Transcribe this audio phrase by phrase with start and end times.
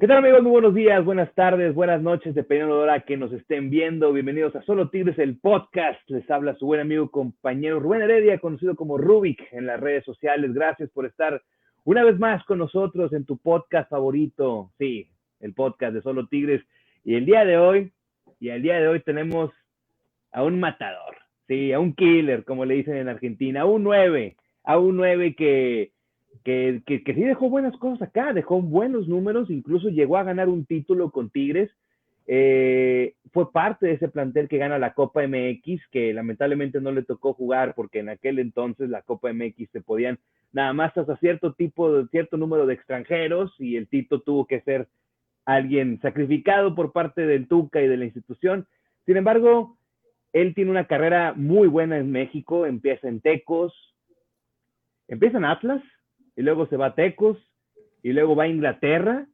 [0.00, 0.42] ¿Qué tal amigos?
[0.42, 4.14] Muy buenos días, buenas tardes, buenas noches, dependiendo de la hora que nos estén viendo.
[4.14, 6.00] Bienvenidos a Solo Tigres, el podcast.
[6.08, 10.54] Les habla su buen amigo compañero Rubén Heredia, conocido como Rubik en las redes sociales.
[10.54, 11.42] Gracias por estar
[11.84, 14.70] una vez más con nosotros en tu podcast favorito.
[14.78, 15.06] Sí,
[15.38, 16.62] el podcast de Solo Tigres.
[17.04, 17.92] Y el día de hoy,
[18.40, 19.50] y el día de hoy tenemos
[20.32, 21.14] a un matador,
[21.46, 25.34] sí, a un killer, como le dicen en Argentina, a un 9, a un 9
[25.34, 25.92] que
[26.44, 30.64] que, que, sí dejó buenas cosas acá, dejó buenos números, incluso llegó a ganar un
[30.64, 31.70] título con Tigres.
[32.26, 37.02] Eh, fue parte de ese plantel que gana la Copa MX, que lamentablemente no le
[37.02, 40.18] tocó jugar porque en aquel entonces la Copa MX se podían
[40.52, 44.88] nada más hasta cierto tipo, cierto número de extranjeros y el Tito tuvo que ser
[45.44, 48.66] alguien sacrificado por parte del Tuca y de la institución.
[49.06, 49.76] Sin embargo,
[50.32, 53.74] él tiene una carrera muy buena en México, empieza en Tecos,
[55.08, 55.82] empieza en Atlas,
[56.40, 57.36] y luego se va a Tecos,
[58.02, 59.26] y luego va a Inglaterra,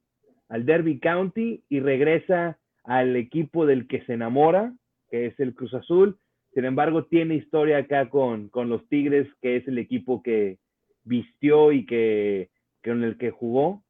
[0.48, 4.74] al Derby County, y regresa al equipo del que se enamora,
[5.09, 6.18] que es el Cruz Azul.
[6.52, 10.59] Sin embargo, tiene historia acá con, con los Tigres, que es el equipo que
[11.04, 12.51] vistió y que,
[12.82, 13.84] con el que jugó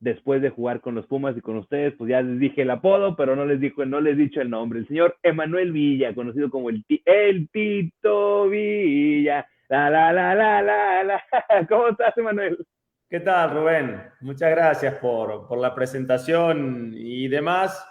[0.00, 3.16] después de jugar con los Pumas y con ustedes, pues ya les dije el apodo,
[3.16, 4.80] pero no les dijo, no les dicho el nombre.
[4.80, 9.46] El señor Emanuel Villa, conocido como el, el Tito Villa.
[9.68, 11.24] La, la, la, la, la, la.
[11.68, 12.66] ¿Cómo estás, Emanuel?
[13.08, 14.02] ¿Qué tal, Rubén?
[14.20, 17.82] Muchas gracias por, por la presentación y demás.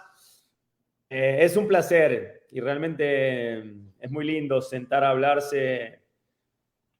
[1.10, 3.58] Eh, es un placer y realmente
[3.98, 6.00] es muy lindo sentar a hablarse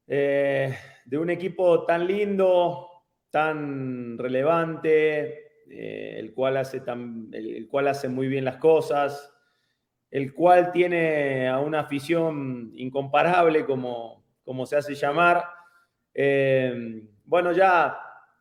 [0.08, 2.88] eh, de un equipo tan lindo,
[3.30, 9.32] tan relevante, eh, el, cual hace tan, el cual hace muy bien las cosas,
[10.10, 15.44] el cual tiene a una afición incomparable como, como se hace llamar.
[16.12, 17.98] Eh, bueno, ya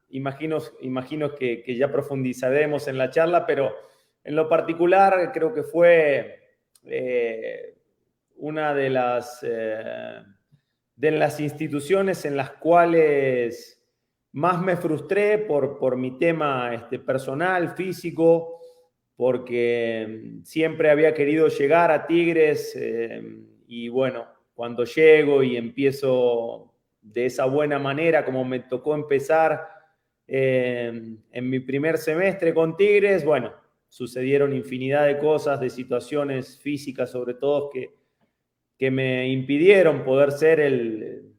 [0.10, 3.74] imagino, imagino que, ya profundizaremos en la charla, pero
[4.24, 6.40] en lo particular creo que fue
[6.84, 7.78] eh,
[8.38, 10.22] una de las, eh,
[10.96, 13.80] de las instituciones en las cuales
[14.34, 18.60] más me frustré por, por mi tema este, personal, físico,
[19.16, 22.76] porque siempre había querido llegar a Tigres
[23.68, 29.68] y bueno, cuando llego y empiezo de esa buena manera como me tocó empezar
[30.28, 33.54] eh, en mi primer semestre con Tigres, bueno,
[33.90, 37.94] sucedieron infinidad de cosas, de situaciones físicas sobre todo que,
[38.78, 41.34] que me impidieron poder ser el,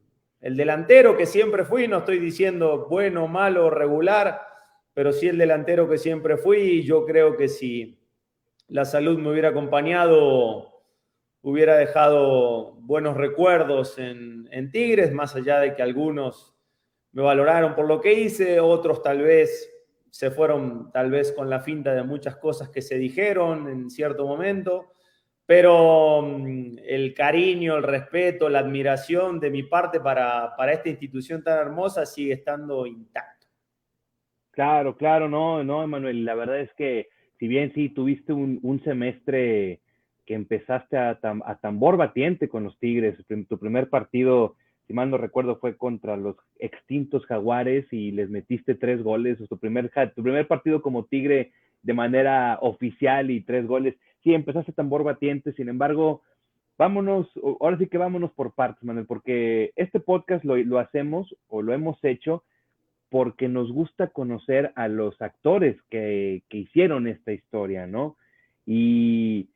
[0.45, 4.41] el delantero que siempre fui, no estoy diciendo bueno, malo, regular,
[4.93, 6.57] pero sí el delantero que siempre fui.
[6.57, 7.99] Y yo creo que si
[8.67, 10.74] la salud me hubiera acompañado
[11.45, 16.55] hubiera dejado buenos recuerdos en, Tigres, más allá de que algunos
[17.11, 19.71] me valoraron por lo que hice, otros tal vez
[20.09, 24.25] se fueron tal vez con la finta de muchas cosas que se dijeron en cierto
[24.25, 24.93] momento,
[25.45, 31.43] pero mm, el cariño, el respeto, la admiración de mi parte para, para esta institución
[31.43, 33.45] tan hermosa sigue estando intacto.
[34.49, 39.83] Claro, claro, no, no, Emanuel, la verdad es que si bien sí tuviste un semestre
[40.25, 41.19] que empezaste a,
[41.61, 43.17] tambor batiente con los Tigres.
[43.27, 44.55] Tu primer partido,
[44.87, 49.37] si mal no recuerdo, fue contra los extintos Jaguares y les metiste tres goles.
[49.47, 51.51] tu, primer, tu primer partido como Tigre
[51.83, 53.95] de manera oficial y tres goles.
[54.23, 56.23] Sí, empezaste tambor batiente, sin embargo,
[56.79, 61.61] vámonos, ahora sí que vámonos por partes, Manuel, porque este podcast lo, lo hacemos o
[61.61, 62.43] lo hemos hecho
[63.09, 68.17] porque nos gusta conocer a los actores que, que hicieron esta historia, ¿no?
[68.65, 69.49] Y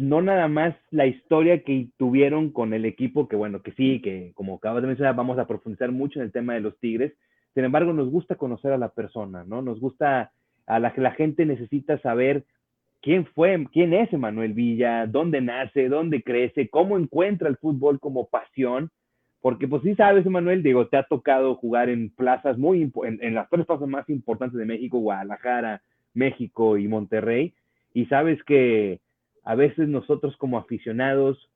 [0.00, 4.32] no nada más la historia que tuvieron con el equipo, que bueno, que sí, que
[4.34, 7.12] como acabas de mencionar, vamos a profundizar mucho en el tema de los Tigres.
[7.52, 9.60] Sin embargo, nos gusta conocer a la persona, ¿no?
[9.60, 10.32] Nos gusta
[10.66, 12.44] a la la gente necesita saber
[13.02, 18.26] quién fue, quién es Emanuel Villa, dónde nace, dónde crece, cómo encuentra el fútbol como
[18.28, 18.90] pasión.
[19.42, 23.34] Porque pues sí sabes, Emanuel, digo, te ha tocado jugar en plazas muy, en, en
[23.34, 25.82] las tres plazas más importantes de México, Guadalajara,
[26.14, 27.52] México y Monterrey.
[27.92, 29.00] Y sabes que
[29.50, 31.50] a veces nosotros como aficionados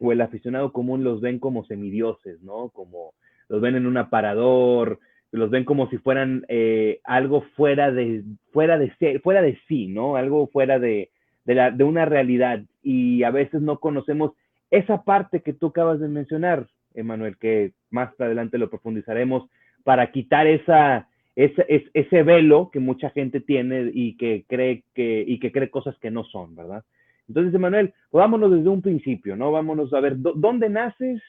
[0.00, 2.70] o el aficionado común los ven como semidioses, ¿no?
[2.70, 3.12] Como
[3.50, 4.98] los ven en un aparador,
[5.30, 10.16] los ven como si fueran eh, algo fuera de, fuera, de fuera de sí, ¿no?
[10.16, 11.10] Algo fuera de,
[11.44, 12.62] de, la, de una realidad.
[12.82, 14.32] Y a veces no conocemos
[14.70, 19.50] esa parte que tú acabas de mencionar, Emanuel, que más adelante lo profundizaremos,
[19.84, 25.38] para quitar esa, ese, ese velo que mucha gente tiene y que cree que, y
[25.40, 26.84] que cree cosas que no son, ¿verdad?
[27.28, 29.52] Entonces, Emanuel, vámonos desde un principio, ¿no?
[29.52, 31.22] Vámonos a ver, ¿dónde naces?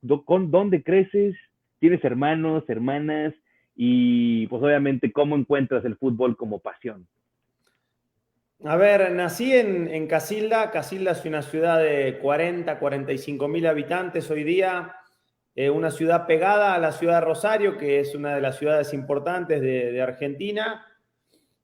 [0.00, 1.36] ¿Dónde creces?
[1.80, 3.34] ¿Tienes hermanos, hermanas?
[3.80, 7.06] y pues obviamente cómo encuentras el fútbol como pasión.
[8.64, 10.72] A ver, nací en, Casilda.
[10.72, 14.96] Casilda es una ciudad de 40, 45 mil habitantes hoy día.
[15.54, 18.92] Eh, una ciudad pegada a la ciudad de Rosario, que es una de las ciudades
[18.92, 20.84] importantes de, Argentina.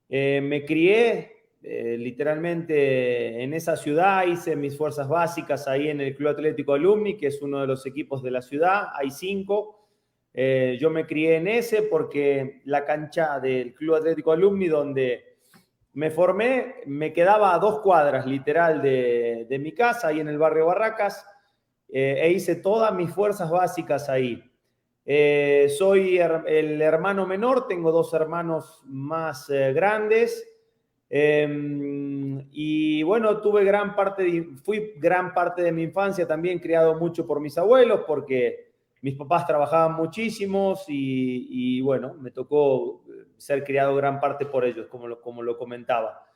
[0.08, 1.33] Eh, me crié
[1.64, 7.16] eh, literalmente en esa ciudad, hice mis fuerzas básicas ahí en el Club Atlético Alumni,
[7.16, 8.88] que es uno de los equipos de la ciudad.
[8.94, 9.80] Hay cinco.
[10.34, 15.34] yo me crié en ese porque la cancha del Club Atlético Alumni, donde
[15.94, 20.66] me formé, me quedaba a dos cuadras literal de, mi casa, ahí en el barrio
[20.66, 21.24] Barracas,
[21.88, 24.42] eh, e hice todas mis fuerzas básicas ahí.
[25.06, 30.44] Eh, soy el hermano menor, tengo dos hermanos más eh, grandes.
[31.10, 37.26] Em, y bueno, tuve gran parte, fui gran parte de mi infancia también criado mucho
[37.26, 38.72] por mis abuelos, porque
[39.02, 43.04] mis papás trabajaban muchísimos y, bueno, me tocó
[43.36, 46.26] ser criado gran parte por ellos, como lo, como lo comentaba.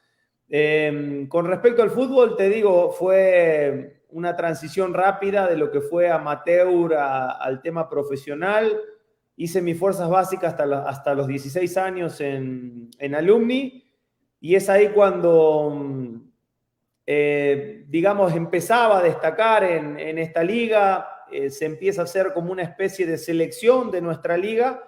[0.51, 6.11] Em, con respecto al fútbol, te digo, fue una transición rápida de lo que fue
[6.11, 8.79] amateur al tema profesional.
[9.37, 13.88] Hice mis fuerzas básicas hasta, hasta los 16 años en, en Alumni
[14.41, 16.21] y es ahí cuando,
[17.07, 22.63] eh, digamos, empezaba a destacar en, esta liga eh, se empieza a hacer como una
[22.63, 24.83] especie de selección de nuestra liga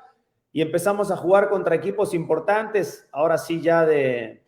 [0.53, 4.43] y empezamos a jugar contra equipos importantes, ahora sí ya de,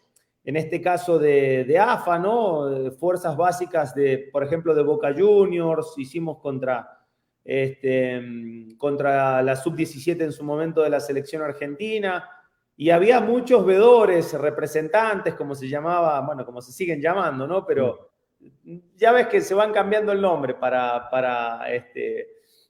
[0.45, 2.93] en este caso de, AFA, ¿no?
[2.99, 7.05] Fuerzas básicas de, por ejemplo, de Boca Juniors, hicimos contra,
[7.45, 8.21] este,
[8.79, 12.29] contra la sub-17 en su momento de la selección argentina,
[12.83, 17.65] y había muchos vedores, representantes, como se llamaba, bueno, como se siguen llamando, ¿no?
[17.65, 18.11] Pero
[18.97, 22.27] ya ves que se van cambiando el nombre para, para, este,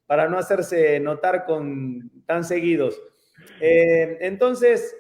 [0.07, 3.01] para no hacerse notar con, tan seguidos.
[3.59, 4.95] Eh, entonces,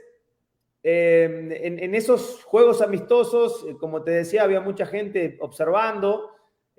[0.82, 6.31] eh, en, esos juegos amistosos, eh, como te decía, había mucha gente observando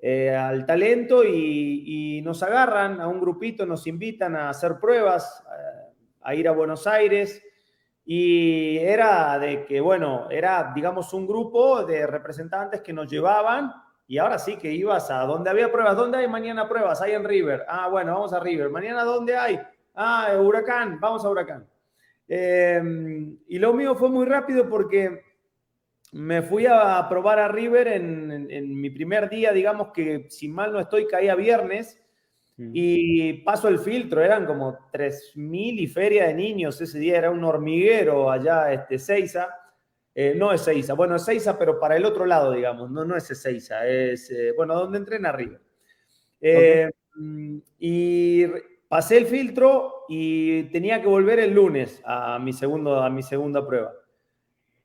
[0.02, 5.44] al talento y, nos agarran a un grupito, nos invitan a hacer pruebas,
[6.20, 7.40] a ir a Buenos Aires.
[8.04, 13.72] Y era de que, bueno, era, digamos, un grupo de representantes que nos llevaban
[14.06, 15.96] y ahora sí que ibas a donde había pruebas.
[15.96, 17.00] ¿Dónde hay mañana pruebas?
[17.00, 17.64] Hay en River.
[17.66, 18.68] Ah, bueno, vamos a River.
[18.68, 19.58] ¿Mañana dónde hay?
[19.94, 21.00] Ah, Huracán.
[21.00, 21.66] Vamos a Huracán.
[22.28, 25.22] Em, y lo mío fue muy rápido porque
[26.12, 30.80] me fui a probar a River en, mi primer día, digamos que si mal no
[30.80, 32.00] estoy, caía viernes
[32.56, 37.42] y paso el filtro, eran como 3.000 y feria de niños ese día, era un
[37.42, 39.48] hormiguero allá, este, Seiza.
[40.14, 43.16] Eh, no es Seiza, bueno, es Seiza, pero para el otro lado, digamos, no, no
[43.16, 45.58] es Seiza, es, eh, bueno, donde entrena arriba.
[46.40, 46.90] Eh,
[47.78, 48.46] y
[48.88, 53.66] pasé el filtro y tenía que volver el lunes a mi, segundo, a mi segunda
[53.66, 53.92] prueba.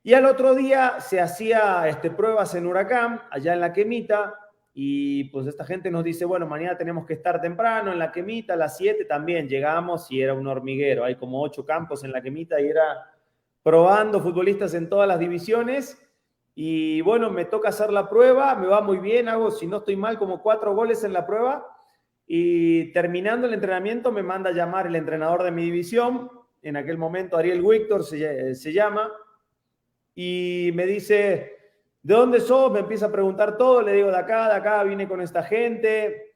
[0.02, 4.34] Y al otro día se hacía este, pruebas en Huracán, allá en la Quemita,
[4.72, 8.54] y pues esta gente nos dice, bueno, mañana tenemos que estar temprano en la Quemita,
[8.54, 12.22] a las 7 también llegamos y era un hormiguero, hay como ocho campos en la
[12.22, 13.10] Quemita y era
[13.62, 16.00] probando futbolistas en todas las divisiones.
[16.54, 19.96] Y bueno, me toca hacer la prueba, me va muy bien, hago, si no estoy
[19.96, 21.66] mal, como cuatro goles en la prueba.
[22.26, 26.30] Y terminando el entrenamiento me manda a llamar el entrenador de mi división,
[26.62, 29.10] en aquel momento Ariel Víctor se, se llama,
[30.14, 31.59] y me dice,
[32.02, 32.70] ¿de dónde sos?
[32.72, 36.34] Me empieza a preguntar todo, le digo, de acá, de acá, vine con esta gente.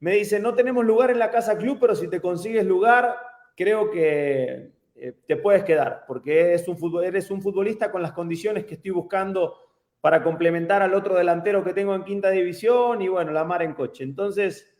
[0.00, 3.16] Me dice, no tenemos lugar en la casa club, pero si te consigues lugar,
[3.56, 8.64] creo que eh, te puedes quedar, porque eres un, eres un futbolista con las condiciones
[8.64, 9.56] que estoy buscando
[10.00, 13.74] para complementar al otro delantero que tengo en quinta división y bueno, la mar en
[13.74, 14.04] coche.
[14.04, 14.72] Entonces,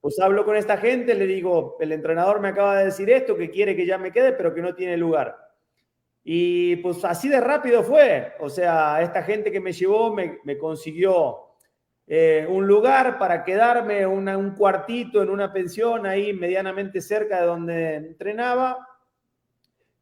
[0.00, 3.50] pues hablo con esta gente, le digo, el entrenador me acaba de decir esto, que
[3.50, 5.41] quiere que ya me quede, pero que no tiene lugar.
[6.24, 8.32] Y pues así de rápido fue.
[8.40, 11.38] O sea, esta gente que me llevó me, consiguió
[12.06, 17.94] eh, un lugar para quedarme, un cuartito en una pensión ahí medianamente cerca de donde
[17.96, 18.86] entrenaba.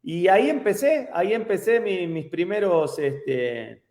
[0.03, 3.83] Y ahí empecé, ahí empecé mis primeros, este,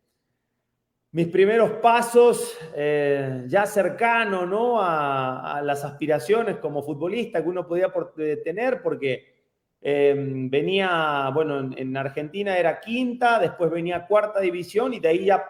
[1.12, 4.80] mis primeros pasos eh, ya cercano ¿no?
[4.80, 9.39] A, las aspiraciones como futbolista que uno podía eh, tener, porque
[9.80, 15.44] em, venía, bueno, en, Argentina era quinta, después venía cuarta división y de ahí ya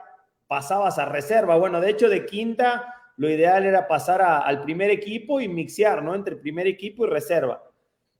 [0.47, 1.57] pasabas a reserva.
[1.57, 6.15] Bueno, de hecho de quinta lo ideal era pasar al primer equipo y mixear, ¿no?
[6.15, 7.63] Entre primer equipo y reserva.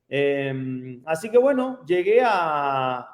[0.07, 3.07] Em, así que bueno, llegué a,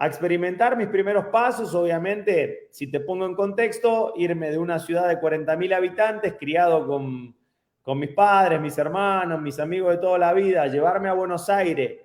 [0.00, 1.74] experimentar mis primeros pasos.
[1.74, 7.34] Obviamente, si te pongo en contexto, irme de una ciudad de 40.000 habitantes, criado con,
[7.98, 11.98] mis padres, mis hermanos, mis amigos de toda la vida, llevarme a Buenos Aires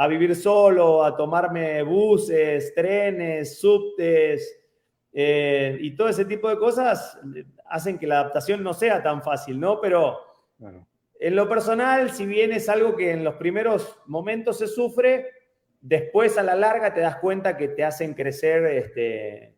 [0.00, 4.58] a vivir solo, a tomarme buses, trenes, subtes
[5.12, 7.20] eh, y todo ese tipo de cosas
[7.66, 9.78] hacen que la adaptación no sea tan fácil, ¿no?
[9.78, 10.18] Pero
[11.18, 15.32] en lo personal, si bien es algo que en los primeros momentos se sufre,
[15.82, 19.54] después a la larga te das cuenta que te hacen crecer este,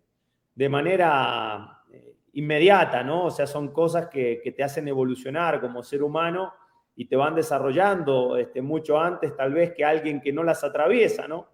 [0.57, 3.27] de manera eh, inmediata, ¿no?
[3.27, 6.53] O sea, son cosas que, te hacen evolucionar como ser humano
[6.95, 11.27] y te van desarrollando este, mucho antes tal vez que alguien que no las atraviesa,
[11.27, 11.49] ¿no?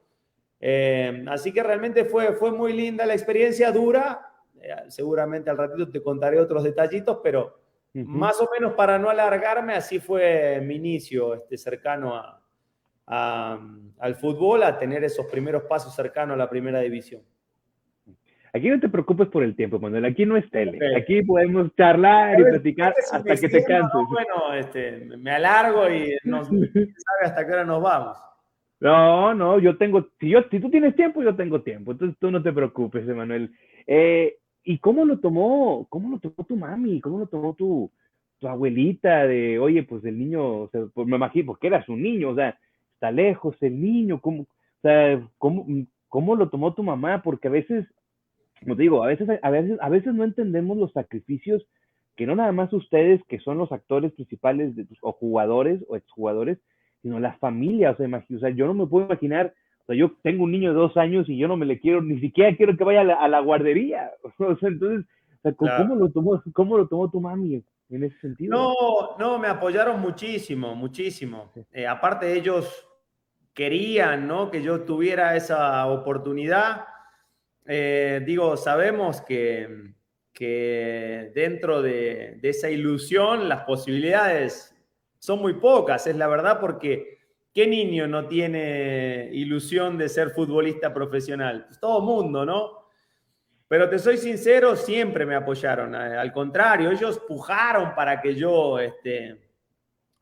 [0.60, 4.20] Eh, así que realmente fue, fue muy linda la experiencia, dura.
[4.60, 7.60] Eh, seguramente al ratito te contaré otros detallitos, pero
[7.92, 12.40] más o menos para no alargarme, así fue mi inicio este, cercano a,
[13.06, 17.22] al fútbol, a tener esos primeros pasos cercanos a la primera división.
[18.52, 20.04] Aquí no te preocupes por el tiempo, Manuel.
[20.04, 20.78] Aquí no es tele.
[20.96, 24.00] Aquí podemos charlar y platicar hasta que te canses.
[24.08, 28.16] bueno, este, me alargo y no sabe hasta qué hora nos vamos.
[28.80, 31.92] No, no, yo tengo, si, yo, si tú tienes tiempo, yo tengo tiempo.
[31.92, 33.52] Entonces tú no te preocupes, Emanuel.
[33.86, 37.00] Eh, ¿Y cómo lo tomó, cómo lo tomó tu mami?
[37.00, 37.90] ¿Cómo lo tomó tu,
[38.38, 42.02] tu abuelita de, oye, pues el niño, o sea, pues me imagino, porque eras un
[42.02, 42.58] niño, o sea,
[42.94, 45.66] está lejos el niño, ¿cómo, o sea, cómo,
[46.08, 47.22] cómo lo tomó tu mamá?
[47.22, 47.86] Porque a veces,
[48.62, 51.66] como te digo, a veces, a veces, a veces no entendemos los sacrificios
[52.18, 56.58] que no nada más ustedes, que son los actores principales de, o jugadores o exjugadores,
[57.00, 60.12] sino la familia, o sea, o sea, yo no me puedo imaginar, o sea, yo
[60.24, 62.76] tengo un niño de dos años y yo no me le quiero, ni siquiera quiero
[62.76, 65.06] que vaya a la, guardería, o sea, entonces,
[65.56, 68.56] ¿cómo, lo tomó, ¿cómo lo tomó tu mami en ese sentido?
[68.56, 71.52] No, no, me apoyaron muchísimo, muchísimo.
[71.70, 72.84] Eh, aparte ellos
[73.54, 74.50] querían, ¿no?
[74.50, 76.84] Que yo tuviera esa oportunidad.
[77.70, 79.92] Eh, digo, sabemos que,
[80.32, 84.74] que dentro de, de esa ilusión las posibilidades
[85.18, 87.18] son muy pocas, es la verdad, porque
[87.52, 91.66] ¿qué niño no tiene ilusión de ser futbolista profesional?
[91.66, 92.88] Pues todo mundo, ¿no?
[93.68, 95.94] Pero te soy sincero, siempre me apoyaron.
[95.94, 99.50] Al contrario, ellos pujaron para que yo este,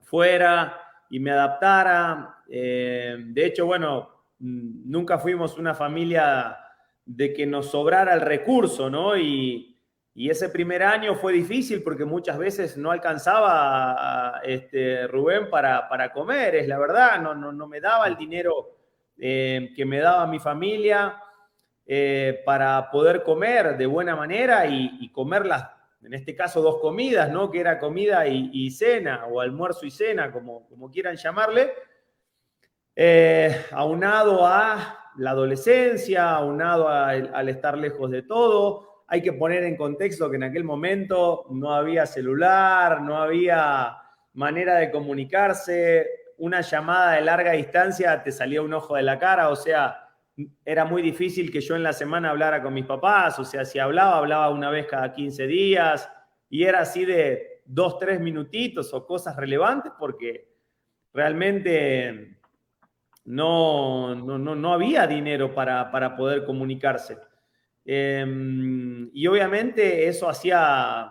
[0.00, 2.42] fuera y me adaptara.
[2.48, 6.58] Eh, de hecho, bueno, nunca fuimos una familia
[7.06, 9.16] de que nos sobrara el recurso, ¿no?
[9.16, 9.80] Y,
[10.12, 16.12] y ese primer año fue difícil porque muchas veces no alcanzaba este, Rubén para, para,
[16.12, 18.76] comer, es la verdad, no, no, no me daba el dinero
[19.18, 21.22] eh, que me daba mi familia
[21.86, 25.70] eh, para poder comer de buena manera y, y, comer las,
[26.02, 27.50] en este caso, dos comidas, ¿no?
[27.50, 31.72] Que era comida y, cena, o almuerzo y cena, como, como quieran llamarle,
[32.94, 39.76] eh, aunado a la adolescencia, aunado al estar lejos de todo, hay que poner en
[39.76, 43.96] contexto que en aquel momento no había celular, no había
[44.34, 46.06] manera de comunicarse,
[46.38, 50.06] una llamada de larga distancia te salía un ojo de la cara, o sea,
[50.64, 53.78] era muy difícil que yo en la semana hablara con mis papás, o sea, si
[53.78, 56.10] hablaba, hablaba una vez cada 15 días,
[56.50, 60.52] y era así de dos, tres minutitos o cosas relevantes, porque
[61.12, 62.35] realmente
[63.26, 67.18] no, no, no, había dinero para, para poder comunicarse.
[67.84, 71.10] Em, y obviamente eso hacía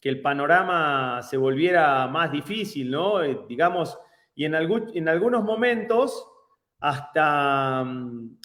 [0.00, 3.22] que el panorama se volviera más difícil, ¿no?
[3.22, 3.98] Eh, digamos,
[4.34, 6.28] y en, en algunos momentos
[6.80, 7.80] hasta,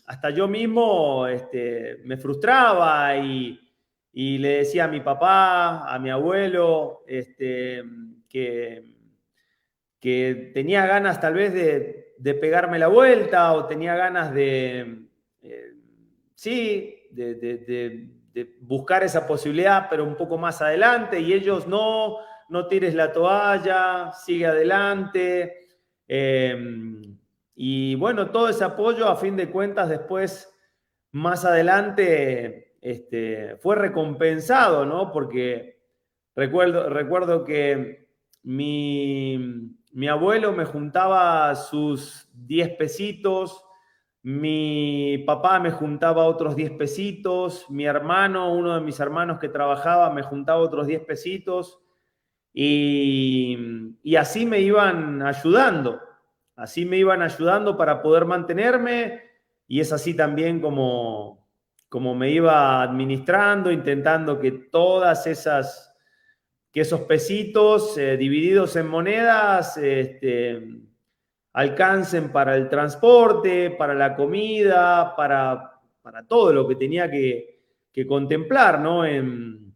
[0.05, 3.59] hasta yo mismo este, me frustraba y,
[4.13, 7.83] le decía a mi papá, a mi abuelo, este,
[8.27, 8.95] que,
[9.99, 15.07] que tenía ganas tal vez de, pegarme la vuelta o tenía ganas de,
[15.41, 15.73] eh,
[16.35, 18.13] sí, de,
[18.61, 22.17] buscar esa posibilidad, pero un poco más adelante, y ellos no,
[22.49, 25.67] no tires la toalla, sigue adelante.
[26.07, 27.17] Em,
[27.55, 30.53] y bueno, todo ese apoyo, a fin de cuentas, después,
[31.11, 35.11] más adelante, este, fue recompensado, ¿no?
[35.11, 35.79] Porque
[36.35, 38.07] recuerdo, recuerdo que
[38.43, 43.63] mi, mi abuelo me juntaba sus 10 pesitos
[44.29, 50.09] mi papá me juntaba otros 10 pesitos, mi hermano, uno de mis hermanos que trabajaba,
[50.09, 51.79] me juntaba otros 10 pesitos
[52.53, 56.01] y, así me iban ayudando,
[56.57, 59.21] así me iban ayudando para poder mantenerme
[59.65, 61.47] y es así también como,
[61.87, 65.86] como me iba administrando, intentando que todas esas,
[66.71, 70.61] que esos pesitos eh, divididos en monedas, este,
[71.57, 77.55] alcancen para el transporte, para la comida, para, para todo lo que tenía que,
[78.07, 79.03] contemplar, ¿no?
[79.03, 79.73] En,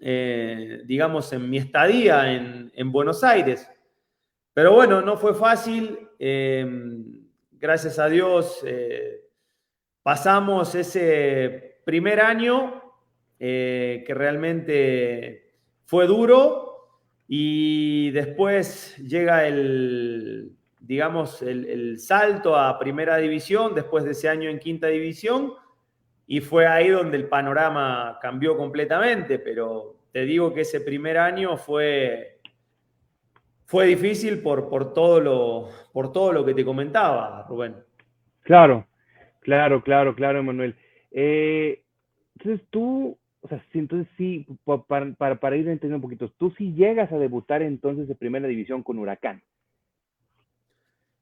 [0.00, 3.70] eh, digamos, en mi estadía en, Buenos Aires.
[4.54, 6.08] Pero bueno, no fue fácil.
[6.18, 6.66] Eh,
[7.52, 9.26] gracias a Dios, eh,
[10.02, 12.82] pasamos ese primer año
[13.38, 15.43] que realmente
[15.84, 16.74] fue duro
[17.26, 24.58] y después llega el, digamos, el, salto a primera división después de ese año en
[24.58, 25.54] quinta división
[26.26, 31.56] y fue ahí donde el panorama cambió completamente, pero te digo que ese primer año
[31.56, 32.40] fue,
[33.66, 37.76] fue difícil por, por, todo lo, por todo lo que te comentaba, Rubén.
[38.42, 38.86] Claro,
[39.40, 40.76] claro, claro, claro, Emanuel.
[41.10, 41.82] Eh,
[42.36, 46.72] entonces tú, o sea, entonces sí, para, para, para ir entendiendo un poquito, tú sí
[46.72, 49.42] llegas a debutar entonces de primera división con Huracán.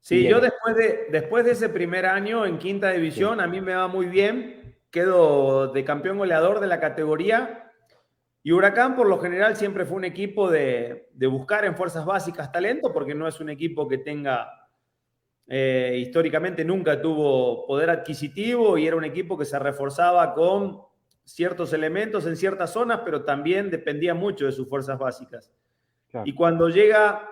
[0.00, 3.74] Sí, yo después de, después de ese primer año en quinta división, a mí me
[3.74, 4.76] va muy bien.
[4.92, 7.72] Quedo de campeón goleador de la categoría.
[8.44, 12.92] Y Huracán, por lo general, siempre fue un equipo de, buscar en fuerzas básicas talento,
[12.92, 14.48] porque no es un equipo que tenga,
[15.48, 20.91] eh, históricamente nunca tuvo poder adquisitivo y era un equipo que se reforzaba con
[21.34, 25.50] ciertos elementos en ciertas zonas, pero también dependía mucho de sus fuerzas básicas.
[26.24, 27.26] Y cuando llega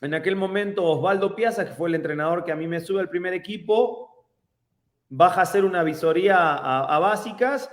[0.00, 3.10] en aquel momento, Osvaldo Piazza, que fue el entrenador que a mí me sube al
[3.10, 4.26] primer equipo,
[5.10, 7.70] baja a hacer una visoría a, básicas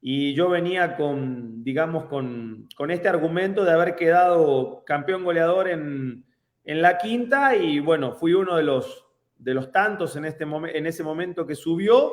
[0.00, 6.24] y yo venía con, digamos, con, este argumento de haber quedado campeón goleador en,
[6.64, 9.06] la quinta y bueno, fui uno de los,
[9.36, 12.12] de los tantos en, este en ese momento que subió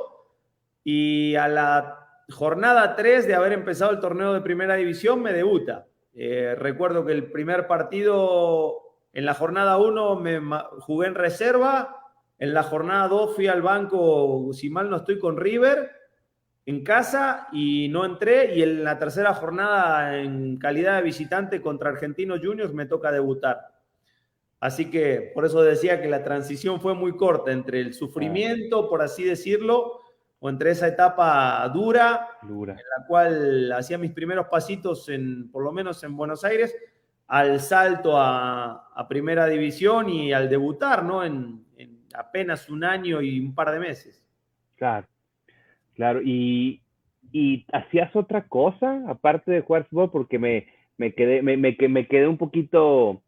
[0.83, 2.00] y a la
[2.31, 5.87] jornada 3 de haber empezado el torneo de primera división me debuta.
[6.13, 10.39] Eh, recuerdo que el primer partido en la jornada 1 me
[10.79, 11.97] jugué en reserva.
[12.39, 15.91] En la jornada 2 fui al banco, si mal no estoy, con River
[16.65, 18.55] en casa y no entré.
[18.55, 23.71] Y en la tercera jornada, en calidad de visitante contra Argentinos Juniors, me toca debutar.
[24.59, 29.01] Así que por eso decía que la transición fue muy corta entre el sufrimiento, por
[29.01, 29.99] así decirlo,
[30.43, 32.73] o entre esa etapa dura, dura.
[32.73, 36.75] en la cual hacía mis primeros pasitos, en, por lo menos en Buenos Aires,
[37.27, 41.23] al salto a, primera división y al debutar, ¿no?
[41.23, 41.63] En,
[42.15, 44.25] apenas un año y un par de meses.
[44.75, 45.07] Claro,
[45.93, 46.21] claro.
[46.23, 46.81] ¿Y,
[47.71, 50.11] hacías otra cosa aparte de jugar fútbol?
[50.11, 53.21] Porque me, me, quedé, me, me, quedé un poquito,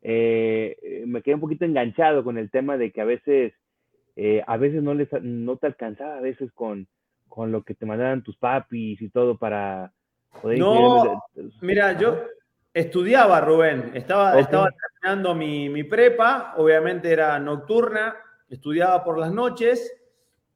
[0.00, 3.52] eh, me quedé un poquito enganchado con el tema de que a veces,
[4.16, 6.86] eh, a veces no, les, no te alcanzaba, a veces con,
[7.28, 9.92] con lo que te mandaban tus papis y todo para
[10.40, 10.58] poder...
[10.58, 11.22] No,
[11.60, 12.18] mira, yo,
[12.74, 13.90] Estudiaba, Rubén.
[13.94, 18.16] Estaba, estaba terminando mi, prepa, obviamente era nocturna,
[18.48, 19.92] estudiaba por las noches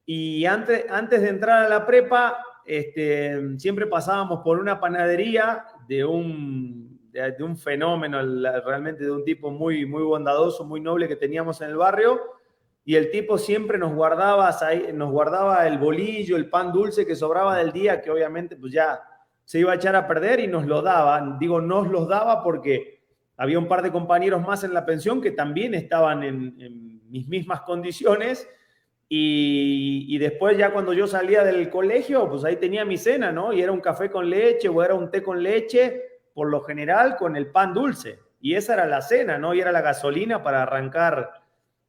[0.06, 6.06] y antes, antes de entrar a la prepa, este, siempre pasábamos por una panadería de
[6.06, 8.18] un, de, un fenómeno,
[8.64, 12.18] realmente de un tipo muy, muy bondadoso, muy noble que teníamos en el barrio.
[12.88, 14.56] Y el tipo siempre nos guardaba,
[14.94, 19.00] nos guardaba el bolillo, el pan dulce que sobraba del día, que obviamente pues ya
[19.44, 21.36] se iba a echar a perder y nos lo daba.
[21.40, 23.02] Digo, nos los daba porque
[23.36, 27.62] había un par de compañeros más en la pensión que también estaban en, mis mismas
[27.62, 28.48] condiciones.
[29.08, 33.52] Y, después ya cuando yo salía del colegio, pues ahí tenía mi cena, ¿no?
[33.52, 37.16] Y era un café con leche o era un té con leche, por lo general
[37.16, 38.20] con el pan dulce.
[38.40, 39.54] Y esa era la cena, ¿no?
[39.54, 41.45] Y era la gasolina para arrancar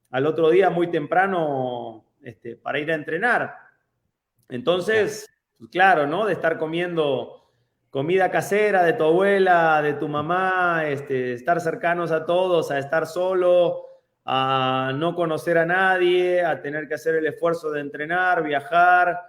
[0.09, 3.55] al otro día muy temprano este, para ir a entrenar.
[4.49, 6.25] Entonces, pues claro, ¿no?
[6.25, 7.51] De estar comiendo
[7.89, 13.07] comida casera de tu abuela, de tu mamá, este, estar cercanos a todos, a estar
[13.07, 13.85] solo,
[14.25, 19.21] a no conocer a nadie, a tener que hacer el esfuerzo de entrenar, viajar,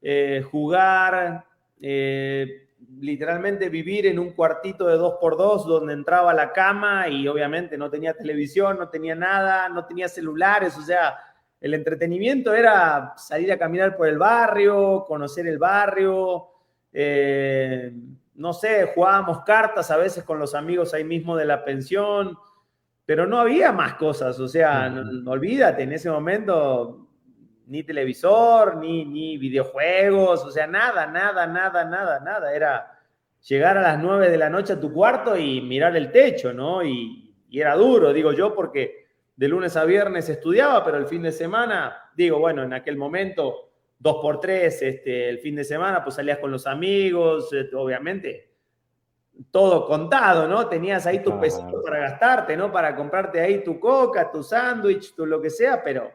[0.00, 1.44] eh, jugar,
[1.80, 2.65] eh,
[3.00, 7.76] literalmente vivir en un cuartito de dos por dos donde entraba la cama y obviamente
[7.76, 11.16] no tenía televisión, no tenía nada, no tenía celulares, o sea,
[11.60, 16.48] el entretenimiento era salir a caminar por el barrio, conocer el barrio,
[16.92, 17.92] eh,
[18.34, 22.36] no sé, jugábamos cartas a veces con los amigos ahí mismo de la pensión,
[23.04, 27.05] pero no había más cosas, o sea, no, olvídate, en ese momento
[27.66, 32.98] ni televisor, ni, ni videojuegos, o sea, nada, nada, nada, nada, nada, era
[33.42, 36.82] llegar a las nueve de la noche a tu cuarto y mirar el techo, ¿no?
[36.82, 41.22] Y, y era duro, digo yo, porque de lunes a viernes estudiaba, pero el fin
[41.22, 46.02] de semana, digo, bueno, en aquel momento dos por tres este, el fin de semana,
[46.02, 48.50] pues salías con los amigos, eh, obviamente,
[49.50, 50.68] todo contado, ¿no?
[50.68, 52.72] Tenías ahí tu pesito para gastarte, ¿no?
[52.72, 56.10] Para comprarte ahí tu coca, tu sándwich, tu lo que sea, pero,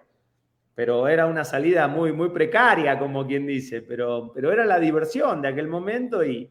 [0.81, 5.39] pero era una salida muy, muy precaria, como quien dice, pero, pero era la diversión
[5.39, 6.49] de aquel momento y,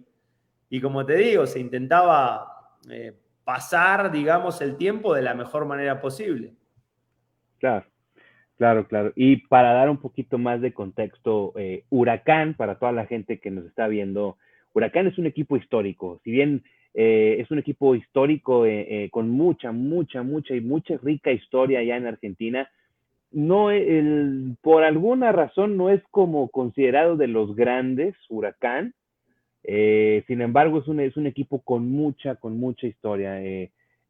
[0.68, 3.12] y como te digo, se intentaba eh,
[3.42, 6.52] pasar, digamos, el tiempo de la mejor manera posible.
[7.58, 7.86] Claro.
[8.56, 9.12] Claro, claro.
[9.16, 13.50] Y para dar un poquito más de contexto, eh, Huracán, para toda la gente que
[13.50, 14.36] nos está viendo,
[14.74, 16.20] Huracán es un equipo histórico.
[16.22, 16.62] Si bien
[16.94, 18.64] eh, es un equipo histórico
[19.10, 22.70] con mucha, mucha, mucha y mucha rica historia allá en Argentina,
[23.32, 28.94] no el, por alguna razón no es como considerado de los grandes, Huracán.
[29.64, 33.40] sin embargo, es un, es un equipo con mucha, con mucha historia,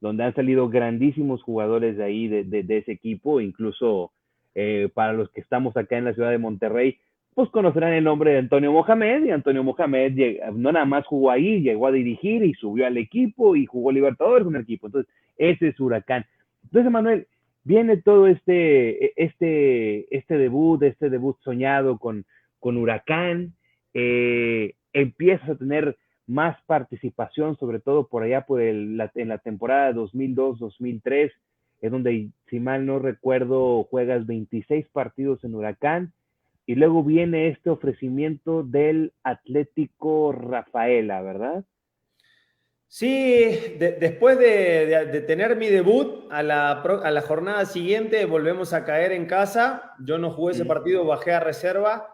[0.00, 4.12] donde han salido grandísimos jugadores de ahí, de, de ese equipo, incluso
[4.54, 6.98] eh, para los que estamos acá en la ciudad de Monterrey,
[7.34, 11.62] pues conocerán el nombre de Antonio Mohamed y Antonio Mohamed no nada más jugó ahí,
[11.62, 14.88] llegó a dirigir y subió al equipo y jugó Libertadores con el equipo.
[14.88, 16.26] Entonces, ese es Huracán.
[16.64, 17.28] Entonces, Manuel,
[17.64, 22.24] viene todo este, e, este, este debut, este debut soñado con,
[22.58, 23.54] con Huracán,
[23.94, 25.96] eh, empiezas a tener
[26.26, 31.32] más participación, sobre todo por allá por el, en la temporada 2002-2003
[31.80, 36.12] es donde, si mal no recuerdo, juegas 26 partidos en Huracán
[36.66, 41.64] y luego viene este ofrecimiento del Atlético Rafaela, ¿verdad?
[42.92, 49.12] Sí, después de, tener mi debut, a la, a la, jornada siguiente volvemos a caer
[49.12, 49.94] en casa.
[50.00, 52.08] Yo no jugué ese partido, bajé a reserva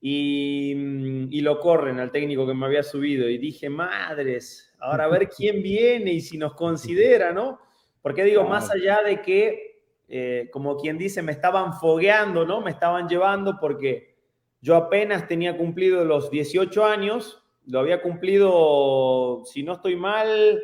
[0.00, 3.28] y, y, lo corren al técnico que me había subido.
[3.28, 7.60] Y dije, madres, ahora a ver quién viene y si nos considera, ¿no?
[8.00, 12.62] Porque digo, más allá de que, eh, como quien dice, me estaban fogueando, ¿no?
[12.62, 14.16] Me estaban llevando porque
[14.62, 20.60] yo apenas tenía cumplido los 18 años, lo había cumplido, si no estoy mal,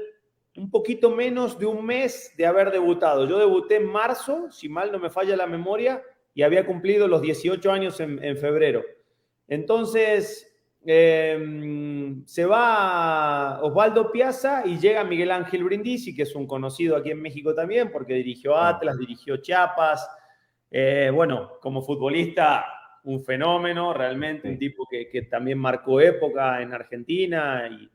[0.56, 3.26] un poquito menos de un mes de haber debutado.
[3.26, 6.02] Yo debuté en marzo, si mal no me falla la memoria,
[6.34, 8.82] y había cumplido los 18 años en, en febrero.
[9.48, 10.50] Entonces,
[10.82, 17.10] Em, se va Osvaldo Piazza y llega Miguel Ángel Brindisi, que es un conocido aquí
[17.10, 20.08] en México también, porque dirigió Atlas, dirigió Chiapas.
[20.70, 22.64] Eh, bueno, como futbolista,
[23.04, 27.90] un fenómeno, realmente, un tipo que, también marcó época en Argentina y,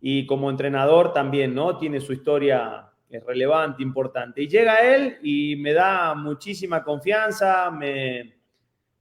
[0.00, 1.78] y, como entrenador también, ¿no?
[1.78, 4.42] Tiene su historia relevante, importante.
[4.42, 8.34] Y llega él y me da muchísima confianza, me,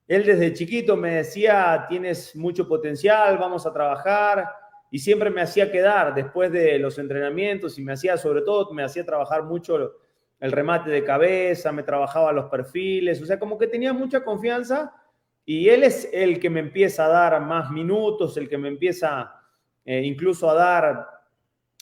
[0.08, 4.48] él desde chiquito me decía, tienes mucho potencial, vamos a trabajar,
[4.92, 8.84] y siempre me hacía quedar después de los entrenamientos y me hacía, sobre todo, me
[8.84, 9.96] hacía trabajar mucho
[10.40, 14.94] el remate de cabeza, me trabajaba los perfiles, o sea, como que tenía mucha confianza
[15.46, 19.34] y él es el que me empieza a dar más minutos, el que me empieza
[19.86, 21.08] eh, incluso a dar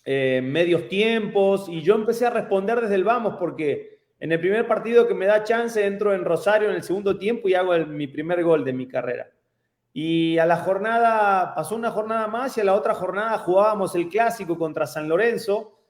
[0.03, 4.67] eh, medios tiempos y yo empecé a responder desde el vamos porque en el primer
[4.67, 8.07] partido que me da chance, entro en Rosario en el segundo tiempo y hago mi
[8.07, 9.29] primer gol de mi carrera.
[9.93, 14.09] Y a la jornada, pasó una jornada más y a la otra jornada jugábamos el
[14.09, 15.80] clásico contra San Lorenzo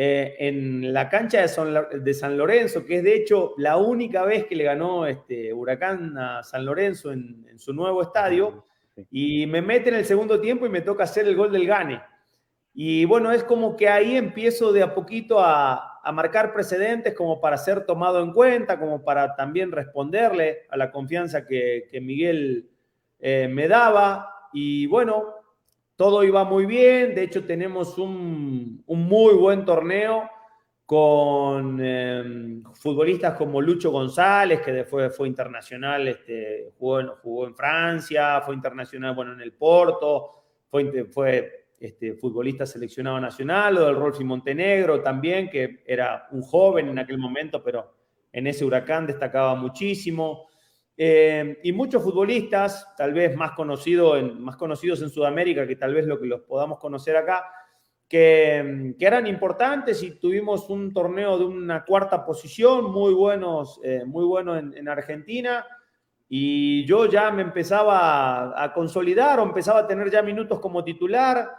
[0.00, 4.54] eh, en la cancha de San, Lorenzo, que es de hecho la única vez que
[4.54, 8.64] le ganó este Huracán a San Lorenzo en, en su nuevo estadio.
[9.10, 12.00] Y me mete en el segundo tiempo y me toca hacer el gol del Gane.
[12.74, 17.40] Y bueno, es como que ahí empiezo de a poquito a, a marcar precedentes como
[17.40, 22.70] para ser tomado en cuenta, como para también responderle a la confianza que, Miguel
[23.18, 24.48] eh, me daba.
[24.52, 25.34] Y bueno,
[25.98, 27.12] todo iba muy bien.
[27.12, 30.30] De hecho, tenemos un, muy buen torneo
[30.86, 38.54] con em, futbolistas como Lucho González, que fue, fue internacional, este, jugó, en Francia, fue
[38.54, 45.02] internacional bueno, en el Porto, fue, fue este, futbolista seleccionado nacional, o del Rolfi Montenegro
[45.02, 47.92] también, que era un joven en aquel momento, pero
[48.30, 50.47] en ese huracán destacaba muchísimo.
[51.00, 55.94] Eh, y muchos futbolistas, tal vez más, conocido en, más conocidos en Sudamérica que tal
[55.94, 57.44] vez lo que los podamos conocer acá,
[58.08, 64.02] que, que eran importantes y tuvimos un torneo de una cuarta posición, muy buenos, eh,
[64.04, 65.64] muy bueno en, en Argentina
[66.28, 71.50] y yo ya me empezaba a, consolidar o empezaba a tener ya minutos como titular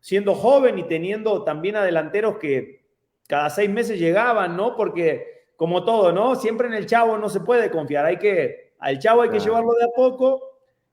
[0.00, 2.86] siendo joven y teniendo también a delanteros que
[3.26, 4.76] cada seis meses llegaban, ¿no?
[4.76, 6.34] Porque como todo, ¿no?
[6.34, 9.72] Siempre en el chavo no se puede confiar, hay que, al chavo hay que llevarlo
[9.74, 10.42] de a poco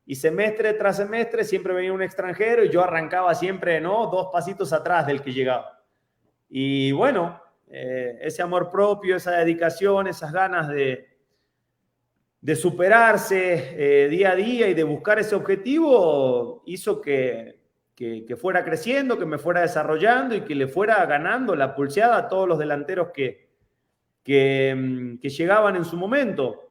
[0.06, 4.08] y semestre tras semestre siempre venía un extranjero y yo arrancaba siempre, ¿no?
[4.08, 5.84] Dos pasitos atrás del que llegaba.
[6.50, 11.08] Y bueno, eh, ese amor propio, esa dedicación, esas ganas de,
[12.42, 17.60] de superarse eh, día a día y de buscar ese objetivo hizo que,
[17.96, 22.28] que, fuera creciendo, que me fuera desarrollando y que le fuera ganando la pulseada a
[22.28, 23.50] todos los delanteros que,
[24.22, 26.65] que, mm, llegaban en su momento.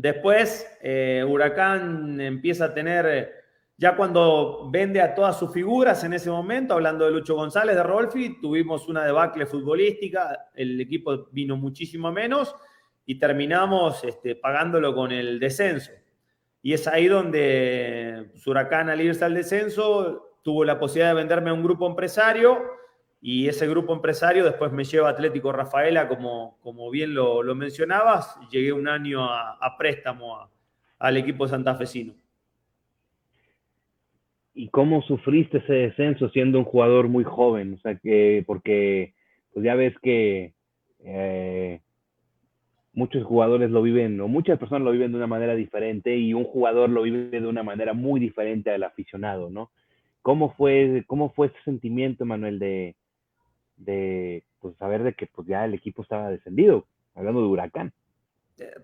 [0.00, 3.34] Después, eh, Huracán empieza a tener,
[3.76, 7.82] ya cuando vende a todas sus figuras en ese momento, hablando de Lucho González, de
[7.82, 12.54] Rolfi, tuvimos una debacle futbolística, el equipo vino muchísimo menos
[13.04, 15.92] y terminamos este, pagándolo con el descenso.
[16.62, 21.54] Y es ahí donde Huracán al irse al descenso tuvo la posibilidad de venderme a
[21.54, 22.58] un grupo empresario
[23.22, 28.38] y ese grupo empresario después me lleva Atlético Rafaela, como, como bien lo, lo mencionabas,
[28.50, 30.48] llegué un año a, préstamo
[30.98, 32.14] al equipo santafesino.
[34.54, 37.74] ¿Y cómo sufriste ese descenso siendo un jugador muy joven?
[37.74, 39.14] O sea, que porque
[39.52, 40.54] pues ya ves que
[41.00, 41.80] eh,
[42.94, 46.44] muchos jugadores lo viven, o muchas personas lo viven de una manera diferente y un
[46.44, 49.70] jugador lo vive de una manera muy diferente al aficionado, ¿no?
[50.22, 52.96] ¿Cómo fue, cómo fue ese sentimiento, Manuel, de,
[53.80, 57.92] de pues, saber de que pues, ya el equipo estaba descendido, hablando de Huracán?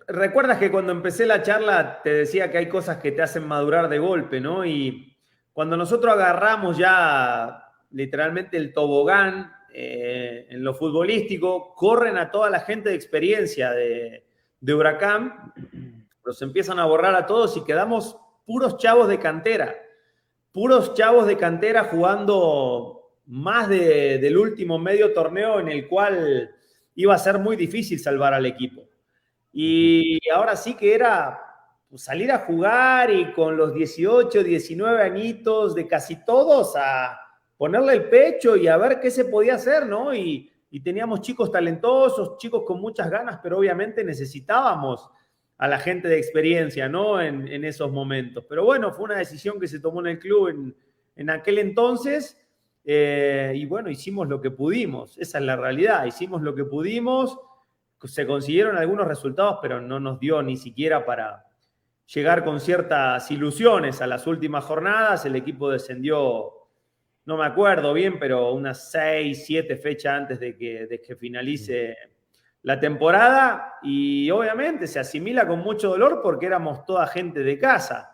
[0.08, 3.88] Recuerdas que cuando empecé la charla te decía que hay cosas que te hacen madurar
[3.88, 4.64] de golpe, ¿no?
[4.64, 5.14] Y
[5.52, 12.60] cuando nosotros agarramos ya literalmente el tobogán eh, en lo futbolístico, corren a toda la
[12.60, 14.24] gente de experiencia de,
[14.62, 15.52] Huracán,
[16.24, 19.76] los empiezan a borrar a todos y quedamos puros chavos de cantera,
[20.52, 22.95] puros chavos de cantera jugando
[23.26, 26.50] más del último medio torneo en el cual
[26.94, 28.88] iba a ser muy difícil salvar al equipo.
[29.52, 31.40] Y ahora sí que era
[31.88, 37.18] pues, salir a jugar y con los 18, 19 añitos de casi todos a
[37.56, 40.14] ponerle el pecho y a ver qué se podía hacer, ¿no?
[40.14, 40.52] Y,
[40.84, 45.08] teníamos chicos talentosos, chicos con muchas ganas, pero obviamente necesitábamos
[45.56, 47.18] a la gente de experiencia, ¿no?
[47.18, 48.44] En, esos momentos.
[48.46, 50.74] Pero bueno, fue una decisión que se tomó en el club
[51.16, 52.45] en, aquel entonces.
[52.88, 57.36] Eh, y bueno, hicimos lo que pudimos, esa es la realidad, hicimos lo que pudimos,
[58.04, 61.44] se consiguieron algunos resultados, pero no nos dio ni siquiera para
[62.06, 66.52] llegar con ciertas ilusiones a las últimas jornadas, el equipo descendió
[67.24, 71.96] no me acuerdo bien, pero unas seis, siete fechas antes de que, de que finalice
[72.62, 78.12] la temporada y obviamente se asimila con mucho dolor porque éramos toda gente de casa,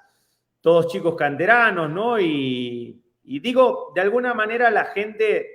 [0.62, 2.18] todos chicos canteranos, ¿no?
[2.18, 5.48] Y, y digo, de alguna manera la gente,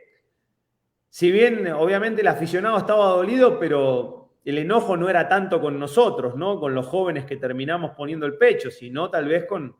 [1.10, 6.36] si bien obviamente el aficionado estaba dolido, pero el enojo no era tanto con nosotros,
[6.36, 6.60] ¿no?
[6.60, 9.76] Con los jóvenes que terminamos poniendo el pecho, sino tal vez con,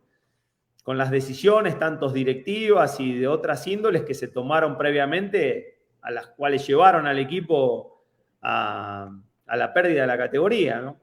[0.84, 6.28] con las decisiones, tantos directivas y de otras índoles que se tomaron previamente, a las
[6.28, 8.06] cuales llevaron al equipo
[8.42, 9.10] a,
[9.48, 11.00] la pérdida de la categoría, ¿no?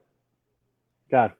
[1.07, 1.37] Claro.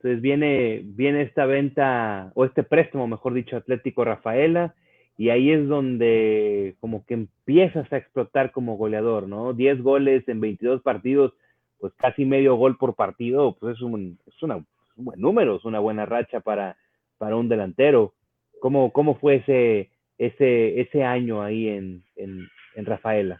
[0.00, 4.74] Entonces viene, viene esta venta, o este préstamo, mejor dicho, Atlético Rafaela,
[5.18, 9.52] y ahí es donde como que empiezas a explotar como goleador, ¿no?
[9.52, 11.34] 10 goles en 22 partidos,
[11.78, 14.64] pues casi medio gol por partido, pues es un, es una,
[14.96, 16.78] buen número, es una buena racha para,
[17.18, 18.14] para un delantero.
[18.58, 23.38] ¿Cómo, cómo fue ese, ese, ese año ahí en, en Rafaela?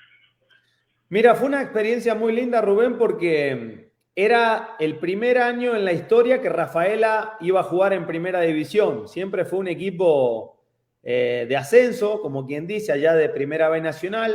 [1.09, 6.41] Mira, fue una experiencia muy linda, Rubén, porque era el primer año en la historia
[6.41, 9.09] que Rafaela iba a jugar en primera división.
[9.09, 10.61] Siempre fue un equipo
[11.03, 14.35] eh, de ascenso, como quien dice, allá de primera B nacional,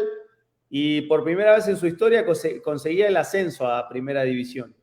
[0.70, 2.26] y por primera vez en su historia
[2.64, 4.76] conseguía el ascenso a primera división.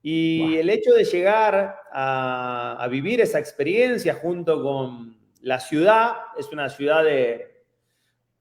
[0.00, 6.68] Y el hecho de llegar a, vivir esa experiencia junto con la ciudad, es una
[6.68, 7.57] ciudad de,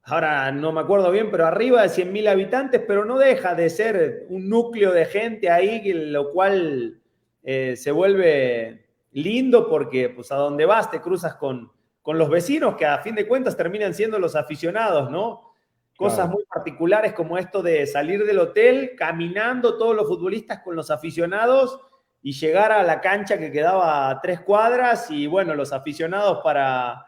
[0.08, 4.26] ahora no me acuerdo bien, pero arriba de 100.000 habitantes, pero no deja de ser
[4.30, 7.02] un núcleo de gente ahí, lo cual
[7.44, 12.76] eh, se vuelve lindo porque pues a donde vas te cruzas con, con los vecinos
[12.76, 15.54] que a fin de cuentas terminan siendo los aficionados, ¿no?
[15.98, 20.92] Cosas muy particulares como esto de salir del hotel caminando todos los futbolistas con los
[20.92, 21.80] aficionados
[22.22, 27.07] y llegar a la cancha que quedaba a tres cuadras y bueno, los aficionados para,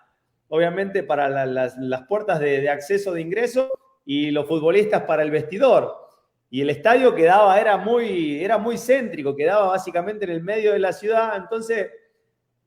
[0.49, 1.75] obviamente, para las,
[2.07, 3.71] puertas de, acceso de ingreso
[4.05, 5.95] y los futbolistas para el vestidor.
[6.49, 10.79] Y el estadio quedaba, era muy, era muy céntrico, quedaba básicamente en el medio de
[10.79, 11.87] la ciudad, entonces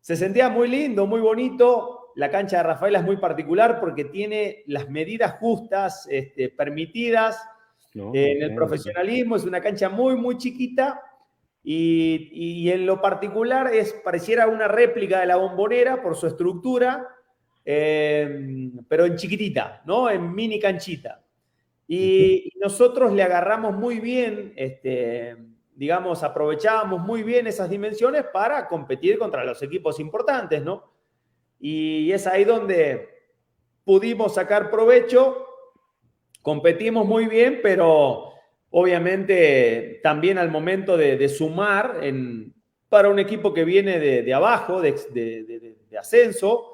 [0.00, 4.62] se sentía muy lindo, muy bonito la cancha de Rafaela es muy particular porque tiene
[4.66, 7.42] las medidas justas, este, permitidas
[7.94, 9.36] en el profesionalismo.
[9.36, 11.00] Es una cancha muy, muy chiquita
[11.62, 17.08] y, en lo particular es, pareciera una réplica de la bombonera por su estructura,
[17.64, 20.10] em, pero en chiquitita, ¿no?
[20.10, 21.22] En mini canchita.
[21.86, 25.36] Y, nosotros le agarramos muy bien, este,
[25.74, 30.92] digamos, aprovechábamos muy bien esas dimensiones para competir contra los equipos importantes, ¿no?
[31.64, 33.08] y es ahí donde
[33.84, 35.46] pudimos sacar provecho,
[36.42, 38.32] competimos muy bien, pero
[38.70, 42.54] obviamente también al momento de, sumar en,
[42.88, 46.71] para un equipo que viene de, abajo, de, ascenso,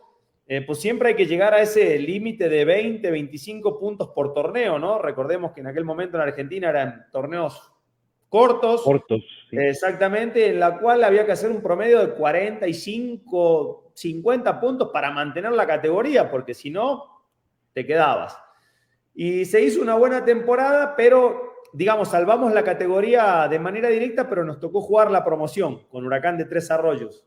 [0.51, 4.79] eh, pues siempre hay que llegar a ese límite de 20, 25 puntos por torneo,
[4.79, 4.99] ¿no?
[4.99, 7.71] Recordemos que en aquel momento en Argentina eran torneos
[8.31, 8.81] cortos.
[8.81, 9.23] Cortos.
[9.53, 15.53] Exactamente, en la cual había que hacer un promedio de 45, 50 puntos para mantener
[15.53, 17.27] la categoría, porque si no,
[17.75, 18.39] te quedabas.
[19.15, 24.45] Y se hizo una buena temporada, pero digamos, salvamos la categoría de manera directa, pero
[24.45, 27.27] nos tocó jugar la promoción con Huracán de Tres Arroyos.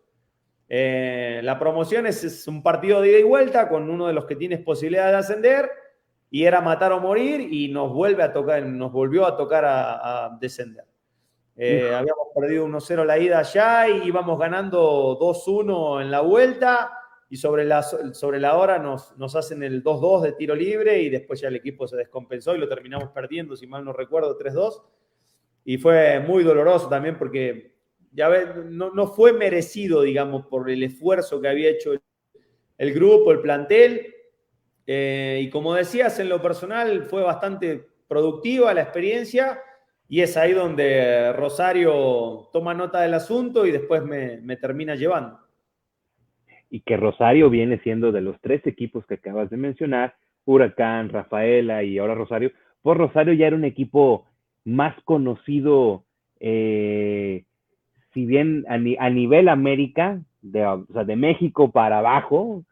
[0.73, 4.37] Eh, la promoción es, un partido de ida y vuelta con uno de los que
[4.37, 5.69] tienes posibilidad de ascender
[6.29, 10.37] y era matar o morir y nos vuelve a tocar, nos volvió a tocar a,
[10.39, 10.85] descender.
[11.57, 16.93] Eh, habíamos perdido 1-0 la ida allá y íbamos ganando 2-1 en la vuelta
[17.29, 21.09] y sobre la, sobre la hora nos, nos hacen el 2-2 de tiro libre y
[21.09, 24.81] después ya el equipo se descompensó y lo terminamos perdiendo, si mal no recuerdo, 3-2.
[25.65, 27.70] Y fue muy doloroso también porque
[28.11, 28.29] ya
[28.69, 31.93] no, no, fue merecido, digamos, por el esfuerzo que había hecho
[32.77, 34.13] el, grupo, el plantel.
[34.85, 39.61] Eh, y como decías, en lo personal fue bastante productiva la experiencia
[40.09, 45.39] y es ahí donde Rosario toma nota del asunto y después me, me termina llevando
[46.71, 51.83] y que Rosario viene siendo de los tres equipos que acabas de mencionar, Huracán, Rafaela
[51.83, 54.25] y ahora Rosario, pues Rosario ya era un equipo
[54.63, 56.05] más conocido,
[56.39, 57.43] eh,
[58.13, 58.77] si bien a,
[59.09, 62.63] nivel América, de, o sea, de México para abajo,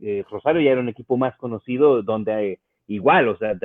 [0.00, 3.58] eh, Rosario ya era un equipo más conocido donde igual, o sea,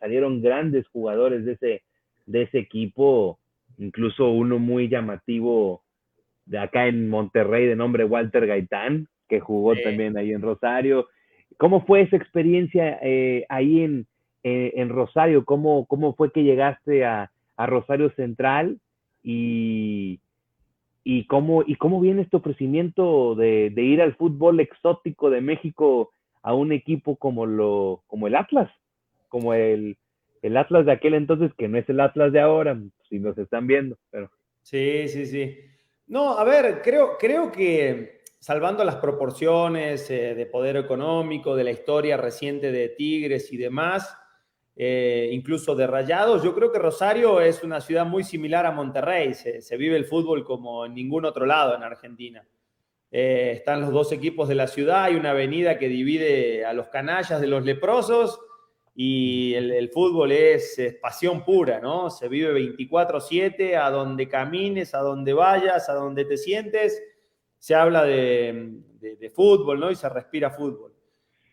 [0.00, 1.82] salieron grandes jugadores de ese,
[2.26, 3.38] de ese equipo,
[3.78, 5.82] incluso uno muy llamativo
[6.44, 11.08] de acá en Monterrey de nombre Walter Gaitán, que jugó también ahí en Rosario.
[11.56, 14.06] ¿Cómo fue esa experiencia eh, ahí en,
[14.42, 15.44] eh, en Rosario?
[15.44, 18.78] ¿Cómo, ¿Cómo fue que llegaste a, a Rosario Central?
[19.22, 20.20] Y,
[21.04, 26.54] y, cómo, ¿Y cómo viene este ofrecimiento de, ir al fútbol exótico de México a
[26.54, 28.70] un equipo como, lo, como el Atlas?
[29.28, 29.96] Como el,
[30.42, 33.66] el Atlas de aquel entonces, que no es el Atlas de ahora, si nos están
[33.66, 33.96] viendo.
[34.10, 34.30] Pero...
[34.62, 35.58] Sí, sí, sí.
[36.06, 41.70] No, a ver, creo, creo que salvando las proporciones eh, de poder económico, de la
[41.70, 44.16] historia reciente de Tigres y demás,
[44.80, 49.34] eh, incluso de Rayados, yo creo que Rosario es una ciudad muy similar a Monterrey.
[49.34, 52.46] Se, vive el fútbol como en ningún otro lado en Argentina.
[53.10, 56.88] Eh, están los dos equipos de la ciudad, hay una avenida que divide a los
[56.88, 58.38] canallas de los leprosos
[58.94, 62.08] y el, fútbol es, pasión pura, ¿no?
[62.08, 67.02] Se vive 24/7, a donde camines, a donde vayas, a donde te sientes,
[67.58, 69.90] se habla de, fútbol, ¿no?
[69.90, 70.97] Y se respira fútbol.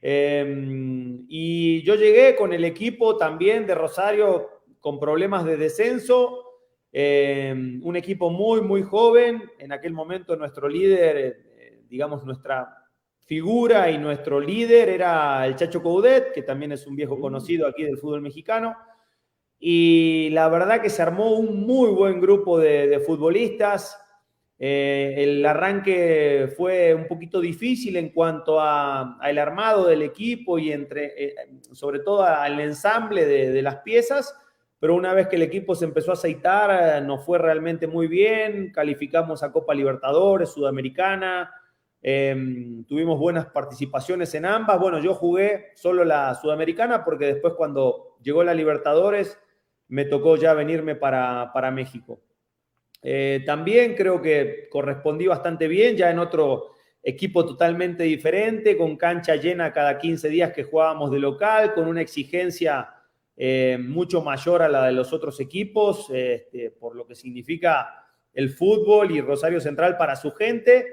[0.08, 6.44] Em, y yo llegué con el equipo también de Rosario con problemas de descenso,
[6.92, 11.18] em, un equipo muy, muy joven, en aquel momento nuestro líder,
[11.58, 12.70] eh, digamos, nuestra
[13.22, 17.82] figura y nuestro líder era el Chacho Coudet, que también es un viejo conocido aquí
[17.84, 18.76] del fútbol mexicano.
[19.58, 24.00] Y la verdad que se armó un muy buen grupo de, futbolistas.
[24.58, 31.26] Eh, el arranque fue un poquito difícil en cuanto al armado del equipo y entre,
[31.26, 31.36] eh,
[31.74, 34.34] sobre todo al ensamble de, las piezas,
[34.80, 38.72] pero una vez que el equipo se empezó a aceitar, nos fue realmente muy bien,
[38.72, 41.52] calificamos a Copa Libertadores, Sudamericana,
[42.08, 44.80] Em, tuvimos buenas participaciones en ambas.
[44.80, 49.40] Bueno, yo jugué solo la Sudamericana porque después cuando llegó la Libertadores
[49.88, 52.22] me tocó ya venirme para, para México.
[53.02, 56.72] Eh, también creo que correspondí bastante bien, ya en otro
[57.04, 62.02] equipo totalmente diferente, con cancha llena cada 15 días que jugábamos de local, con una
[62.02, 62.90] exigencia
[63.38, 68.50] eh, mucho mayor a la de los otros equipos, este, por lo que significa el
[68.50, 70.86] fútbol y Rosario Central para su gente.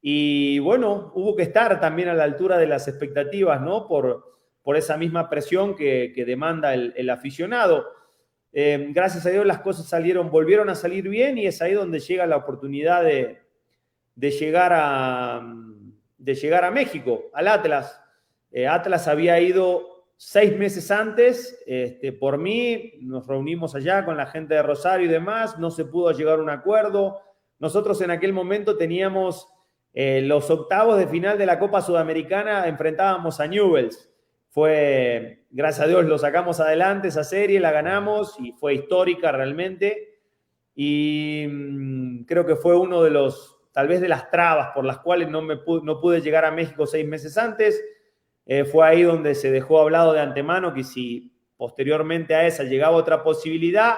[0.00, 3.86] Y bueno, hubo que estar también a la altura de las expectativas, ¿no?
[3.86, 4.30] Por,
[4.62, 7.86] por esa misma presión que, demanda el, aficionado.
[8.52, 12.00] Eh, gracias a Dios las cosas salieron, volvieron a salir bien y es ahí donde
[12.00, 13.38] llega la oportunidad de,
[14.16, 15.54] llegar, a,
[16.18, 18.00] de llegar a México, al Atlas.
[18.50, 24.26] Eh, Atlas había ido seis meses antes este, por mí, nos reunimos allá con la
[24.26, 27.20] gente de Rosario y demás, no se pudo llegar a un acuerdo.
[27.58, 29.48] Nosotros en aquel momento teníamos
[29.92, 34.09] eh, los octavos de final de la Copa Sudamericana enfrentábamos a Newells.
[34.50, 40.18] Fue, gracias a Dios, lo sacamos adelante esa serie, la ganamos y fue histórica realmente.
[40.74, 44.98] Y mm, creo que fue uno de los, tal vez de las trabas por las
[44.98, 47.82] cuales no, me pude, no pude llegar a México seis meses antes.
[48.46, 52.96] Eh, fue ahí donde se dejó hablado de antemano que si posteriormente a esa llegaba
[52.96, 53.96] otra posibilidad,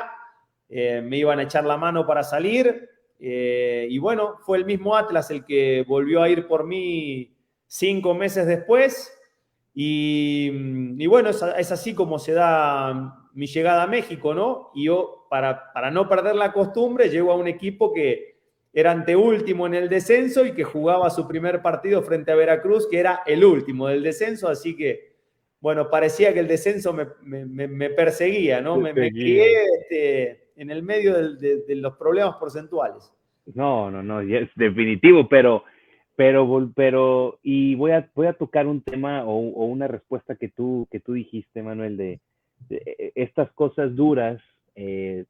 [0.69, 2.91] eh, me iban a echar la mano para salir
[3.25, 7.37] eh, y bueno, fue el mismo Atlas el que volvió a ir por mí
[7.69, 9.17] cinco meses después.
[9.75, 14.71] Y, bueno, es, así como se da mi llegada a México, ¿no?
[14.75, 18.33] Y yo para, para no perder la costumbre, llego a un equipo que
[18.73, 22.99] era anteúltimo en el descenso y que jugaba su primer partido frente a Veracruz, que
[22.99, 25.13] era el último del descenso, así que,
[25.61, 28.77] bueno, parecía que el descenso me, perseguía, ¿no?
[28.77, 33.13] Me, crié este, en el medio de, de los problemas porcentuales.
[33.55, 35.65] No, no, no, es definitivo, pero
[36.23, 40.87] pero, pero, y voy a, voy a tocar un tema o, una respuesta que tú,
[40.89, 42.21] que tú dijiste, Manuel, de,
[42.71, 44.41] e, estas cosas duras,
[44.77, 45.25] eh,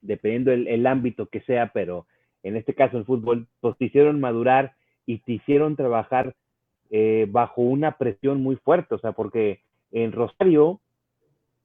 [0.00, 2.06] dependiendo el, el, ámbito que sea, pero
[2.42, 4.72] en este caso el fútbol, pues te hicieron madurar
[5.04, 6.34] y te hicieron trabajar
[6.88, 9.60] eh, bajo una presión muy fuerte, o sea, porque
[9.92, 10.80] en Rosario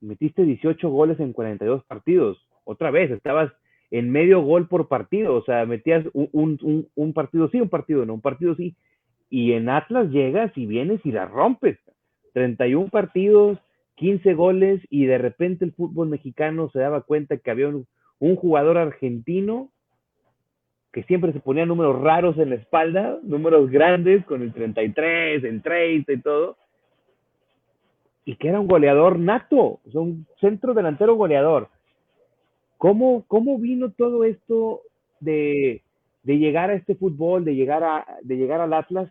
[0.02, 3.50] metiste 18 goles en 42 partidos, otra vez, estabas
[3.94, 8.16] en medio gol por partido, o sea, metías un, un, partido sí, un partido no,
[8.16, 8.76] un partido sí,
[9.30, 11.78] y en Atlas llegas y vienes y la rompes.
[12.34, 13.60] 31 partidos,
[13.98, 17.86] 15 goles, y de repente el fútbol mexicano se daba cuenta que había un,
[18.18, 19.70] un jugador argentino
[20.92, 25.62] que siempre se ponía números raros en la espalda, números grandes con el 33, el
[25.62, 26.58] 30 y todo,
[28.26, 31.70] y que era un goleador nato, o sea, un centro delantero goleador.
[32.84, 34.82] ¿Cómo, cómo vino todo esto
[35.22, 35.82] de,
[36.26, 39.10] llegar a este fútbol, de llegar, a, de llegar al Atlas?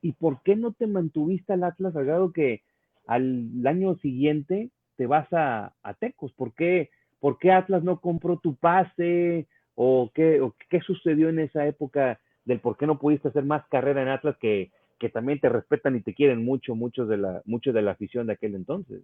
[0.00, 2.62] ¿Y por qué no te mantuviste al Atlas al grado que
[3.06, 6.32] al año siguiente te vas a, a Tecos?
[6.32, 9.46] ¿Por qué, ¿Por qué Atlas no compró tu pase?
[9.76, 13.64] ¿O qué, o qué sucedió en esa época del por qué no pudiste hacer más
[13.68, 17.42] carrera en Atlas que, que también te respetan y te quieren mucho, muchos de la,
[17.44, 19.02] de la afición de aquel entonces?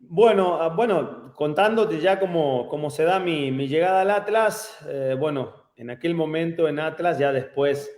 [0.00, 5.54] Bueno, ah, bueno, contándote ya cómo, cómo se da mi, llegada al Atlas, eh, bueno,
[5.76, 7.90] en aquel momento en Atlas, ya después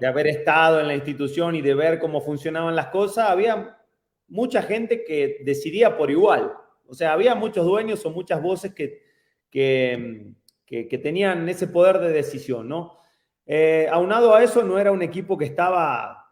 [0.00, 3.78] de haber estado en la institución y de ver cómo funcionaban las cosas, había
[4.28, 6.52] mucha gente que decidía por igual.
[6.86, 9.02] O sea, había muchos dueños o muchas voces que,
[9.50, 10.32] que,
[10.66, 12.98] que, tenían ese poder de decisión, ¿no?
[13.46, 16.23] Eh, aunado a eso, no era un equipo que estaba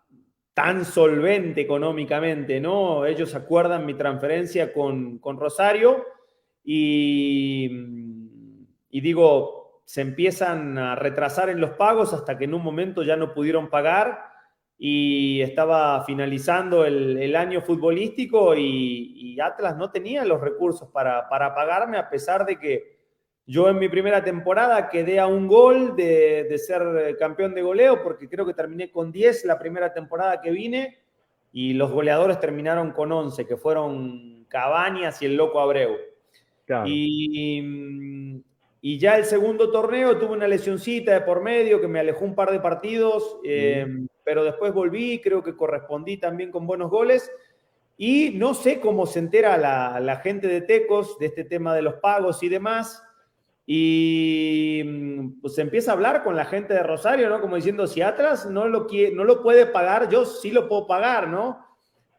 [0.54, 3.06] tan solvente económicamente, ¿no?
[3.06, 6.04] Ellos acuerdan mi transferencia con, Rosario
[6.62, 7.70] y,
[8.90, 13.16] y, digo, se empiezan a retrasar en los pagos hasta que en un momento ya
[13.16, 14.32] no pudieron pagar
[14.84, 21.98] y estaba finalizando el, año futbolístico y, Atlas no tenía los recursos para, para pagarme
[21.98, 23.01] a pesar de que
[23.46, 28.28] yo en mi primera temporada quedé a un gol de, ser campeón de goleo, porque
[28.28, 30.98] creo que terminé con 10 la primera temporada que vine,
[31.52, 35.96] y los goleadores terminaron con 11, que fueron Cabañas y el Loco Abreu.
[36.86, 38.42] Y,
[38.80, 42.34] y, ya el segundo torneo tuve una lesioncita de por medio que me alejó un
[42.34, 43.86] par de partidos, eh,
[44.24, 47.30] pero después volví, creo que correspondí también con buenos goles.
[47.98, 51.82] Y no sé cómo se entera la, la gente de Tecos de este tema de
[51.82, 53.02] los pagos y demás
[53.66, 57.40] y mm, pues empieza a hablar con la gente de Rosario, ¿no?
[57.40, 60.86] Como diciendo, si Atlas no lo, quiere, no lo puede pagar, yo sí lo puedo
[60.86, 61.64] pagar, ¿no?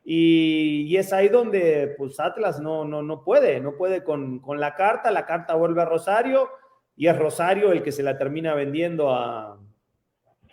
[0.05, 4.75] Y, es ahí donde pues Atlas no, no, no puede, no puede con, con, la
[4.75, 6.49] carta, la carta vuelve a Rosario
[6.95, 9.57] y es Rosario el que se la termina vendiendo a,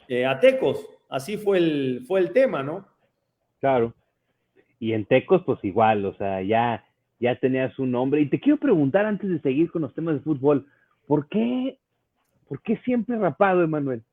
[0.09, 0.88] eh, a Tecos.
[1.09, 2.86] Así fue el, fue el tema, ¿no?
[3.59, 3.93] Claro.
[4.78, 6.84] Y en Tecos pues igual, o sea, ya,
[7.18, 8.20] ya tenía su nombre.
[8.20, 10.66] Y te quiero preguntar antes de seguir con los temas de fútbol,
[11.11, 11.76] ¿por qué,
[12.46, 14.04] ¿por qué siempre rapado, Emanuel?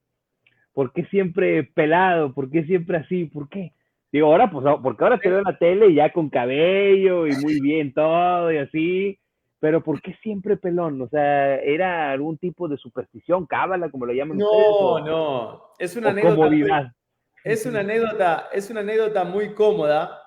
[0.74, 2.34] ¿Por qué siempre pelado?
[2.34, 3.26] ¿Por qué siempre así?
[3.26, 3.74] ¿Por qué?
[4.12, 7.62] Digo, ahora, pues, porque ahora te veo en la tele ya con cabello y muy
[7.62, 9.20] bien todo y así,
[9.60, 11.00] pero ¿por qué siempre pelón?
[11.00, 14.68] O sea, ¿era algún tipo de superstición, cábala, como lo llaman no, ustedes?
[14.72, 16.96] No, no, es una anécdota.
[17.44, 20.20] es una anécdota, es una anécdota muy cómoda,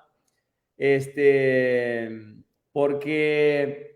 [0.77, 2.09] este,
[2.71, 3.90] porque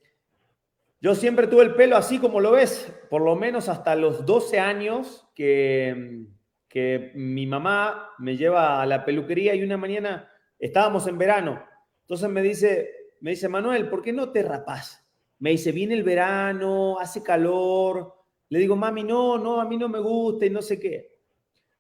[1.02, 4.60] yo siempre tuve el pelo así como lo ves, por lo menos hasta los 12
[4.60, 6.26] años que,
[6.68, 11.64] que mi mamá me lleva a la peluquería y una mañana estábamos en verano.
[12.02, 12.90] Entonces me dice,
[13.22, 15.06] me dice, Manuel, ¿por qué no te rapás?
[15.40, 18.14] Me dice, viene el verano, hace calor.
[18.50, 21.16] Le digo, mami, no, no, a mí no me gusta y no sé qué.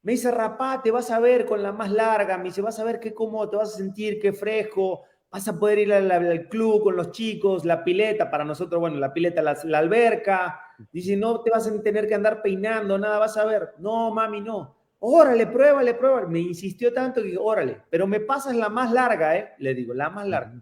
[0.01, 2.38] Me dice, rapá, te vas a ver con la más larga.
[2.38, 5.03] Me dice, vas a ver qué cómodo te vas a sentir, qué fresco
[5.36, 9.14] vas a poder ir al, club con los chicos, la pileta, para nosotros, bueno, la
[9.14, 10.62] pileta, la, alberca.
[10.94, 13.74] Dice, no te vas a tener que andar peinando, nada, vas a ver.
[13.80, 14.78] No, mami, no.
[15.00, 16.28] Órale, pruébale, pruébale.
[16.28, 19.50] Me insistió tanto que, órale, pero me pasas la más larga, ¿eh?
[19.58, 20.54] Le digo, la más larga.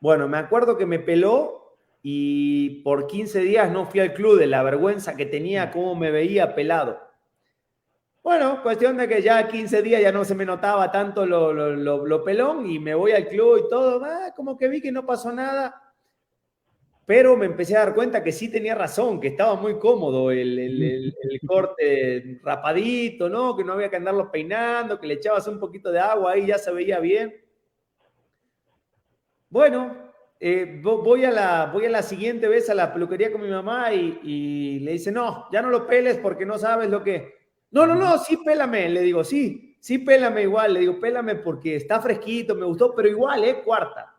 [0.00, 4.46] Bueno, me acuerdo que me peló y por 15 días no fui al club de
[4.46, 7.00] la vergüenza que tenía, cómo me veía pelado.
[8.22, 12.70] Bueno, cuestión de que ya 15 días ya no se me notaba tanto lo, pelón
[12.70, 15.74] y me voy al club y todo, ah, como que vi que no pasó nada.
[17.04, 20.58] pero me empecé a dar cuenta que sí tenía razón, que estaba muy cómodo el,
[20.58, 21.14] el,
[21.46, 23.56] corte rapadito, ¿no?
[23.56, 26.58] Que no había que andarlo peinando, que le echabas un poquito de agua ahí, ya
[26.58, 27.34] se veía bien.
[29.50, 33.50] Bueno, eh, voy, a la, voy a la siguiente vez a la peluquería con mi
[33.50, 37.41] mamá y, y, le dice, no, ya no lo peles porque no sabes lo que...
[37.72, 38.88] No, no, no, sí, pélame.
[38.88, 40.74] Le digo, sí, sí, pélame igual.
[40.74, 43.62] Le digo, pélame porque está fresquito, me gustó, pero igual, ¿eh?
[43.64, 44.14] Cuarta.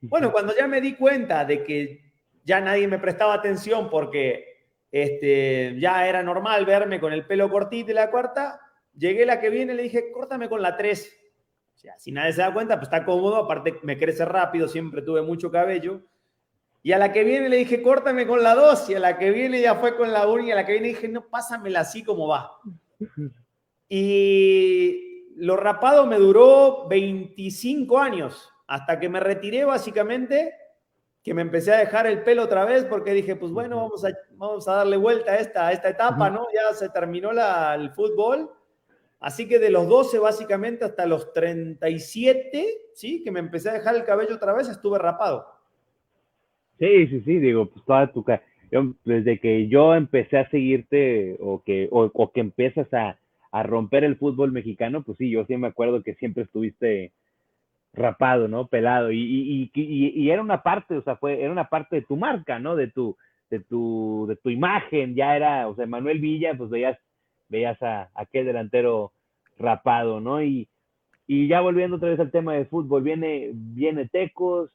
[0.00, 2.12] Bueno, cuando ya me di cuenta de que
[2.44, 4.52] ya nadie me prestaba atención porque
[4.90, 8.60] este, ya era normal verme con el pelo cortito y la cuarta,
[8.96, 11.16] llegué la que viene y le dije, córtame con la tres.
[11.74, 15.02] O sea, si nadie se da cuenta, pues está cómodo, aparte me crece rápido, siempre
[15.02, 16.02] tuve mucho cabello.
[16.82, 19.30] Y a la que viene le dije, córtame con la dos, y a la que
[19.30, 22.02] viene ya fue con la 1, y a la que viene dije, no, pásamela así
[22.02, 22.58] como va.
[23.88, 30.54] Y lo rapado me duró 25 años, hasta que me retiré básicamente,
[31.22, 34.08] que me empecé a dejar el pelo otra vez, porque dije, pues bueno, vamos a,
[34.32, 36.48] vamos a darle vuelta a esta, esta etapa, ¿no?
[36.52, 38.50] Ya se terminó la, el fútbol.
[39.20, 43.22] Así que de los 12 básicamente hasta los 37, ¿sí?
[43.22, 45.46] Que me empecé a dejar el cabello otra vez, estuve rapado.
[46.82, 48.24] Sí, sí, sí, digo, pues toda tu...
[49.04, 53.16] desde que yo empecé a seguirte o que, o, que empiezas a,
[53.52, 57.12] a, romper el fútbol mexicano, pues sí, yo sí me acuerdo que siempre estuviste
[57.92, 58.66] rapado, ¿no?
[58.66, 59.12] Pelado.
[59.12, 62.16] Y, y, y, y, era una parte, o sea, fue, era una parte de tu
[62.16, 62.74] marca, ¿no?
[62.74, 63.16] De tu,
[63.48, 66.98] de tu, de tu imagen, ya era, o sea, Manuel Villa, pues veías,
[67.48, 69.12] veías a, aquel delantero
[69.56, 70.42] rapado, ¿no?
[70.42, 70.68] Y,
[71.28, 74.72] y ya volviendo otra vez al tema de fútbol, viene, viene Tecos,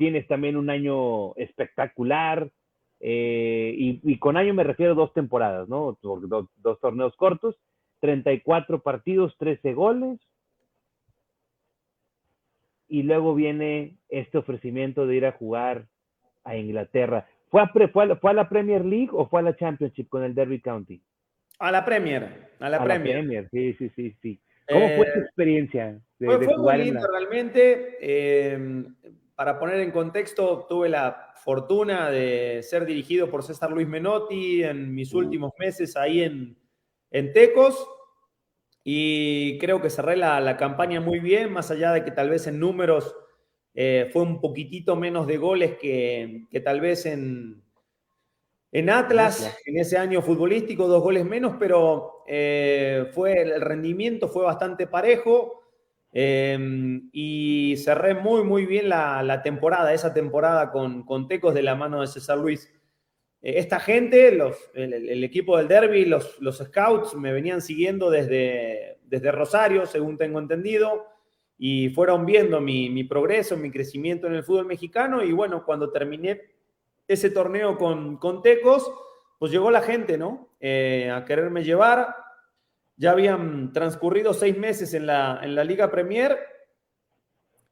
[0.00, 2.50] tienes también un año espectacular,
[3.00, 5.98] eh, y, con año me refiero a dos temporadas, ¿no?
[6.00, 7.54] Dos, dos, torneos cortos,
[8.00, 10.18] 34 partidos, 13 goles,
[12.88, 15.84] y luego viene este ofrecimiento de ir a jugar
[16.44, 17.28] a Inglaterra.
[17.50, 20.34] ¿Fue a, fue, fue a, la Premier League o fue a la Championship con el
[20.34, 21.02] Derby County?
[21.58, 23.50] A la Premier, a la, Premier.
[23.50, 24.40] Sí, sí, sí, sí.
[24.66, 26.00] ¿Cómo fue tu eh, experiencia?
[26.18, 27.98] De, fue, muy lindo realmente.
[28.00, 28.86] Eh,
[29.40, 34.94] para poner en contexto, tuve la fortuna de ser dirigido por César Luis Menotti en
[34.94, 36.58] mis últimos meses ahí en,
[37.10, 37.88] en Tecos.
[38.84, 42.60] Y creo que cerré la, campaña muy bien, más allá de que tal vez en
[42.60, 43.16] números
[43.72, 47.64] eh, fue un poquitito menos de goles que, tal vez en,
[48.72, 54.44] en Atlas, en ese año futbolístico, dos goles menos, pero eh, fue, el rendimiento fue
[54.44, 55.59] bastante parejo.
[56.12, 61.76] Em, y cerré muy, muy bien la, temporada, esa temporada con, con, Tecos de la
[61.76, 62.72] mano de César Luis.
[63.42, 68.98] Eh, esta gente, los, el, equipo del Derby, los, los scouts, me venían siguiendo desde,
[69.04, 71.06] desde Rosario, según tengo entendido,
[71.56, 75.22] y fueron viendo mi, mi, progreso, mi crecimiento en el fútbol mexicano.
[75.22, 76.40] Y bueno, cuando terminé
[77.06, 78.90] ese torneo con, con Tecos,
[79.38, 80.48] pues llegó la gente, ¿no?
[80.58, 82.14] Eh, a quererme llevar
[83.00, 86.38] ya habían transcurrido seis meses en la, en la Liga Premier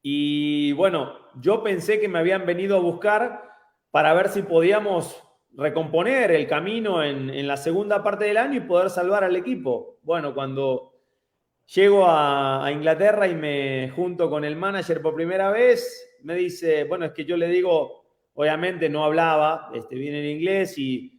[0.01, 3.43] y bueno, yo pensé que me habían venido a buscar
[3.91, 5.23] para ver si podíamos
[5.53, 9.99] recomponer el camino en, la segunda parte del año y poder salvar al equipo.
[10.03, 10.95] Bueno, cuando
[11.75, 17.05] llego a, Inglaterra y me junto con el manager por primera vez, me dice, bueno,
[17.05, 21.18] es que yo le digo, obviamente no hablaba, este, bien en inglés y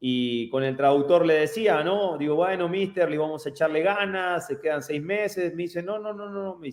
[0.00, 2.16] y con el traductor le decía, ¿no?
[2.16, 5.54] Digo, bueno, mister, le vamos a echarle ganas, se quedan seis meses.
[5.54, 6.70] Me dice, no, no, no, no, me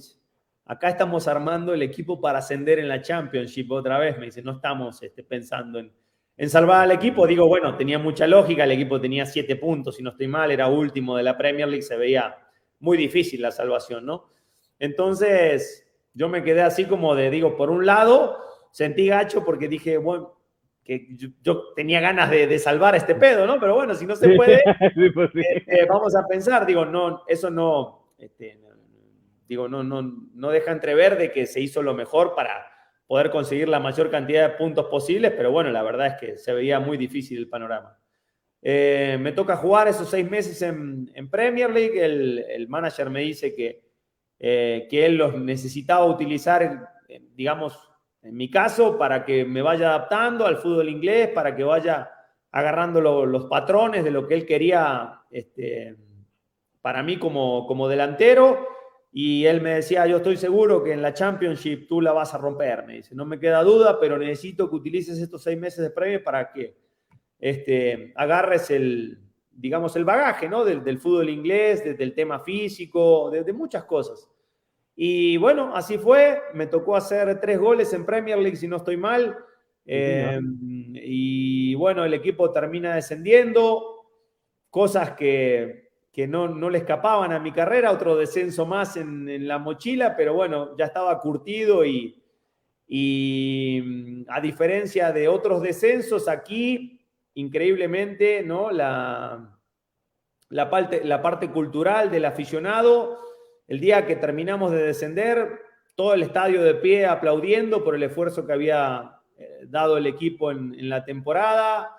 [0.65, 4.17] acá estamos armando el equipo para ascender en la Championship otra vez.
[4.17, 5.91] Me dice, no estamos este, pensando en,
[6.37, 7.27] en salvar al equipo.
[7.27, 10.67] Digo, bueno, tenía mucha lógica, el equipo tenía siete puntos, si no estoy mal, era
[10.67, 12.37] último de la Premier League, se veía
[12.79, 14.29] muy difícil la salvación, ¿no?
[14.79, 18.37] Entonces, yo me quedé así como de, digo, por un lado,
[18.71, 20.36] sentí gacho porque dije, bueno,
[20.87, 21.05] que
[21.41, 23.59] yo, tenía ganas de, salvar este pedo, ¿no?
[23.59, 24.63] Pero bueno, si no se puede,
[25.13, 28.57] pues eh, eh, vamos a pensar, digo, no, eso no, este,
[29.49, 30.01] digo, no, no,
[30.33, 32.65] no deja entrever de que se hizo lo mejor para
[33.05, 36.53] poder conseguir la mayor cantidad de puntos posibles, pero bueno, la verdad es que se
[36.53, 37.99] veía muy difícil el panorama.
[38.61, 43.53] Eh, me toca jugar esos seis meses en, Premier League, el, el, manager me dice
[43.53, 43.83] que,
[44.39, 46.95] que él los necesitaba utilizar,
[47.35, 47.86] digamos,
[48.27, 52.11] en mi caso, para que me vaya adaptando al fútbol inglés, para que vaya
[52.51, 55.95] agarrando los patrones de lo que él quería este,
[56.81, 58.67] para mí como, como delantero.
[59.11, 62.37] Y él me decía, yo estoy seguro que en la Championship tú la vas a
[62.37, 62.85] romper.
[62.85, 66.21] Me dice, no me queda duda, pero necesito que utilices estos seis meses de premio
[66.21, 66.77] para que
[67.39, 69.19] este, agarres el,
[69.51, 70.65] digamos, el bagaje ¿no?
[70.65, 74.29] del, fútbol inglés, desde el tema físico, de muchas cosas.
[74.99, 76.41] Y bueno, así fue.
[76.55, 79.37] Me tocó hacer tres goles en Premier League, si no estoy mal.
[79.85, 84.05] Em, y bueno, el equipo termina descendiendo,
[84.71, 85.91] cosas que,
[86.27, 90.85] no, le escapaban a mi carrera, otro descenso más en, la mochila, pero bueno, ya
[90.85, 92.19] estaba curtido y,
[92.87, 96.99] y mm, a diferencia de otros descensos, aquí,
[97.35, 98.71] increíblemente, ¿no?
[98.71, 99.57] La,
[100.49, 103.26] la, parte, la parte cultural del aficionado,
[103.67, 105.61] el día que terminamos de descender,
[105.95, 110.51] todo el estadio de pie aplaudiendo por el esfuerzo que había eh, dado el equipo
[110.51, 111.91] en, la temporada.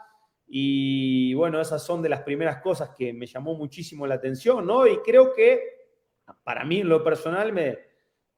[0.46, 4.86] Y bueno, esas son de las primeras cosas que me llamó muchísimo la atención, ¿no?
[4.86, 5.60] Y creo que
[6.42, 7.78] para mí, en lo personal, me,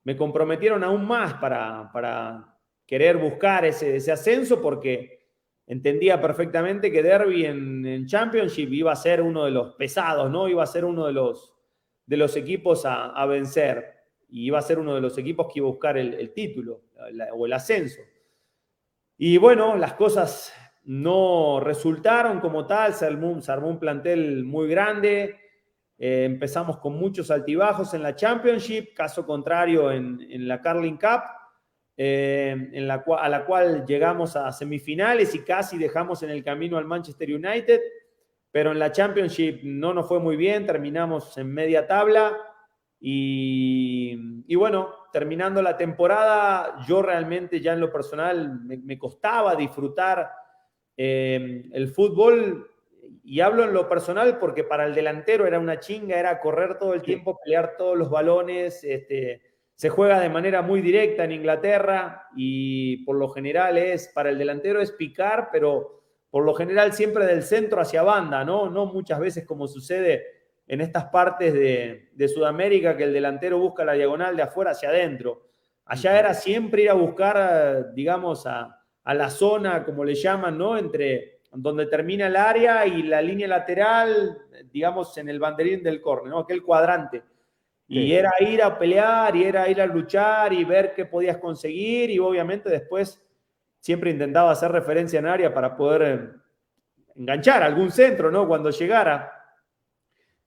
[0.05, 2.57] me comprometieron aún más para, para
[2.87, 5.21] querer buscar ese, ese, ascenso porque
[5.67, 10.49] entendía perfectamente que Derby en, Championship iba a ser uno de los pesados, ¿no?
[10.49, 11.55] Iba a ser uno de los,
[12.11, 13.95] de los equipos a, vencer.
[14.29, 16.83] Y iba a ser uno de los equipos que iba a buscar el, el título
[17.35, 18.01] o el ascenso.
[19.17, 20.53] Y bueno, las cosas
[20.83, 25.39] no resultaron como tal, se armó, un plantel muy grande,
[25.99, 31.23] eh, empezamos con muchos altibajos en la Championship, caso contrario en, la Carling Cup,
[31.97, 36.77] eh, en la, a la cual llegamos a semifinales y casi dejamos en el camino
[36.77, 37.81] al Manchester United,
[38.53, 42.37] pero en la Championship no nos fue muy bien, terminamos en media tabla
[43.03, 50.31] y, bueno, terminando la temporada, yo realmente ya en lo personal me, costaba disfrutar
[50.97, 52.69] eh, el fútbol
[53.25, 56.93] y hablo en lo personal porque para el delantero era una chinga, era correr todo
[56.93, 58.85] el tiempo, pelear todos los balones.
[58.85, 59.41] Este,
[59.75, 64.37] se juega de manera muy directa en Inglaterra y por lo general es, para el
[64.37, 66.00] delantero es picar, pero
[66.31, 68.71] por lo general siempre del centro hacia banda, ¿no?
[68.71, 70.27] No muchas veces como sucede
[70.67, 75.49] en estas partes de, Sudamérica que el delantero busca la diagonal de afuera hacia adentro.
[75.85, 80.79] Allá era siempre ir a buscar, digamos, a, la zona, como le llaman, ¿no?
[80.79, 84.39] Entre donde termina el área y la línea lateral,
[84.71, 86.39] digamos, en el banderín del córner, ¿no?
[86.39, 87.25] Aquel cuadrante.
[87.89, 92.09] Y era ir a pelear, y era ir a luchar y ver qué podías conseguir,
[92.11, 93.21] y obviamente después
[93.81, 96.41] siempre intentaba hacer referencia en área para poder eh,
[97.17, 98.47] enganchar algún centro, ¿no?
[98.47, 99.33] Cuando llegara.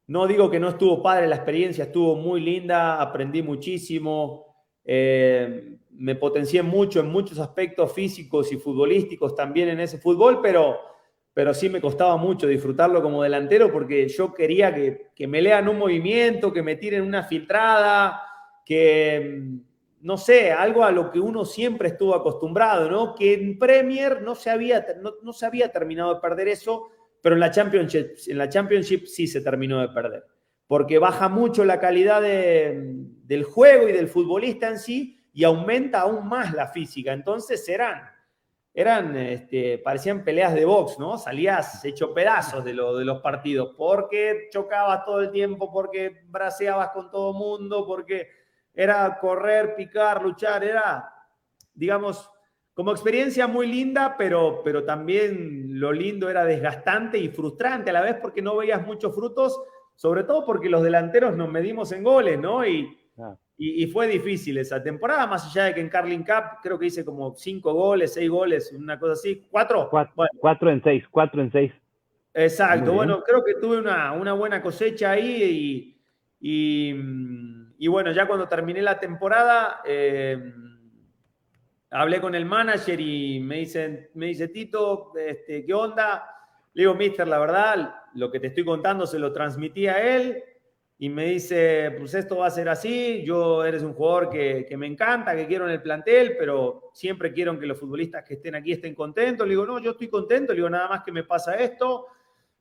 [0.08, 4.54] No digo que no estuvo padre la experiencia, estuvo muy linda, aprendí muchísimo,
[4.84, 10.78] eh, me potencié mucho en muchos aspectos físicos y futbolísticos también en ese fútbol, pero,
[11.34, 15.70] pero sí me costaba mucho disfrutarlo como delantero porque yo quería que, que me lean
[15.70, 18.22] un movimiento, que me tiren una filtrada,
[18.66, 19.62] que,
[20.04, 23.16] no sé, algo a lo que uno siempre estuvo acostumbrado, ¿no?
[23.16, 26.90] Que en Premier no se había, no, no se había terminado de perder eso
[27.24, 30.26] pero en la Championship, en la sí se terminó de perder,
[30.68, 36.28] porque baja mucho la calidad del juego y del futbolista en sí y aumenta aún
[36.28, 37.14] más la física.
[37.14, 38.02] Entonces eran,
[38.74, 41.18] eran este, parecían peleas de box, ¿no?
[41.18, 46.90] Salías hecho pedazos de, lo, de los partidos, porque chocabas todo el tiempo, porque braceabas
[46.90, 48.28] con todo mundo, porque
[48.74, 51.14] era correr, picar, luchar, era,
[51.74, 52.30] digamos,
[52.74, 58.02] como experiencia muy linda, pero, pero también lo lindo era desgastante y frustrante a la
[58.02, 59.62] vez porque no veías muchos frutos,
[59.96, 62.66] sobre todo porque los delanteros nos medimos en goles, ¿no?
[62.66, 63.36] Y, ah.
[63.58, 67.06] y, fue difícil esa temporada, más allá de que en Carling Cup creo que hice
[67.06, 69.46] como cinco goles, seis goles, una cosa así.
[69.52, 69.90] ¿Cuatro?
[70.40, 71.72] Cuatro, en seis, cuatro en seis.
[72.34, 75.44] Exacto, bueno, creo que tuve una, una buena cosecha ahí
[76.40, 76.94] y, y,
[77.88, 79.82] bueno, ya cuando terminé la temporada...
[79.86, 80.54] Eh,
[81.94, 86.28] hablé con el manager y me, dicen, me dice, Tito, este, ¿qué onda?
[86.74, 90.44] Le digo, mister, la verdad, lo que te estoy contando se lo transmití a él
[90.98, 94.88] y me dice, pues esto va a ser así, yo eres un jugador que, me
[94.88, 98.72] encanta, que quiero en el plantel, pero siempre quiero que los futbolistas que estén aquí
[98.72, 99.46] estén contentos.
[99.46, 102.08] Le digo, no, yo estoy contento, le digo, nada más que me pasa esto.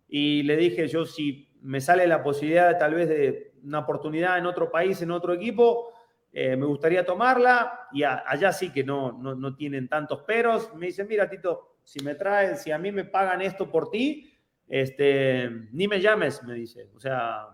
[0.08, 4.46] Y le dije, yo si me sale la posibilidad tal vez de una oportunidad en
[4.46, 5.92] otro país, en otro equipo,
[6.32, 10.74] eh, me gustaría tomarla y allá sí que no, no, tienen tantos peros.
[10.74, 14.32] Me dicen, mira, Tito, si me traen, si a mí me pagan esto por ti,
[14.66, 16.90] este, ni me llames, me dice.
[16.94, 17.48] O sea,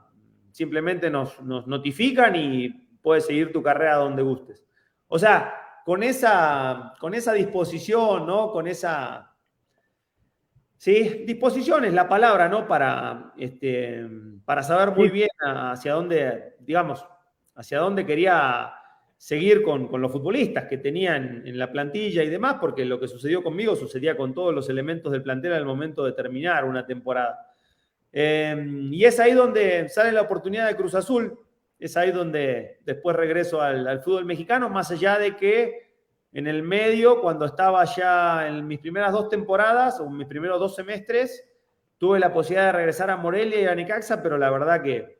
[0.52, 2.68] simplemente nos, nos notifican y
[3.02, 4.64] puedes seguir tu carrera donde gustes.
[5.08, 8.52] O sea, con esa, con esa disposición, ¿no?
[8.52, 9.27] Con esa...
[10.78, 12.66] Sí, disposición es la palabra, ¿no?
[12.66, 14.06] Para, este,
[14.44, 17.04] para saber muy bien hacia dónde, digamos,
[17.56, 18.72] hacia dónde quería
[19.16, 23.42] seguir con, los futbolistas que tenían en la plantilla y demás, porque lo que sucedió
[23.42, 27.52] conmigo sucedía con todos los elementos del plantel al momento de terminar una temporada.
[28.12, 31.36] Em, y es ahí donde sale la oportunidad de Cruz Azul,
[31.80, 35.87] es ahí donde después regreso al, fútbol mexicano, más allá de que
[36.32, 40.74] en el medio, cuando estaba ya en mis primeras dos temporadas, o mis primeros dos
[40.74, 41.44] semestres,
[41.96, 45.18] tuve la posibilidad de regresar a Morelia y a Necaxa, pero la verdad que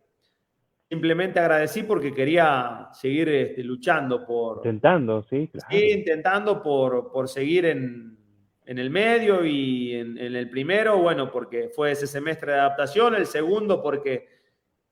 [0.88, 4.59] simplemente agradecí porque quería seguir este, luchando por...
[4.59, 5.66] Intentando, sí, claro.
[5.70, 8.16] Sí, intentando por, por seguir en,
[8.64, 13.14] en, el medio y en, en, el primero, bueno, porque fue ese semestre de adaptación,
[13.14, 14.38] el segundo porque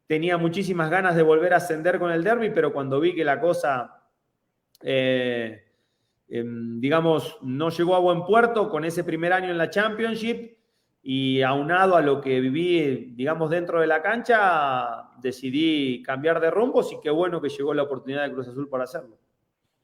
[0.07, 3.41] tenía muchísimas ganas de volver a ascender con el derby, pero cuando vi que la
[3.41, 4.05] cosa,
[4.83, 5.66] eh,
[6.29, 10.57] em, digamos, no llegó a buen puerto con ese primer año en la Championship
[11.03, 16.83] y aunado a lo que viví, digamos, dentro de la cancha, decidí cambiar de rumbo,
[16.83, 19.17] y qué bueno que llegó la oportunidad de Cruz Azul para hacerlo.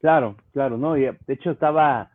[0.00, 0.94] Claro, claro, ¿no?
[0.94, 2.10] de hecho estaba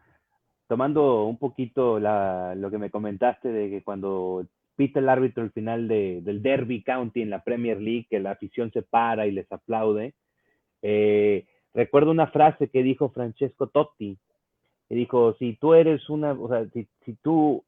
[0.68, 5.88] tomando un poquito lo que me comentaste de que cuando pita el árbitro al final
[5.88, 10.14] del Derby County en la Premier League, que la afición se para y les aplaude.
[10.82, 11.46] Eh,
[11.78, 14.18] recuerdo una frase que dijo Francesco Totti,
[14.90, 17.64] que dijo, si tú eres una, o sea, si, tú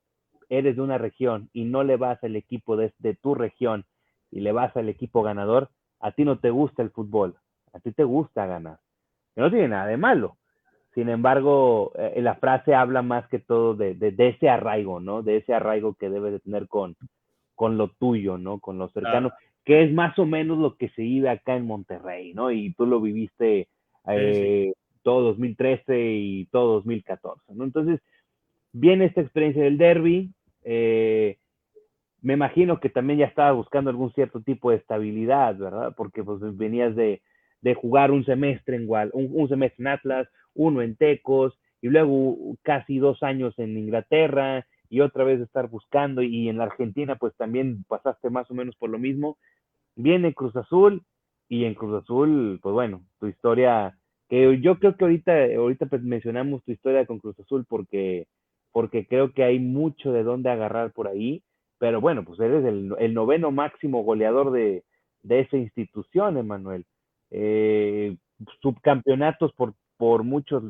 [0.49, 3.85] eres de una región y no le vas al equipo de, de tu región
[4.31, 7.35] y le vas al equipo ganador, a ti no te gusta el fútbol,
[7.71, 8.79] a ti te gusta ganar.
[9.35, 10.37] Que no tiene nada de malo.
[10.95, 15.21] Sin embargo, eh, la frase habla más que todo de, ese arraigo, ¿no?
[15.21, 16.95] De ese arraigo que debes de tener con,
[17.53, 18.59] con lo tuyo, ¿no?
[18.59, 19.31] Con lo cercano,
[19.65, 22.49] que es más o menos lo que se vive acá en Monterrey, ¿no?
[22.49, 23.67] Y tú lo viviste
[24.07, 24.73] eh,
[25.03, 27.63] todo 2013 y todo 2014, ¿no?
[27.63, 27.99] Entonces,
[28.71, 30.31] viene esta experiencia del derby.
[30.63, 31.37] Eh,
[32.21, 35.93] me imagino que también ya estaba buscando algún cierto tipo de estabilidad, ¿verdad?
[35.95, 37.21] Porque pues venías de,
[37.75, 43.23] jugar un semestre en un semestre en Atlas, uno en Tecos y luego casi dos
[43.23, 48.29] años en Inglaterra y otra vez estar buscando y en la Argentina pues también pasaste
[48.29, 49.37] más o menos por lo mismo.
[49.95, 51.03] Viene Cruz Azul
[51.49, 53.97] y en Cruz Azul, pues bueno, tu historia,
[54.29, 58.27] que yo creo que ahorita, ahorita pues mencionamos tu historia con Cruz Azul porque,
[58.71, 61.43] porque creo que hay mucho de dónde agarrar por ahí,
[61.79, 64.83] pero bueno, pues eres el, noveno máximo goleador de,
[65.27, 66.85] esa institución, Emanuel.
[67.31, 68.15] Eh,
[68.61, 70.63] subcampeonatos por por muchos,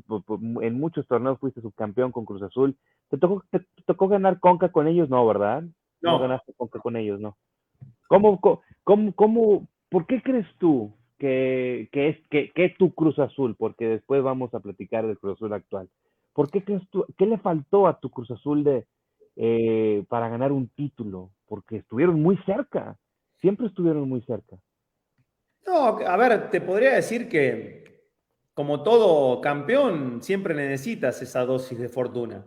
[0.62, 2.76] en muchos torneos fuiste subcampeón con Cruz Azul.
[3.10, 5.08] ¿Te tocó, te, tocó ganar Conca con ellos?
[5.08, 5.62] No, ¿verdad?
[6.02, 6.14] No.
[6.14, 7.38] no ganaste Conca con ellos, no.
[8.08, 13.56] ¿Cómo, cómo, cómo, por qué crees tú que, es, que, es tu Cruz Azul?
[13.58, 15.90] Porque después vamos a platicar del Cruz Azul actual.
[16.34, 18.86] ¿Por qué crees tú, le faltó a tu Cruz Azul de,
[19.36, 21.32] eh, para ganar un título?
[21.48, 22.98] Porque estuvieron muy cerca,
[23.42, 24.58] siempre estuvieron muy cerca.
[25.66, 27.80] No, a ver, te podría decir que
[28.54, 32.46] como todo campeón, siempre necesitas esa dosis de fortuna.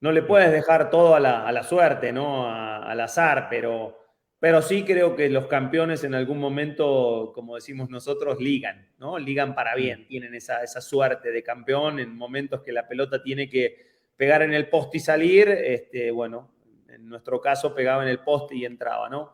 [0.00, 2.48] No le puedes dejar todo a la, suerte, ¿no?
[2.48, 4.01] al azar, pero,
[4.42, 9.16] pero sí creo que los campeones en algún momento, como decimos nosotros, ligan, ¿no?
[9.16, 13.48] Ligan para bien, tienen esa, esa suerte de campeón en momentos que la pelota tiene
[13.48, 13.76] que
[14.16, 16.50] pegar en el poste y salir, este, bueno,
[16.88, 19.32] en nuestro caso pegaba en el poste y entraba, ¿no?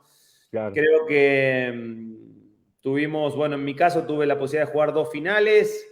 [0.50, 5.88] Creo que mm, tuvimos, bueno, en mi caso tuve la posibilidad de jugar dos finales,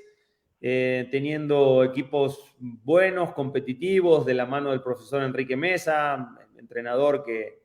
[0.60, 7.64] eh, teniendo equipos buenos, competitivos, de la mano del profesor Enrique Mesa, entrenador que,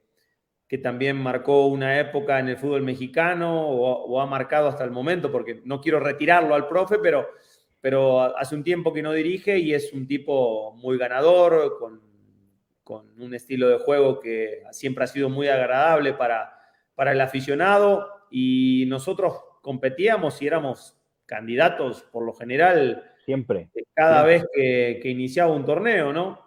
[0.72, 5.30] que también marcó una época en el fútbol mexicano o, ha marcado hasta el momento,
[5.30, 7.28] porque no quiero retirarlo al profe, pero,
[7.82, 12.02] pero hace un tiempo que no dirige y es un tipo muy ganador, con,
[12.86, 16.58] con un estilo de juego que siempre ha sido muy agradable para,
[16.96, 23.12] para el aficionado y nosotros competíamos y éramos candidatos por lo general.
[23.26, 23.68] Siempre.
[23.94, 26.40] Cada vez que, iniciaba un torneo, ¿no?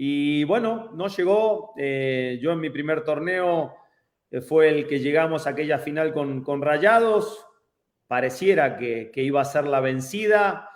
[0.00, 1.74] Y bueno, no llegó.
[1.76, 3.74] Eh, yo en mi primer torneo
[4.30, 7.44] eh, fue el que llegamos a aquella final con, con Rayados.
[8.06, 10.70] Pareciera que, iba a ser la vencida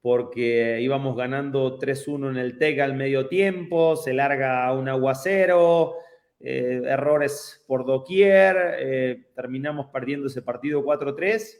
[0.00, 5.96] porque íbamos ganando 3-1 en el TEC al medio tiempo, se larga un aguacero,
[6.38, 11.58] eh, errores por doquier, terminamos perdiendo ese partido 4-3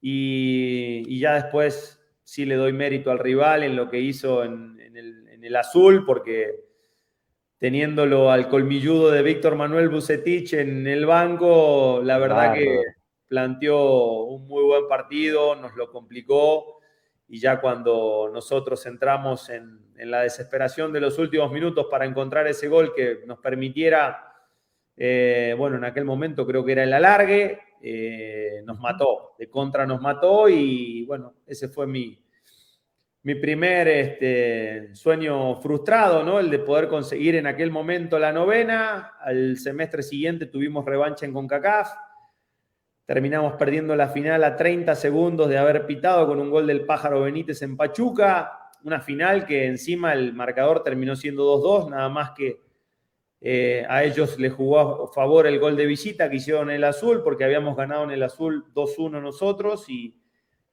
[0.00, 5.29] y, ya después sí le doy mérito al rival en lo que hizo en, el,
[5.56, 6.70] azul, porque
[7.58, 12.82] teniéndolo al colmilludo de Víctor Manuel Bucetich en el banco, la verdad que
[13.28, 16.80] planteó un muy buen partido, nos lo complicó
[17.28, 22.68] y ya cuando nosotros entramos en, la desesperación de los últimos minutos para encontrar ese
[22.68, 24.32] gol que nos permitiera,
[24.96, 29.84] eh, bueno, en aquel momento creo que era el alargue, eh, nos mató, de contra
[29.84, 32.18] nos mató y bueno, ese fue mi,
[33.22, 36.40] mi primer este, sueño frustrado, ¿no?
[36.40, 39.12] El de poder conseguir en aquel momento la novena.
[39.20, 41.90] Al semestre siguiente tuvimos revancha en CONCACAF.
[43.04, 47.22] Terminamos perdiendo la final a 30 segundos de haber pitado con un gol del pájaro
[47.22, 48.70] Benítez en Pachuca.
[48.84, 52.62] una final que encima el marcador terminó siendo 2-2, nada más que
[53.42, 56.84] eh, a ellos les jugó a favor el gol de visita que hicieron en el
[56.84, 60.16] azul, porque habíamos ganado en el azul 2-1 nosotros y,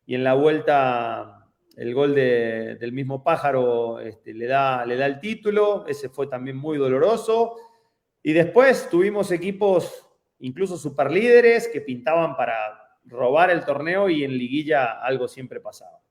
[0.06, 1.37] en la vuelta
[1.78, 6.58] el gol del mismo pájaro este, le, da, le da el título, ese fue también
[6.58, 7.56] muy doloroso.
[8.24, 10.06] Y después tuvimos equipos,
[10.40, 12.56] incluso superlíderes, que pintaban para
[13.06, 16.02] robar el torneo y en liguilla algo siempre pasaba.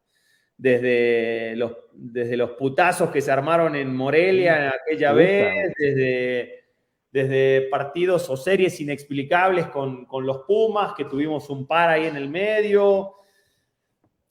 [0.57, 6.65] Desde los, desde los putazos que se armaron en Morelia en aquella vez, desde,
[7.11, 12.29] desde partidos o series inexplicables con, los Pumas, que tuvimos un par ahí en el
[12.31, 13.17] medio.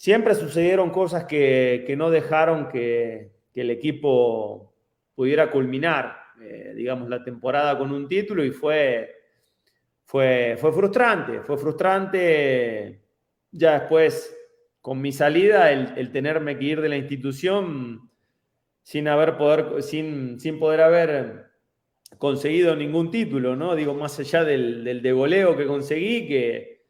[0.05, 4.71] Siempre sucedieron cosas que, no dejaron que, el equipo
[5.15, 9.15] pudiera culminar, eh, digamos, la temporada con un título y fue
[10.03, 13.01] fue, fue frustrante, fue frustrante
[13.49, 14.37] ya después
[14.79, 18.11] con mi salida el, tenerme que ir de la institución
[18.83, 21.47] sin, haber poder, sin, sin poder haber
[22.19, 23.73] conseguido ningún título, ¿no?
[23.73, 26.85] Digo, más allá del, del de goleo que conseguí, que,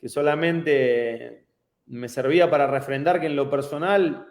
[0.00, 1.46] que solamente
[1.88, 4.26] me servía para refrendar que en lo personal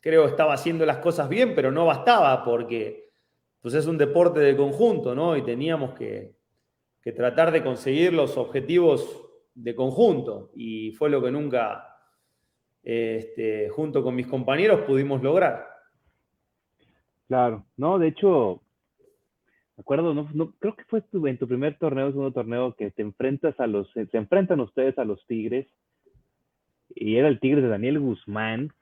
[0.00, 3.10] creo estaba haciendo las cosas bien, pero no bastaba porque
[3.60, 5.36] pues es un deporte de conjunto, ¿no?
[5.36, 6.34] Y teníamos que,
[7.00, 9.24] que tratar de conseguir los objetivos
[9.54, 10.50] de conjunto.
[10.54, 11.96] Y fue lo que nunca,
[12.82, 15.68] este, junto con mis compañeros, pudimos lograr.
[17.28, 18.62] Claro, no, de hecho,
[19.76, 20.28] me acuerdo,
[20.58, 24.16] creo que fue en tu primer torneo, segundo torneo, que te enfrentas a los, se
[24.16, 25.66] enfrentan ustedes a los Tigres,
[26.94, 28.72] y era el Tigres de Daniel Guzmán.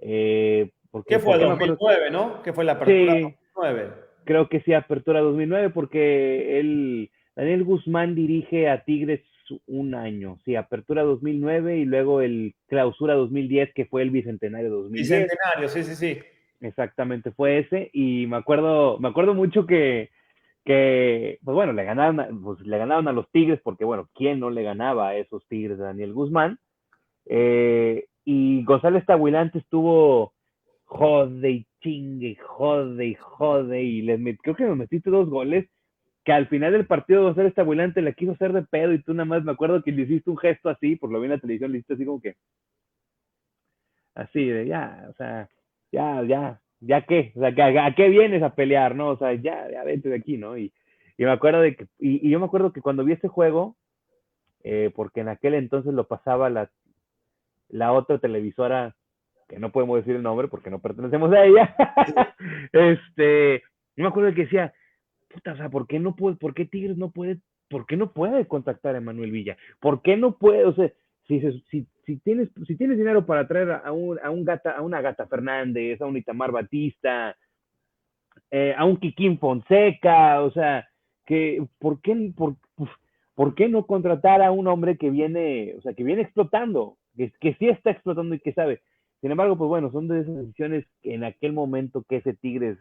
[0.00, 1.38] Eh, porque, ¿Qué fue?
[1.38, 2.42] 2009, ¿no?
[2.42, 3.90] ¿Qué fue la apertura 2009?
[4.24, 9.20] Creo que sí, apertura 2009, porque él Daniel Guzmán dirige a Tigres
[9.66, 15.08] un año, sí, apertura 2009 y luego el clausura 2010, que fue el bicentenario 2010.
[15.08, 16.18] Bicentenario, sí, sí, sí.
[16.60, 17.90] Exactamente, fue ese.
[17.92, 20.10] Y me acuerdo, me acuerdo mucho que,
[20.64, 24.50] que pues bueno, le ganaron, pues le ganaron a los Tigres, porque bueno, ¿quién no
[24.50, 26.58] le ganaba a esos Tigres de Daniel Guzmán?
[27.26, 30.32] Eh, y González Tahuilante estuvo
[30.84, 35.68] jode y chingue, jode y jode, y les creo que me metiste dos goles
[36.24, 39.26] que al final del partido González Tabuilante le quiso hacer de pedo y tú nada
[39.26, 41.70] más me acuerdo que le hiciste un gesto así, por lo vi en la televisión,
[41.70, 42.34] le hiciste así como que,
[44.14, 45.48] así de ya, o sea,
[45.92, 49.10] ya, ya, ya qué, o sea, ¿a, qué vienes a pelear, no?
[49.10, 50.58] O sea, ya, ya vete de aquí, ¿no?
[50.58, 50.72] Y,
[51.16, 53.76] y me acuerdo de que, y, yo me acuerdo que cuando vi ese juego,
[54.64, 56.70] eh, porque en aquel entonces lo pasaba la,
[57.68, 58.94] la otra televisora,
[59.48, 61.74] que no podemos decir el nombre porque no pertenecemos a ella,
[62.72, 63.62] este,
[63.96, 64.74] me acuerdo que decía,
[65.34, 67.38] o sea, ¿por qué no puede, por qué Tigres no puede,
[67.68, 69.56] por qué no puede contactar a Manuel Villa?
[69.80, 70.92] ¿Por qué no puede, o sea,
[71.26, 71.40] si,
[71.70, 75.00] si, si tienes, si tienes dinero para traer a un, a un gata, a una
[75.00, 77.36] gata Fernández, a un Itamar Batista,
[78.50, 80.88] eh, a un Kikín Fonseca, o sea,
[81.24, 82.56] que, ¿por qué, por,
[83.34, 87.54] ¿por qué no contratar a un hombre que viene, o sea, que viene explotando, que,
[87.54, 88.82] sí está explotando y que sabe?
[89.20, 92.78] Sin embargo, pues bueno, son de esas decisiones que en aquel momento que ese Tigres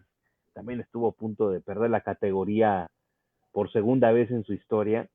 [0.54, 2.90] también estuvo a punto de perder la categoría
[3.52, 5.10] por segunda vez en su historia,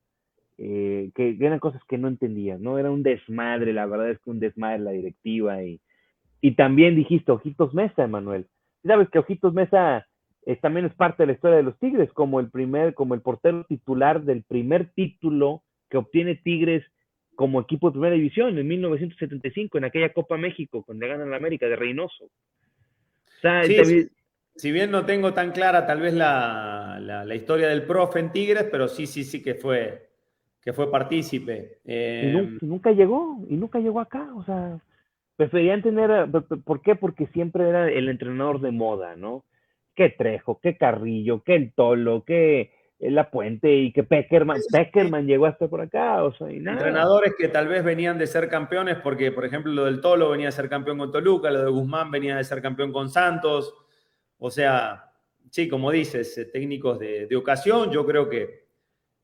[0.58, 2.78] eh, que eran cosas que no entendía, ¿no?
[2.78, 5.80] Era un desmadre, la verdad es que un desmadre la directiva y,
[6.40, 8.46] y también dijiste Ojitos Mesa, Emanuel.
[8.82, 10.06] Sabes que Ojitos Mesa
[10.60, 13.64] también es parte de la historia de los Tigres, como el primer, como el portero
[13.64, 16.84] titular del primer título que obtiene Tigres
[17.40, 21.66] como equipo de primera división en 1975, en aquella Copa México, cuando ganan la América
[21.68, 22.24] de Reynoso.
[22.24, 24.10] O sea, sí,
[24.56, 28.88] si bien no tengo tan clara tal vez la, historia del profe en Tigres, pero
[28.88, 30.10] sí, sí, sí que fue,
[30.60, 31.78] que fue partícipe.
[31.86, 34.78] Y, nunca, llegó, y nunca llegó acá, o sea,
[35.36, 36.28] preferían tener,
[36.62, 36.94] ¿por qué?
[36.94, 39.44] Porque siempre era el entrenador de moda, ¿no?
[39.94, 42.22] Que Trejo, que Carrillo, que el Tolo,
[43.00, 46.76] que La Puente y que Peckerman, Peckerman llegó hasta por acá, o sea, y nada.
[46.76, 50.48] Entrenadores que tal vez venían de ser campeones, porque por ejemplo lo del Tolo venía
[50.48, 53.74] a ser campeón con Toluca, lo de Guzmán venía de ser campeón con Santos,
[54.38, 55.12] o sea,
[55.50, 58.66] sí, como dices, eh, técnicos de, ocasión, yo creo que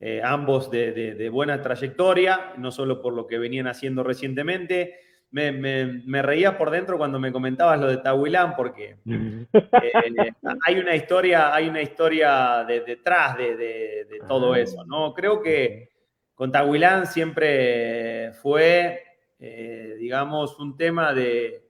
[0.01, 5.01] eh, ambos de, buena trayectoria, no solo por lo que venían haciendo recientemente.
[5.31, 9.47] Me, reía por dentro cuando me comentabas lo de Tahuilán, porque eh,
[10.65, 14.61] hay una historia, hay una historia detrás de, todo ah.
[14.61, 15.13] eso, ¿no?
[15.13, 15.91] Creo que
[16.35, 19.03] con Tahuilán siempre fue,
[19.39, 21.67] digamos, un tema de,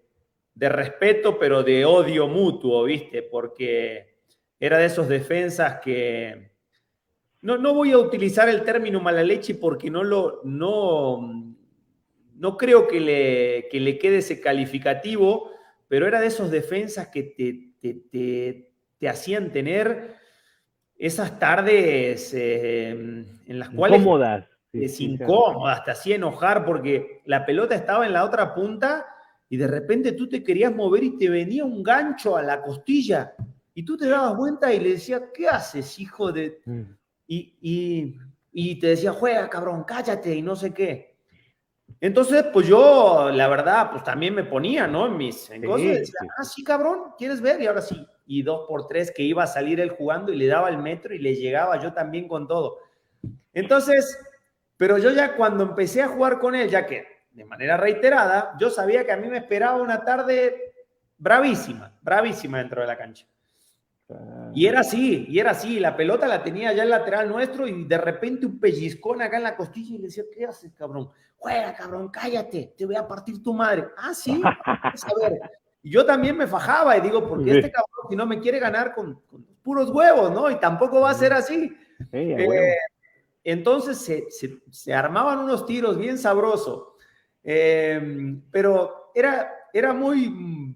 [0.56, 3.22] de respeto, pero de odio mutuo, ¿viste?
[3.22, 4.16] Porque
[4.58, 6.50] era de esos defensas que...
[7.42, 10.40] No, no voy a utilizar el término mala leche porque no lo...
[10.44, 11.54] No,
[12.38, 15.50] no creo que le, que le quede ese calificativo,
[15.88, 20.16] pero era de esos defensas que te, te, hacían tener
[20.98, 24.00] esas tardes eh, en las cuales...
[24.00, 24.48] Cómodas.
[24.72, 29.06] Es incómodas, te hacía enojar porque la pelota estaba en la otra punta
[29.48, 33.34] y de repente tú te querías mover y te venía un gancho a la costilla
[33.72, 36.60] y tú te dabas cuenta y le decías, ¿qué haces, hijo de...?
[36.64, 36.82] Mm.
[37.28, 38.16] Y,
[38.52, 41.15] y, te decía, juega, cabrón, cállate y no sé qué.
[42.00, 45.06] Entonces, pues yo, la verdad, pues también me ponía, ¿no?
[45.06, 47.60] En mis en cosas, decía, ah, sí, cabrón, ¿quieres ver?
[47.60, 48.06] Y ahora sí.
[48.26, 51.14] Y dos por tres que iba a salir él jugando y le daba el metro
[51.14, 52.78] y le llegaba yo también con todo.
[53.52, 54.18] Entonces,
[54.76, 58.70] pero yo ya cuando empecé a jugar con él, ya que de manera reiterada, yo
[58.70, 60.74] sabía que a mí me esperaba una tarde
[61.18, 63.26] bravísima, bravísima dentro de la cancha.
[64.54, 67.84] Y era así, y era así, la pelota la tenía ya el lateral nuestro y
[67.84, 71.10] de repente un pellizcón acá en la costilla y le decía, ¿qué haces, cabrón?
[71.36, 73.88] Juega, cabrón, cállate, te voy a partir tu madre.
[73.96, 74.40] Ah, sí.
[75.82, 78.92] Y yo también me fajaba y digo, porque este cabrón, si no me quiere ganar
[78.92, 79.22] con,
[79.62, 80.50] puros huevos, ¿no?
[80.50, 81.76] Y tampoco va a ser así.
[82.10, 82.76] Eh,
[83.44, 84.26] entonces se,
[84.72, 86.88] se, armaban unos tiros bien sabrosos,
[87.44, 90.74] eh, pero era, era muy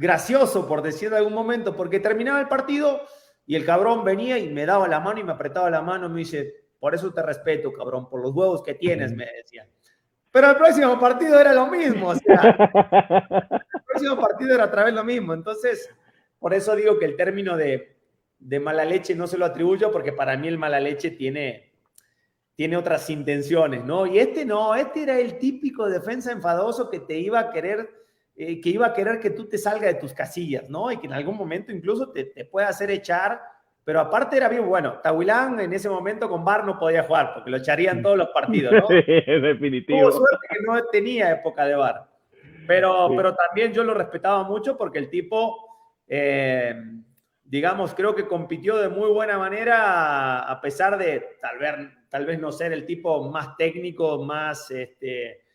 [0.00, 3.02] gracioso, por decir de algún momento, porque terminaba el partido
[3.44, 6.08] y el cabrón venía y me daba la mano y me apretaba la mano y
[6.08, 9.68] me dice, por eso te respeto, cabrón, por los huevos que tienes, me decía.
[10.30, 12.40] Pero el próximo partido era lo mismo, o sea,
[13.74, 15.34] el próximo partido era otra vez lo mismo.
[15.34, 15.90] Entonces,
[16.38, 17.98] por eso digo que el término de,
[18.38, 21.74] de mala leche no se lo atribuyo, porque para mí el mala leche tiene,
[22.54, 24.06] tiene otras intenciones, ¿no?
[24.06, 27.99] Y este no, este era el típico defensa enfadoso que te iba a querer
[28.42, 30.90] eh, que iba a querer que tú te salgas de tus casillas, ¿no?
[30.90, 33.38] Y que en algún momento incluso te, te pueda hacer echar,
[33.84, 34.98] pero aparte era bien bueno.
[35.02, 38.72] Tahuilán en ese momento con Bar no podía jugar porque lo echarían todos los partidos,
[38.72, 38.88] ¿no?
[39.42, 39.98] Definitivo.
[40.00, 42.08] Tuvo suerte que no tenía época de Bar.
[42.66, 46.82] Pero, pero también yo lo respetaba mucho porque el tipo, eh,
[47.44, 51.74] digamos, creo que compitió de muy buena manera a pesar de tal vez,
[52.08, 54.70] tal vez no ser el tipo más técnico, más...
[54.70, 55.49] Este,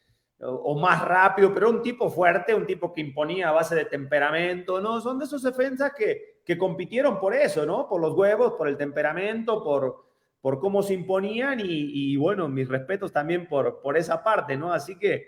[0.48, 4.80] o, más rápido, pero un tipo fuerte, un tipo que imponía a base de temperamento,
[4.80, 5.02] ¿no?
[5.02, 7.88] Son de esos defensas que, que compitieron por eso, ¿no?
[7.88, 10.06] Por los huevos, por el temperamento, por,
[10.42, 14.72] por cómo se imponían y, bueno, mis respetos también por, por esa parte, ¿no?
[14.72, 15.28] Así que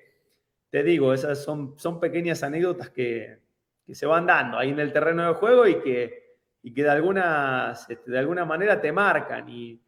[0.70, 3.40] te digo, esas son, son pequeñas anécdotas que,
[3.86, 6.90] que se van dando ahí en el terreno de juego y que, y que de,
[6.90, 9.50] algunas, este, de alguna manera te marcan.
[9.50, 9.82] Y,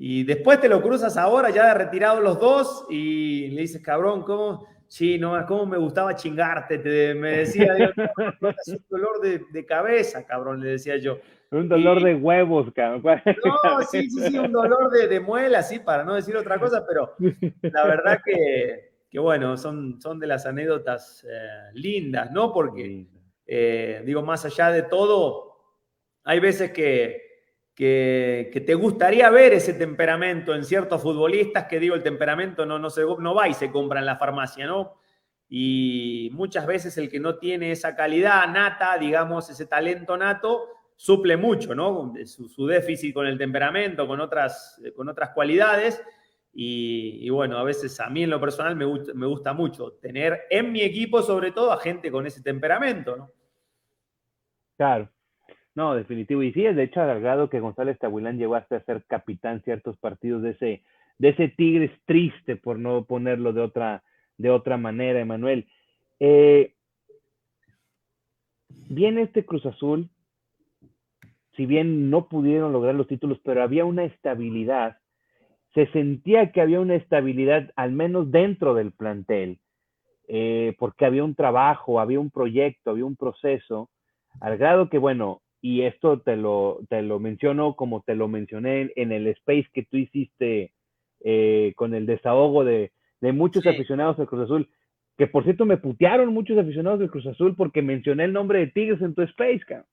[0.00, 4.22] y después te lo cruzas ahora, ya de retirado los dos, y le dices, cabrón,
[4.22, 4.64] ¿cómo?
[4.86, 6.78] Sí, no, ¿cómo me gustaba chingarte?
[6.78, 11.18] Te, me decía, es un dolor de, cabeza, cabrón, le decía yo.
[11.50, 13.02] Un dolor de huevos, cabrón.
[13.44, 16.86] No, sí, sí, sí, un dolor de, de muela, sí, para no decir otra cosa,
[16.86, 17.16] pero
[17.62, 22.52] la verdad que, que bueno, son, son de las anécdotas eh, lindas, ¿no?
[22.52, 23.04] Porque,
[23.46, 25.56] eh, digo, más allá de todo,
[26.22, 27.27] hay veces que
[27.78, 32.90] que, te gustaría ver ese temperamento en ciertos futbolistas, que digo, el temperamento no, no,
[32.90, 34.96] se, no va y se compra en la farmacia, ¿no?
[35.48, 40.66] Y muchas veces el que no tiene esa calidad nata, digamos, ese talento nato,
[40.96, 42.14] suple mucho, ¿no?
[42.24, 46.02] Su, déficit con el temperamento, con otras, con otras cualidades.
[46.52, 50.46] Y, bueno, a veces a mí en lo personal me gusta, me gusta mucho tener
[50.50, 53.30] en mi equipo, sobre todo, a gente con ese temperamento, ¿no?
[54.76, 55.08] Claro.
[55.78, 56.42] No, definitivo.
[56.42, 59.96] Y sí, es de hecho alargado que González Tahuilán llegó hasta a ser capitán ciertos
[59.96, 60.82] partidos de ese,
[61.18, 64.02] de ese Tigres triste, por no ponerlo de otra,
[64.38, 65.68] de otra manera, Emanuel.
[66.18, 66.74] Eh,
[68.88, 70.10] bien este Cruz Azul,
[71.54, 74.96] si bien no pudieron lograr los títulos, pero había una estabilidad,
[75.74, 79.60] se sentía que había una estabilidad, al menos dentro del plantel,
[80.26, 83.90] eh, porque había un trabajo, había un proyecto, había un proceso,
[84.40, 88.92] al grado que, bueno, y esto te lo, te lo menciono como te lo mencioné
[88.96, 90.72] en, el space que tú hiciste
[91.20, 94.68] eh, con el desahogo de, muchos aficionados del Cruz Azul,
[95.16, 98.68] que por cierto me putearon muchos aficionados del Cruz Azul porque mencioné el nombre de
[98.68, 99.86] Tigres en tu space, cabrón.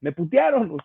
[0.00, 0.78] Me putearon.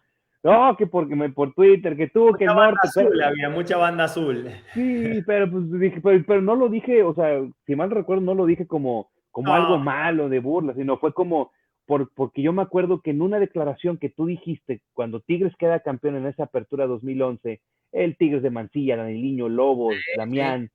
[0.43, 2.77] No, que porque me por Twitter, que tuvo que norte.
[2.83, 4.47] Azul, había mucha banda azul.
[4.73, 8.45] Sí, pero pues dije, pero, no lo dije, o sea, si mal recuerdo, no lo
[8.45, 11.51] dije como, como algo malo de burla, sino fue como,
[11.85, 16.15] porque yo me acuerdo que en una declaración que tú dijiste cuando Tigres queda campeón
[16.15, 17.61] en esa apertura 2011,
[17.91, 20.71] el Tigres de Mancilla, Daniliño, Lobos, Damián,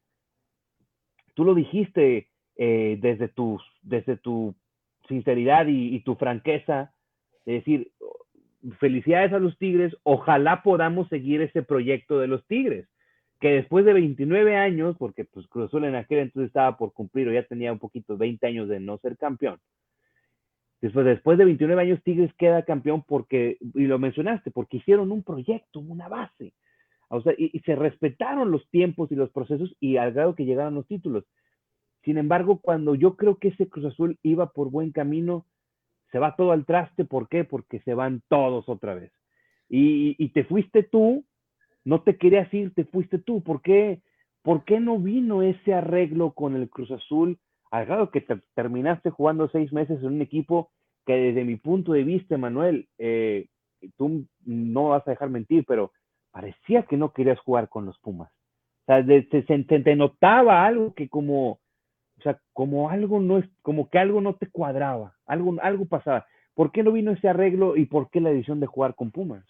[1.35, 4.55] tú lo dijiste eh, desde, tu, desde tu
[5.09, 6.93] sinceridad y, tu franqueza,
[7.45, 7.93] de decir,
[8.79, 12.87] felicidades a los Tigres, ojalá podamos seguir ese proyecto de los Tigres,
[13.41, 17.29] que después de 29 años, porque pues Cruz Azul en aquel entonces estaba por cumplir
[17.29, 19.59] o ya tenía un poquito 20 años de no ser campeón,
[20.81, 25.23] Después, después de 29 años, Tigres queda campeón porque, y lo mencionaste, porque hicieron un
[25.23, 26.55] proyecto, una base.
[27.09, 30.75] O sea, y, se respetaron los tiempos y los procesos y al grado que llegaron
[30.75, 31.25] los títulos.
[32.05, 35.45] Sin embargo, cuando yo creo que ese Cruz Azul iba por buen camino,
[36.13, 37.05] se va todo al traste.
[37.05, 37.45] ¿Por qué?
[37.45, 39.13] Porque se van todos otra vez.
[39.69, 41.25] Y, y te fuiste tú,
[41.85, 43.43] no te querías ir, te fuiste tú.
[43.43, 44.01] ¿Por qué?
[44.43, 47.39] ¿Por qué no vino ese arreglo con el Cruz Azul?
[47.71, 50.71] Al que terminaste jugando seis meses en un equipo
[51.07, 53.47] que desde mi punto de vista, Manuel, eh,
[53.97, 55.93] tú no vas a dejar mentir, pero
[56.33, 58.31] parecía que no querías jugar con los Pumas.
[58.87, 61.53] O sea, se, te, notaba algo que como,
[62.19, 66.27] o sea, como algo no es, como que algo no te cuadraba, algo, algo pasaba.
[66.55, 69.45] ¿Por qué no vino ese arreglo y por qué la decisión de jugar con Pumas?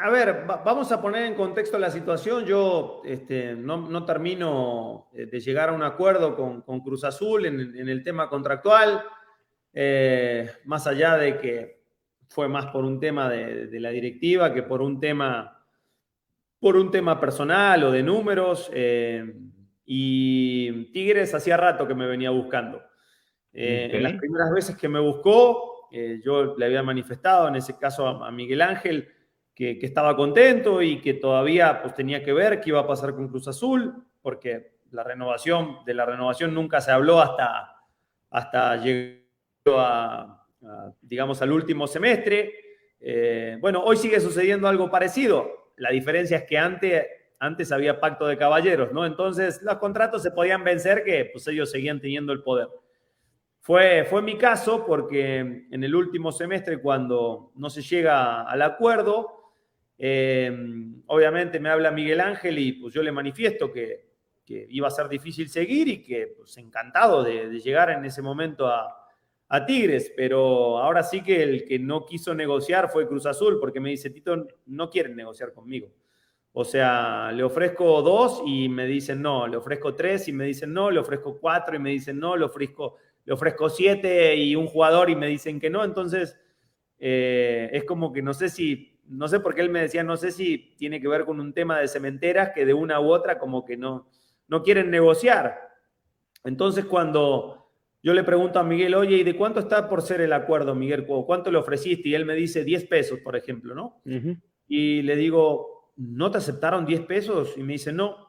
[0.00, 2.44] A ver, vamos a poner en contexto la situación.
[2.44, 8.04] Yo este, no, termino eh, de llegar a un acuerdo con, Cruz Azul en, el
[8.04, 9.02] tema contractual,
[9.72, 11.82] eh, más allá de que
[12.28, 15.66] fue más por un tema de, la directiva que por un tema,
[16.60, 18.70] por un tema personal o de números.
[18.72, 19.34] Eh,
[19.84, 22.80] y Tigres hacía rato que me venía buscando.
[23.52, 25.88] Eh, en las primeras veces que me buscó,
[26.22, 29.08] yo le había manifestado, en ese caso a, Miguel Ángel,
[29.58, 33.26] que, estaba contento y que todavía pues, tenía que ver qué iba a pasar con
[33.26, 37.74] Cruz Azul, porque la renovación, de la renovación nunca se habló hasta,
[38.30, 39.24] hasta llegar
[39.66, 40.44] a,
[41.02, 42.54] digamos, al último semestre.
[43.00, 45.72] Eh, bueno, hoy sigue sucediendo algo parecido.
[45.76, 47.04] La diferencia es que antes,
[47.40, 49.04] antes había pacto de caballeros, ¿no?
[49.04, 52.68] Entonces los contratos se podían vencer que pues ellos seguían teniendo el poder.
[53.60, 59.37] Fue, fue mi caso porque en el último semestre, cuando no se llega al acuerdo,
[59.98, 60.50] eh,
[61.06, 64.06] obviamente me habla Miguel Ángel y pues yo le manifiesto que,
[64.46, 68.94] iba a ser difícil seguir y que pues encantado de llegar en ese momento a,
[69.66, 73.88] Tigres, pero ahora sí que el que no quiso negociar fue Cruz Azul, porque me
[73.88, 75.90] dice, Tito, no quieren negociar conmigo.
[76.52, 80.72] O sea, le ofrezco dos y me dicen no, le ofrezco tres y me dicen
[80.72, 84.66] no, le ofrezco cuatro y me dicen no, le ofrezco, le ofrezco siete y un
[84.66, 85.84] jugador y me dicen que no.
[85.84, 86.36] Entonces,
[86.98, 90.16] eh, es como que no sé si, no sé por qué él me decía, no
[90.16, 93.38] sé si tiene que ver con un tema de cementeras que de una u otra
[93.38, 94.08] como que no,
[94.48, 95.58] no quieren negociar.
[96.44, 97.58] Entonces, cuando
[98.02, 101.04] yo le pregunto a Miguel, oye, ¿y de cuánto está por ser el acuerdo, Miguel?
[101.06, 102.10] ¿Cuánto le ofreciste?
[102.10, 104.00] Y él me dice 10 pesos, por ejemplo, ¿no?
[104.68, 107.54] Y le digo, ¿no te aceptaron 10 pesos?
[107.56, 108.28] Y me dice, no.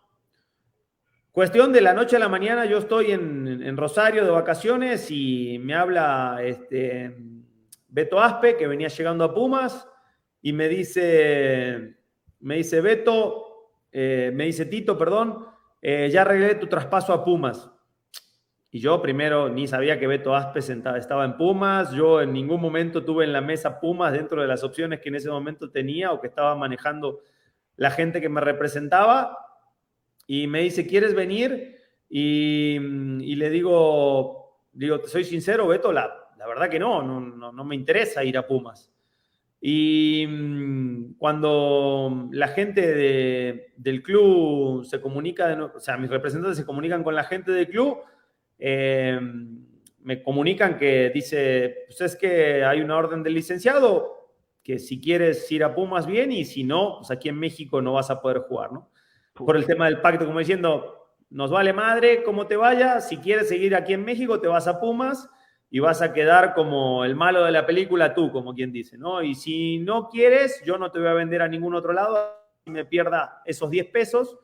[1.32, 5.76] Cuestión de la noche a la mañana, yo estoy en, Rosario de vacaciones y me
[5.76, 7.16] habla este,
[7.88, 9.88] Beto Aspe, que venía llegando a Pumas,
[10.42, 11.98] y me dice,
[12.40, 15.46] me dice Beto, eh, me dice Tito, perdón,
[15.82, 17.70] eh, ya arreglé tu traspaso a Pumas.
[18.72, 23.04] Y yo primero ni sabía que Beto Aspe estaba en Pumas, yo en ningún momento
[23.04, 26.22] tuve en la mesa Pumas dentro de las opciones que en ese momento tenía o
[26.22, 27.22] que estaba manejando
[27.78, 29.38] la gente que me representaba.
[30.28, 31.78] Y me dice, ¿quieres venir?
[32.08, 32.78] Y,
[33.36, 36.14] le digo, digo, te soy sincero, Beto, la,
[36.48, 38.92] verdad que no, no, no, me interesa ir a Pumas.
[39.62, 47.04] Y mm, cuando la gente del club se comunica, o sea, mis representantes se comunican
[47.04, 48.00] con la gente del club,
[48.60, 49.66] Em,
[50.02, 55.50] me comunican que dice, pues es que hay una orden del licenciado, que si quieres
[55.52, 58.40] ir a Pumas bien y si no, pues aquí en México no vas a poder
[58.40, 58.92] jugar, ¿no?
[59.34, 63.48] Por el tema del pacto, como diciendo, nos vale madre cómo te vaya, si quieres
[63.48, 65.30] seguir aquí en México te vas a Pumas
[65.70, 69.22] y vas a quedar como el malo de la película tú, como quien dice, ¿no?
[69.22, 72.36] Y si no quieres, yo no te voy a vender a ningún otro lado
[72.66, 74.38] y me pierda esos 10 pesos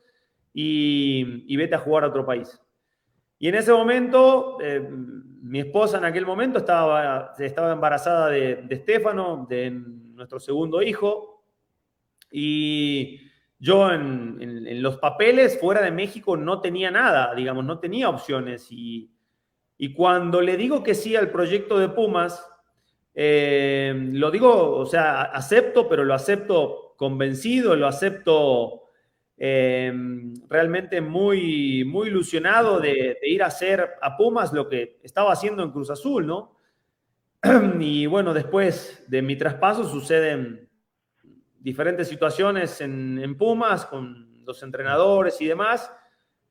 [0.52, 2.60] y, vete a jugar a otro país.
[3.38, 9.46] Y en ese momento, eh, mi esposa en aquel momento estaba, estaba embarazada de, de
[9.48, 11.36] de nuestro segundo hijo,
[12.30, 13.20] y
[13.58, 18.68] yo en, los papeles fuera de México no tenía nada, digamos, no tenía opciones.
[18.70, 19.10] Y,
[19.94, 22.46] cuando le digo que sí al proyecto de Pumas,
[23.14, 28.86] eh, lo digo, o sea, acepto, pero lo acepto convencido, lo acepto
[29.38, 35.62] Em, realmente muy, muy ilusionado de, ir a hacer a Pumas lo que estaba haciendo
[35.62, 36.56] en Cruz Azul, ¿no?
[37.78, 40.70] Y bueno, después de mi traspaso suceden
[41.58, 45.92] diferentes situaciones en, Pumas con los entrenadores y demás,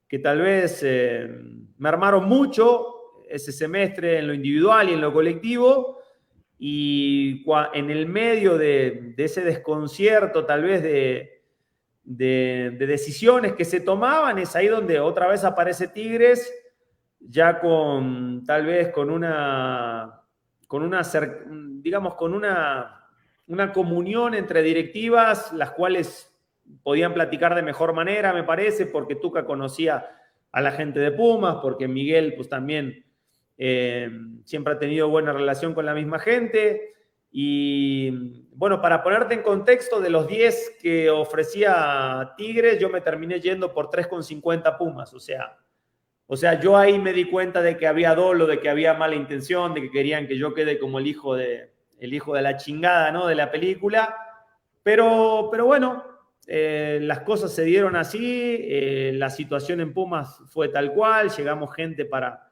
[0.07, 1.27] que tal vez eh,
[1.77, 2.94] me armaron mucho
[3.35, 5.99] ese semestre en lo individual y en lo colectivo,
[6.57, 7.43] y
[7.73, 11.35] en el medio de ese desconcierto tal vez de,
[12.05, 16.53] de, decisiones que se tomaban, es ahí donde otra vez aparece Tigres,
[17.19, 20.21] ya con tal vez con una,
[20.67, 21.01] con una,
[21.81, 23.09] digamos, con una,
[23.47, 26.31] una comunión entre directivas, las cuales
[26.83, 30.05] podían platicar de mejor manera, me parece, porque Tuca conocía
[30.51, 33.05] a la gente de Pumas, porque Miguel, pues también
[33.57, 34.10] eh,
[34.44, 36.94] siempre ha tenido buena relación con la misma gente.
[37.32, 43.40] Y bueno, para ponerte en contexto, de los 10 que ofrecía Tigres, yo me terminé
[43.41, 45.14] yendo por 3,50 Pumas.
[45.14, 45.57] O sea,
[46.27, 49.15] o sea, yo ahí me di cuenta de que había dolo, de que había mala
[49.15, 52.57] intención, de que querían que yo quede como el hijo de, el hijo de la
[52.57, 53.27] chingada, ¿no?
[53.27, 54.15] De la película.
[54.82, 56.03] Pero, pero bueno,
[56.48, 61.73] eh, las cosas se dieron así, eh, la situación en Pumas fue tal cual, llegamos
[61.73, 62.44] gente para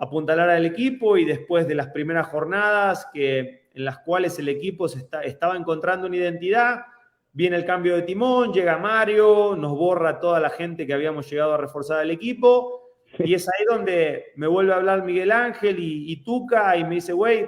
[0.00, 4.88] apuntalar al equipo y después de las primeras jornadas que, en las cuales el equipo
[4.88, 6.86] se estaba encontrando una identidad,
[7.32, 11.52] viene el cambio de timón, llega Mario, nos borra toda la gente que habíamos llegado
[11.52, 12.80] a reforzar el equipo
[13.18, 16.94] y es ahí donde me vuelve a hablar Miguel Ángel y, y Tuca y me
[16.96, 17.46] dice, güey,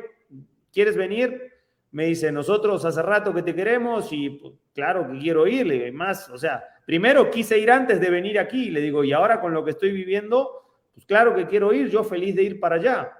[0.70, 1.53] ¿quieres venir?
[1.91, 5.85] Me dice, nosotros hace rato que te queremos y pues, claro que quiero ir, le
[5.85, 9.41] digo, más, o sea, primero quise ir antes de venir aquí, le digo, y ahora
[9.41, 10.62] con lo que estoy viviendo,
[10.93, 13.12] pues claro que quiero ir, yo feliz de ir para allá.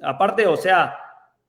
[0.00, 0.98] Aparte, o sea,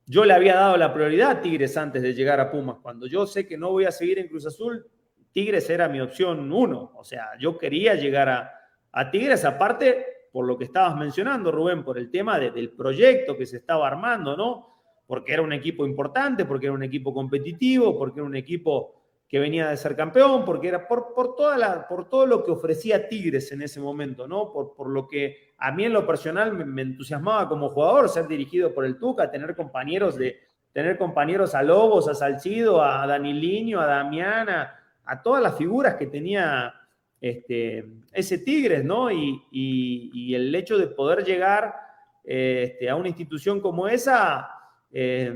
[0.06, 2.78] yo le había dado la prioridad a Tigres antes de llegar a Pumas.
[2.82, 4.86] Cuando yo sé que no voy a seguir en Cruz Azul,
[5.32, 6.92] Tigres era mi opción uno.
[6.96, 8.52] O sea, yo quería llegar a,
[8.92, 13.46] a Tigres, aparte por lo que estabas mencionando, Rubén, por el tema del proyecto que
[13.46, 14.68] se estaba armando, ¿no?
[15.08, 18.99] Porque era un equipo importante, porque era un equipo competitivo, porque era un equipo
[19.30, 22.50] que venía de ser campeón, porque era por, por, toda la, por todo lo que
[22.50, 24.52] ofrecía Tigres en ese momento, ¿no?
[24.52, 28.74] Por, por lo que a mí en lo personal me, entusiasmaba como jugador ser dirigido
[28.74, 30.40] por el Tuca, tener compañeros de
[30.74, 36.08] tener compañeros a Lobos, a Salcido, a Daniliño, a Damiana, a todas las figuras que
[36.08, 36.74] tenía
[37.20, 39.12] este, ese Tigres, ¿no?
[39.12, 41.76] Y, el hecho de poder llegar
[42.24, 44.50] este, a una institución como esa,
[44.92, 45.34] eh,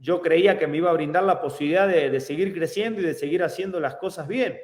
[0.00, 3.42] yo creía que me iba a brindar la posibilidad de, seguir creciendo y de seguir
[3.42, 4.58] haciendo las cosas bien.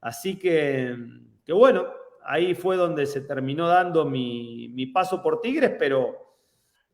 [0.00, 0.96] Así que,
[1.44, 1.86] que bueno,
[2.24, 6.34] ahí fue donde se terminó dando mi, mi, paso por Tigres, pero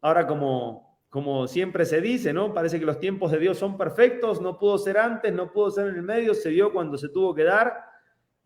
[0.01, 2.53] ahora como, como siempre se dice, ¿no?
[2.53, 5.89] Parece que los tiempos de Dios son perfectos, no pudo ser antes, no pudo ser
[5.89, 7.85] en el medio, se dio cuando se tuvo que dar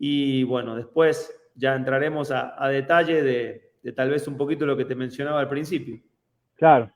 [0.03, 4.95] y bueno, después ya entraremos a, detalle de, tal vez un poquito lo que te
[4.95, 5.99] mencionaba al principio.
[6.55, 6.91] Claro,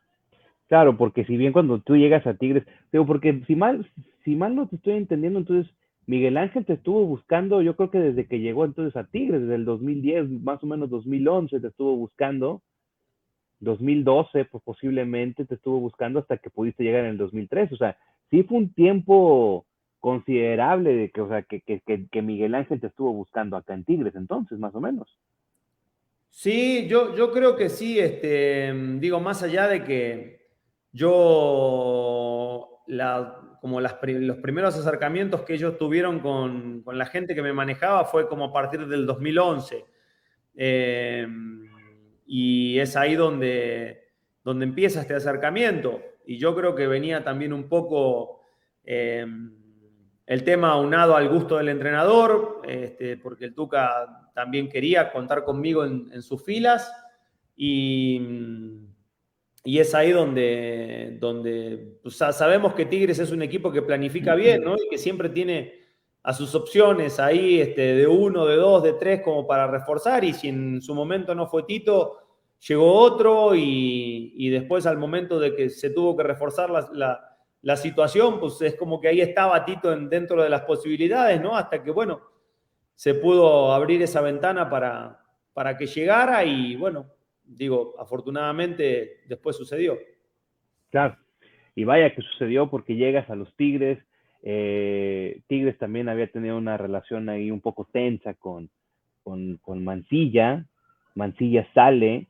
[0.67, 3.89] claro, porque si bien cuando tú llegas a Tigres, digo, porque si mal,
[4.23, 5.73] si mal no te estoy entendiendo, entonces
[6.07, 9.55] Miguel Ángel te estuvo buscando, yo creo que desde que llegó entonces a Tigres, desde
[9.55, 12.61] el 2010, más o menos 2011 te estuvo buscando,
[13.59, 17.97] 2012 pues posiblemente te estuvo buscando hasta que pudiste llegar en el 2003, o sea,
[18.29, 19.65] sí fue un tiempo
[19.99, 23.85] considerable de que, o sea, que, que, que, Miguel Ángel te estuvo buscando acá en
[23.85, 25.17] Tigres entonces, más o menos.
[26.29, 30.34] Sí, yo, yo creo que sí, este, digo, más allá de que
[30.95, 32.69] yo,
[33.59, 33.93] como los
[34.37, 38.53] primeros acercamientos que ellos tuvieron con, con, la gente que me manejaba fue como a
[38.53, 39.85] partir del 2011.
[40.55, 41.69] Em,
[42.25, 44.07] y es ahí donde,
[44.43, 46.01] donde empieza este acercamiento.
[46.25, 48.41] Y yo creo que venía también un poco...
[48.83, 49.25] Eh,
[50.27, 55.85] el tema aunado al gusto del entrenador, este, porque el Tuca también quería contar conmigo
[55.85, 56.91] en, sus filas
[57.55, 58.84] y,
[59.65, 64.75] y, es ahí donde, donde sabemos que Tigres es un equipo que planifica bien ¿no?
[64.75, 65.73] y que siempre tiene
[66.23, 70.33] a sus opciones ahí este, de uno, de dos, de tres como para reforzar y
[70.33, 72.19] si en su momento no fue Tito,
[72.67, 77.35] llegó otro y, y después al momento de que se tuvo que reforzar la
[77.65, 81.57] la situación, pues es como que ahí estaba Tito dentro de las posibilidades, ¿no?
[81.57, 82.21] Hasta que, bueno,
[82.93, 85.19] se pudo abrir esa ventana para,
[85.51, 87.07] para que llegara y, bueno,
[87.47, 89.97] digo, afortunadamente después sucedió.
[90.89, 91.17] Claro,
[91.75, 93.99] y vaya que sucedió porque llegas a los Tigres.
[94.43, 98.69] Eh, Tigres también había tenido una relación ahí un poco tensa con,
[99.23, 100.65] con, con Mancilla.
[101.15, 102.27] Mancilla sale.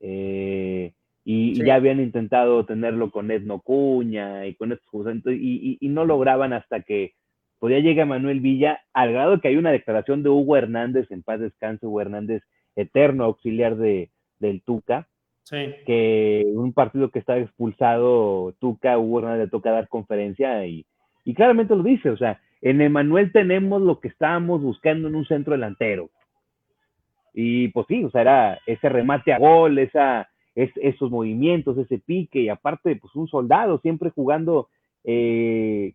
[0.00, 0.92] Eh,
[1.24, 4.90] y, ya habían intentado tenerlo con Edno Cuña y con estos
[5.26, 7.12] y, y, no lograban hasta que
[7.58, 11.40] podía llegar Manuel Villa, al grado que hay una declaración de Hugo Hernández, en paz
[11.40, 12.44] descanse Hugo Hernández,
[12.76, 14.10] eterno auxiliar de,
[14.40, 15.08] del Tuca,
[15.44, 15.74] sí.
[15.86, 20.86] que un partido que estaba expulsado, Tuca, Hugo Hernández le toca dar conferencia y,
[21.24, 25.26] y claramente lo dice, o sea, en Emanuel tenemos lo que estábamos buscando en un
[25.26, 26.10] centro delantero.
[27.34, 31.98] Y pues sí, o sea, era ese remate a gol, esa es, esos movimientos, ese
[31.98, 34.68] pique, y aparte, pues un soldado siempre jugando
[35.04, 35.94] eh,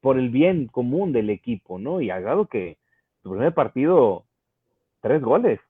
[0.00, 2.00] por el bien común del equipo, ¿no?
[2.00, 2.76] Y ha dado que
[3.22, 4.24] su primer partido,
[5.00, 5.60] tres goles.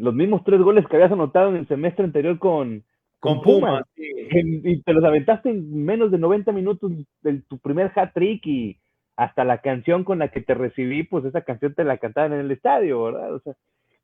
[0.00, 2.84] Los mismos tres goles que habías anotado en el semestre anterior con,
[3.18, 3.84] con, Pumas.
[3.96, 6.90] y te los aventaste en menos de 90 minutos
[7.22, 8.78] de tu primer hat trick y
[9.16, 12.40] hasta la canción con la que te recibí, pues esa canción te la cantaban en
[12.40, 13.34] el estadio, ¿verdad?
[13.34, 13.54] O sea,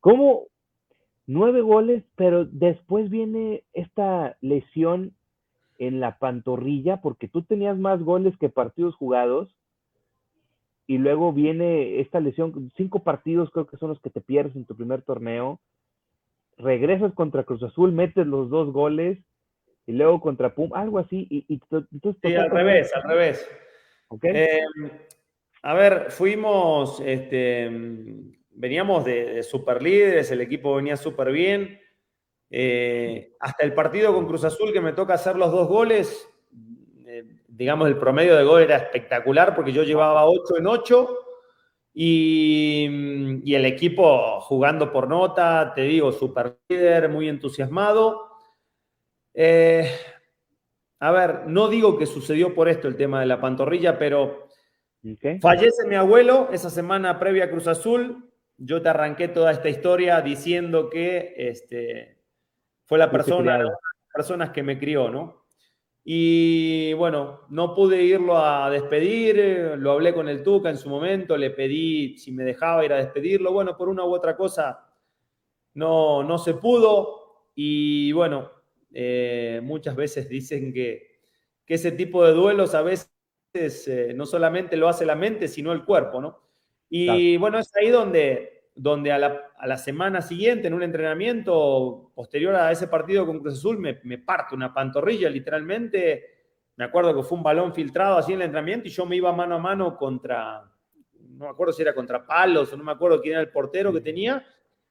[0.01, 0.43] ¿cómo
[1.27, 5.15] nueve goles, pero después viene esta lesión
[5.79, 9.55] en la pantorrilla, porque tú tenías más goles que partidos jugados,
[10.87, 14.67] y luego viene esta lesión, cinco partidos creo que son los que te pierdes en
[14.67, 15.61] tu primer torneo,
[16.57, 19.19] regresas contra Cruz Azul, metes los dos goles,
[19.87, 21.61] y luego contra Pum, algo así, y.
[22.23, 23.49] Sí, al revés, al revés.
[24.23, 24.91] Em,
[25.63, 27.71] a ver, fuimos, este,
[28.51, 31.81] veníamos de, super líderes, el equipo venía súper bien.
[32.51, 36.29] Eh, hasta el partido con Cruz Azul que me toca hacer los dos goles,
[37.07, 41.26] eh, digamos, el promedio de gol era espectacular porque yo llevaba 8 en 8
[41.99, 48.33] y, y, el equipo jugando por nota, te digo, super líder, muy entusiasmado.
[49.33, 49.91] Eh,
[51.01, 54.47] a ver, no digo que sucedió por esto el tema de la pantorrilla, pero
[55.41, 58.31] fallece mi abuelo esa semana previa a Cruz Azul.
[58.59, 62.23] Yo te arranqué toda esta historia diciendo que este,
[62.85, 63.73] fue la persona, las
[64.13, 65.46] personas que me crió, ¿no?
[66.09, 71.37] Y bueno, no pude irlo a despedir, lo hablé con el Tuca en su momento,
[71.37, 73.53] le pedí si me dejaba ir a despedirlo.
[73.53, 74.87] Bueno, por una u otra cosa
[75.75, 77.49] no, no se pudo.
[77.57, 78.53] Y bueno,
[78.95, 81.17] eh, muchas veces dicen que,
[81.67, 83.11] ese tipo de duelos a veces
[83.89, 86.39] eh, no solamente lo hace la mente, sino el cuerpo, ¿no?
[86.89, 92.71] Y bueno, es ahí donde, donde a, la, semana siguiente, en un entrenamiento posterior a
[92.71, 96.25] ese partido con Cruz Azul, me, me parte una pantorrilla, literalmente.
[96.77, 99.33] Me acuerdo que fue un balón filtrado así en el entrenamiento y yo me iba
[99.33, 100.63] mano a mano contra,
[101.31, 103.93] no me acuerdo si era contra Palos o no me acuerdo quién era el portero
[103.95, 104.45] que tenía,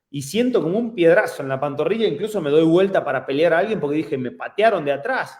[0.10, 3.60] y siento como un piedrazo en la pantorrilla, incluso me doy vuelta para pelear a
[3.60, 5.40] alguien porque dije, me patearon de atrás.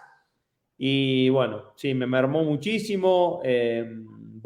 [0.78, 3.40] Y bueno, sí, me mermó muchísimo.
[3.42, 3.90] Eh,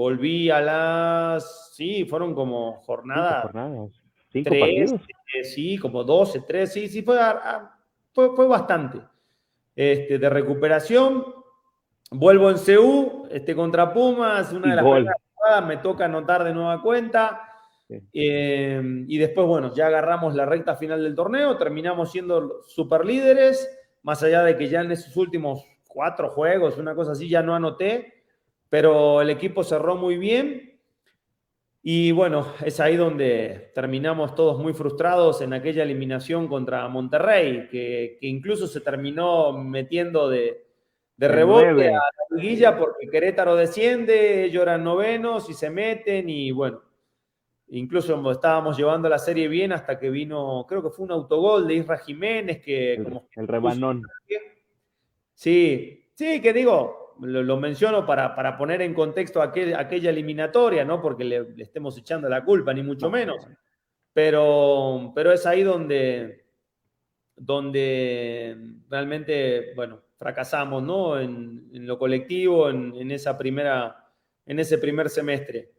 [0.00, 3.42] volví a las, sí, fueron como jornadas.
[3.42, 3.90] jornadas.
[4.32, 7.18] ¿Cinco tres, eh, sí, como 12, 3, sí, sí, fue,
[8.10, 8.98] fue, fue bastante.
[9.76, 11.22] Este, de recuperación,
[12.12, 16.80] vuelvo en CU, este, contra Pumas, una de las jugadas, me toca anotar de nueva
[16.80, 17.42] cuenta.
[17.90, 23.68] Eh, y después, bueno, ya agarramos la recta final del torneo, terminamos siendo super líderes,
[24.02, 27.54] más allá de que ya en esos últimos cuatro juegos, una cosa así, ya no
[27.54, 28.19] anoté,
[28.70, 30.80] pero el equipo cerró muy bien.
[31.82, 38.18] Y bueno, es ahí donde terminamos todos muy frustrados en aquella eliminación contra Monterrey, que,
[38.22, 40.66] incluso se terminó metiendo de,
[41.16, 46.52] de rebote a la liguilla porque Querétaro desciende, ellos eran novenos y se meten y
[46.52, 46.82] bueno,
[47.72, 51.74] Incluso estábamos llevando la serie bien hasta que vino, creo que fue un autogol de
[51.74, 52.94] Isra Jiménez que...
[52.94, 54.02] El, como, el rebanón.
[55.34, 61.00] Sí, sí, que digo, lo, menciono para, para, poner en contexto aquel, aquella eliminatoria, no
[61.00, 63.46] porque le, estemos echando la culpa, ni mucho menos.
[64.12, 66.44] Pero, pero es ahí donde,
[67.36, 68.56] donde
[68.88, 71.18] realmente, bueno, fracasamos, ¿no?
[71.18, 74.12] En, en lo colectivo, en, en, esa primera,
[74.46, 75.72] en ese primer semestre.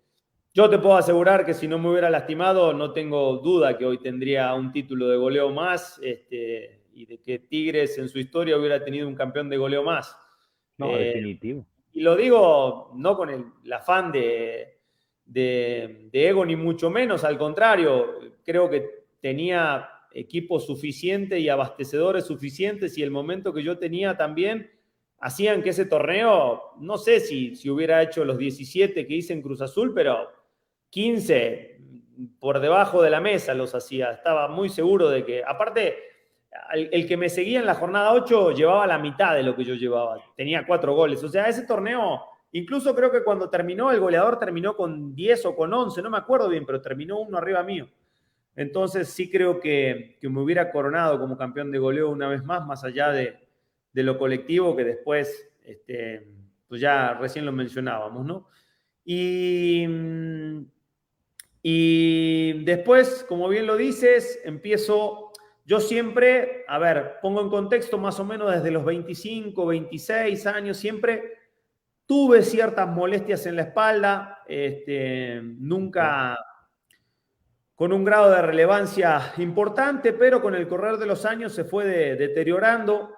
[0.54, 4.00] Yo te puedo asegurar que si no me hubiera lastimado, no tengo duda que hoy
[4.00, 8.84] tendría un título de goleo más este, y de que Tigres en su historia hubiera
[8.84, 10.18] tenido un campeón de goleo más.
[10.88, 11.66] No, eh, definitivo.
[11.94, 14.80] Y lo digo no con el, afán de,
[15.26, 22.98] de, ego ni mucho menos, al contrario, creo que tenía equipos suficientes y abastecedores suficientes
[22.98, 24.70] y el momento que yo tenía también
[25.20, 29.42] hacían que ese torneo, no sé si, si hubiera hecho los 17 que hice en
[29.42, 30.30] Cruz Azul, pero
[30.90, 31.80] 15
[32.40, 34.12] por debajo de la mesa los hacía.
[34.12, 35.96] Estaba muy seguro de que, aparte,
[36.74, 39.76] el, que me seguía en la jornada 8 llevaba la mitad de lo que yo
[39.76, 40.18] llevaba.
[40.36, 41.24] Tenía cuatro goles.
[41.24, 42.22] O sea, ese torneo,
[42.52, 46.18] incluso creo que cuando terminó, el goleador terminó con 10 o con 11, no me
[46.18, 47.88] acuerdo bien, pero terminó uno arriba mío.
[48.56, 52.84] Entonces sí creo que, me hubiera coronado como campeón de goleo una vez más, más
[52.84, 53.40] allá de,
[53.94, 56.28] lo colectivo que después, este,
[56.68, 58.48] pues ya recién lo mencionábamos, ¿no?
[59.06, 59.88] Y
[61.64, 65.31] y después, como bien lo dices, empiezo,
[65.72, 70.76] yo siempre, a ver, pongo en contexto más o menos desde los 25, 26 años,
[70.76, 71.38] siempre
[72.06, 76.38] tuve ciertas molestias en la espalda, este, nunca
[77.74, 81.86] con un grado de relevancia importante, pero con el correr de los años se fue
[81.86, 83.14] deteriorando.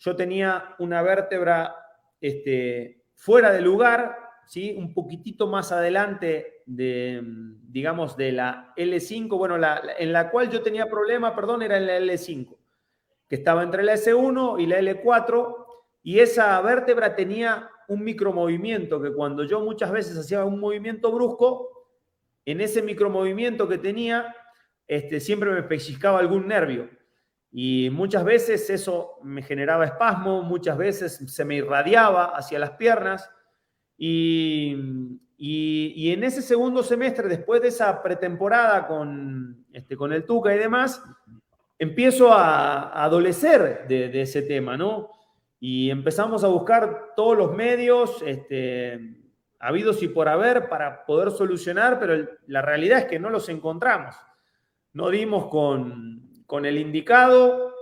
[0.00, 1.72] Yo tenía una vértebra
[2.20, 4.74] este, fuera de lugar, ¿sí?
[4.76, 7.20] un poquitito más adelante de,
[7.68, 11.86] digamos, de la L5, bueno, la, en la cual yo tenía problema, perdón, era en
[11.86, 12.56] la L5.
[13.28, 15.66] que estaba entre la S1 y la L4,
[16.02, 21.68] y esa vértebra tenía un micromovimiento que cuando yo muchas veces hacía un movimiento brusco,
[22.44, 24.34] en ese micromovimiento que tenía,
[24.86, 26.90] este, siempre me pellizcaba algún nervio.
[27.52, 33.30] Y muchas veces eso me generaba espasmo, muchas veces se me irradiaba hacia las piernas.
[34.04, 40.58] Y, en ese segundo semestre, después de esa pretemporada con, este, con el Tuca y
[40.58, 41.00] demás,
[41.78, 45.10] empiezo a, adolecer de, ese tema, ¿no?
[45.60, 48.98] Y empezamos a buscar todos los medios este,
[49.60, 54.16] habidos y por haber para poder solucionar, pero la realidad es que no los encontramos.
[54.94, 57.72] No dimos con, el indicado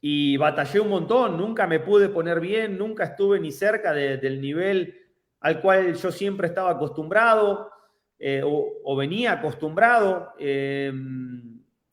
[0.00, 5.09] y batallé un montón, nunca me pude poner bien, nunca estuve ni cerca del nivel
[5.40, 7.70] al cual yo siempre estaba acostumbrado
[8.22, 10.34] eh, o, venía acostumbrado.
[10.38, 10.92] Eh,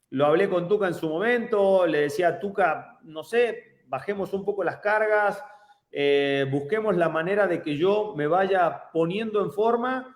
[0.09, 4.63] lo hablé con Tuca en su momento, le decía Tuca, no sé, bajemos un poco
[4.63, 5.41] las cargas,
[5.89, 10.13] eh, busquemos la manera de que yo me vaya poniendo en forma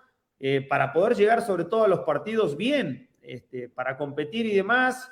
[0.68, 5.08] para poder llegar sobre todo a los partidos bien, este, para competir y demás.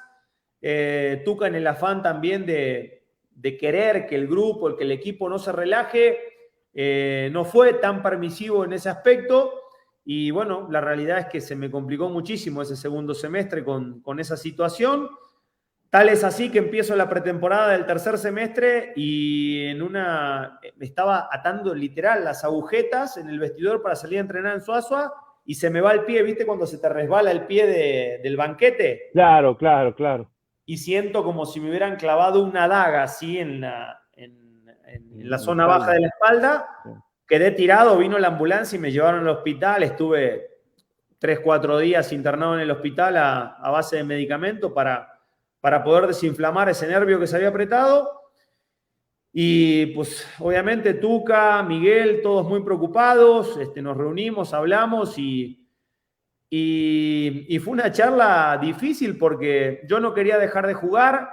[1.24, 5.38] Tuca en el afán también de, de, querer que el grupo, que el equipo no
[5.38, 6.29] se relaje,
[6.74, 9.60] no fue tan permisivo en ese aspecto
[10.12, 14.36] y bueno, la realidad es que se me complicó muchísimo ese segundo semestre con, esa
[14.36, 15.08] situación.
[15.90, 21.28] Tal es así que empiezo la pretemporada del tercer semestre y en una me estaba
[21.30, 25.12] atando literal las agujetas en el vestidor para salir a entrenar en Suazua
[25.44, 26.46] y se me va el pie, ¿viste?
[26.46, 29.10] Cuando se te resbala el pie del banquete.
[29.12, 30.30] Claro, claro, claro.
[30.64, 34.00] Y siento como si me hubieran clavado una daga así en la,
[34.92, 36.68] en, la zona baja de la espalda.
[37.26, 39.82] Quedé tirado, vino la ambulancia y me llevaron al hospital.
[39.82, 40.48] Estuve
[41.18, 45.20] tres, cuatro días internado en el hospital a, base de medicamento para,
[45.60, 48.20] para poder desinflamar ese nervio que se había apretado.
[49.32, 55.68] Y pues obviamente Tuca, Miguel, todos muy preocupados, este, nos reunimos, hablamos y,
[56.48, 61.30] y, y, fue una charla difícil porque yo no quería dejar de jugar,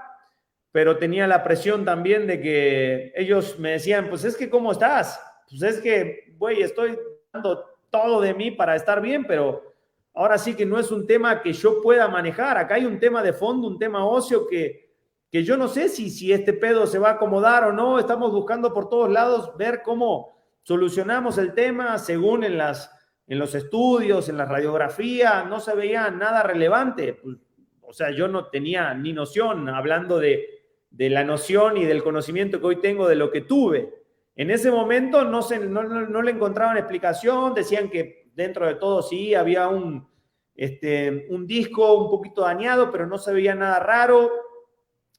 [0.77, 5.19] pero tenía la presión también de que ellos me decían, pues es que ¿cómo estás?
[5.49, 6.95] pues es que, güey, estoy
[7.33, 9.73] dando todo de mí para estar bien, pero
[10.13, 12.59] ahora sí que no es un tema que yo pueda manejar.
[12.59, 14.93] Acá hay un tema de fondo, un tema ocio que,
[15.31, 17.97] que yo no sé si, si este pedo se va a acomodar o no.
[17.97, 22.91] Estamos buscando por todos lados ver cómo solucionamos el tema según en, las,
[23.25, 27.13] en los estudios, en la radiografía, no se veía nada relevante.
[27.15, 27.37] Pues,
[27.81, 30.56] o sea, yo no tenía ni noción, hablando de,
[30.97, 33.93] de la noción y del conocimiento que hoy tengo de lo que tuve.
[34.35, 39.35] En ese momento no, se, no, le encontraban explicación, decían que dentro de todo sí
[39.35, 40.09] había un,
[40.55, 44.31] este, un disco un poquito dañado, pero no se veía nada raro.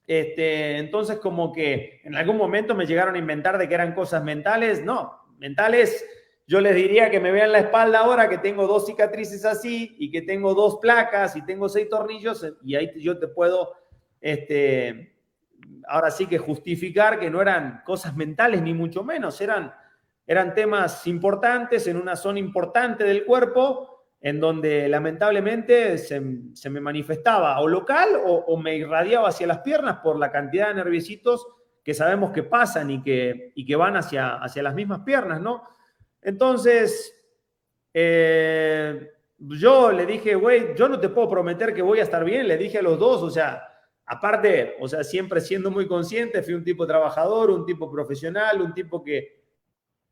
[0.05, 4.21] Este, entonces, como que en algún momento me llegaron a inventar de que eran cosas
[4.21, 4.83] mentales.
[4.83, 6.05] No, mentales,
[6.45, 10.11] yo les diría que me vean la espalda ahora que tengo dos cicatrices así y
[10.11, 13.71] que tengo dos placas y tengo seis tornillos y ahí yo te puedo
[14.19, 15.18] este,
[15.87, 19.73] ahora sí que justificar que no eran cosas mentales ni mucho menos, eran,
[20.25, 27.59] eran temas importantes en una zona importante del cuerpo en donde lamentablemente se, me manifestaba
[27.61, 31.47] o local o, me irradiaba hacia las piernas por la cantidad de nerviositos
[31.83, 35.63] que sabemos que pasan y que, y que van hacia, hacia las mismas piernas, ¿no?
[36.21, 37.15] Entonces,
[37.93, 42.47] eh, yo le dije, güey, yo no te puedo prometer que voy a estar bien,
[42.47, 43.68] le dije a los dos, o sea,
[44.11, 48.73] Aparte, o sea, siempre siendo muy consciente, fui un tipo trabajador, un tipo profesional, un
[48.73, 49.39] tipo que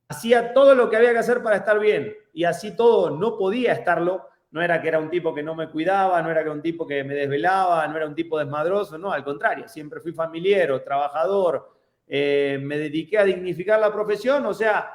[0.07, 3.73] hacía todo lo que había que hacer para estar bien y así todo no podía
[3.73, 4.27] estarlo.
[4.51, 6.61] No era que era un tipo que no me cuidaba, no era que era un
[6.61, 10.79] tipo que me desvelaba, no era un tipo desmadroso, no, al contrario, siempre fui familiar,
[10.83, 11.67] trabajador,
[12.05, 14.93] eh, me dediqué a dignificar la profesión, o sea,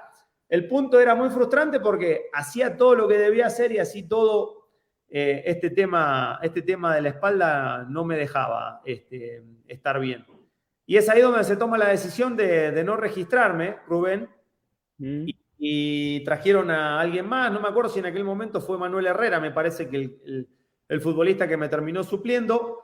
[0.49, 4.62] el punto era muy frustrante porque hacía todo lo que debía hacer y así todo
[5.15, 10.25] eh, este, tema, este tema de la espalda no me dejaba este, estar bien.
[10.87, 14.31] Y es ahí donde se toma la decisión de, no registrarme, Rubén,
[14.97, 15.27] mm.
[15.59, 19.39] y, trajeron a alguien más, no me acuerdo si en aquel momento fue Manuel Herrera,
[19.39, 22.79] me parece que el, futbolista que me terminó supliendo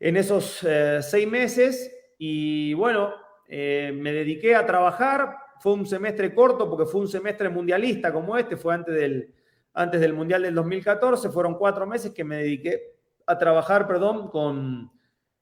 [0.00, 3.14] en esos eh, seis meses, y bueno,
[3.46, 8.36] eh, me dediqué a trabajar, fue un semestre corto porque fue un semestre mundialista como
[8.36, 9.35] este, fue antes del,
[9.76, 11.28] antes del Mundial del 2014.
[11.28, 12.96] Fueron cuatro meses que me dediqué
[13.26, 14.90] a trabajar, perdón, con,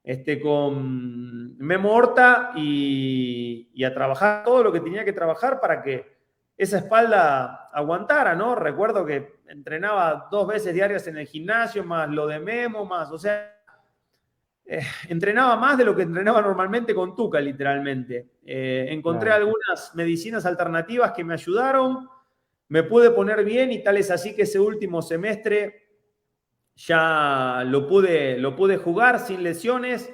[0.03, 6.15] este, con Memo Horta y, a trabajar todo lo que tenía que trabajar para que
[6.57, 8.55] esa espalda aguantara, ¿no?
[8.55, 13.19] Recuerdo que entrenaba dos veces diarias en el gimnasio, más lo de Memo, más, o
[13.19, 13.55] sea,
[14.65, 18.31] eh, entrenaba más de lo que entrenaba normalmente con Tuca, literalmente.
[18.45, 22.09] Eh, encontré algunas medicinas alternativas que me ayudaron,
[22.75, 25.83] me pude poner bien y tal es así que ese último semestre
[26.75, 30.13] ya lo pude, lo pude jugar sin lesiones.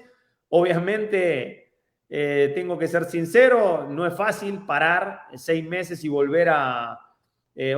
[0.50, 1.72] Obviamente,
[2.10, 7.00] eh, tengo que ser sincero, no es fácil parar seis meses y volver a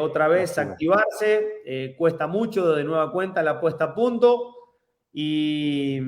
[0.00, 1.94] otra vez activarse.
[1.96, 4.52] cuesta mucho de nueva cuenta la puesta a punto.
[5.12, 6.00] Y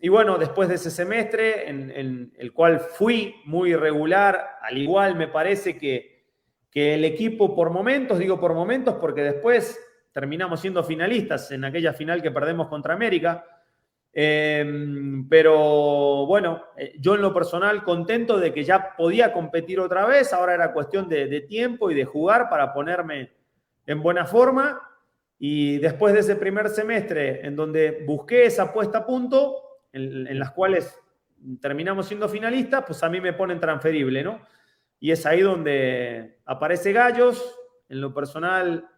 [0.00, 5.26] y bueno, después de ese semestre, en, el cual fui muy irregular, al igual me
[5.26, 6.15] parece que,
[6.76, 9.82] que el equipo por momentos, digo por momentos porque después
[10.12, 13.46] terminamos siendo finalistas en aquella final que perdemos contra América.
[14.12, 20.04] Em, pero bueno, eh, yo en lo personal contento de que ya podía competir otra
[20.04, 23.32] vez, ahora era cuestión de, tiempo y de jugar para ponerme
[23.86, 24.78] en buena forma.
[25.38, 29.62] Y después de ese primer semestre en donde busqué esa puesta a punto,
[29.94, 30.94] en, las cuales
[31.58, 34.40] terminamos siendo finalistas, pues a mí me ponen transferible, ¿no?
[35.00, 37.58] Y es ahí donde aparece Gallos,
[37.88, 38.88] en lo personal,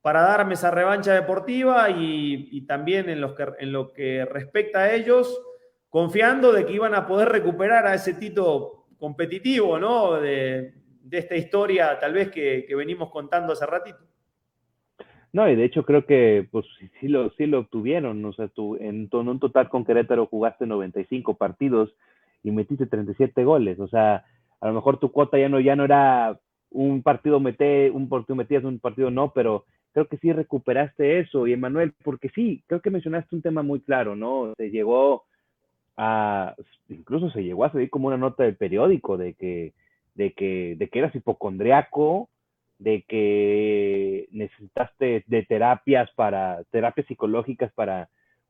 [0.00, 4.94] para darme esa revancha deportiva y, también en, los que, en lo que respecta a
[4.94, 5.40] ellos,
[5.88, 10.20] confiando de que iban a poder recuperar a ese Tito competitivo, ¿no?
[10.20, 10.74] De,
[11.10, 13.98] esta historia tal vez que venimos contando hace ratito.
[15.32, 16.66] No, y de hecho creo que pues
[17.00, 18.22] sí lo, sí lo obtuvieron.
[18.24, 21.94] O sea, tú en, un total con Querétaro jugaste 95 partidos
[22.42, 23.80] y metiste 37 goles.
[23.80, 24.26] O sea,
[24.62, 26.38] a lo mejor tu cuota ya no, ya no era
[26.70, 31.46] un partido meté, un partido metías, un partido no, pero creo que sí recuperaste eso.
[31.46, 34.54] Y Emanuel, porque sí, creo que mencionaste un tema muy claro, ¿no?
[34.56, 35.24] Se llegó
[35.96, 36.54] a,
[36.88, 39.74] incluso se llegó a salir como una nota del periódico de que,
[40.14, 42.30] de que, de que eras hipocondriaco,
[42.78, 48.08] de que necesitaste de terapias para, terapias psicológicas para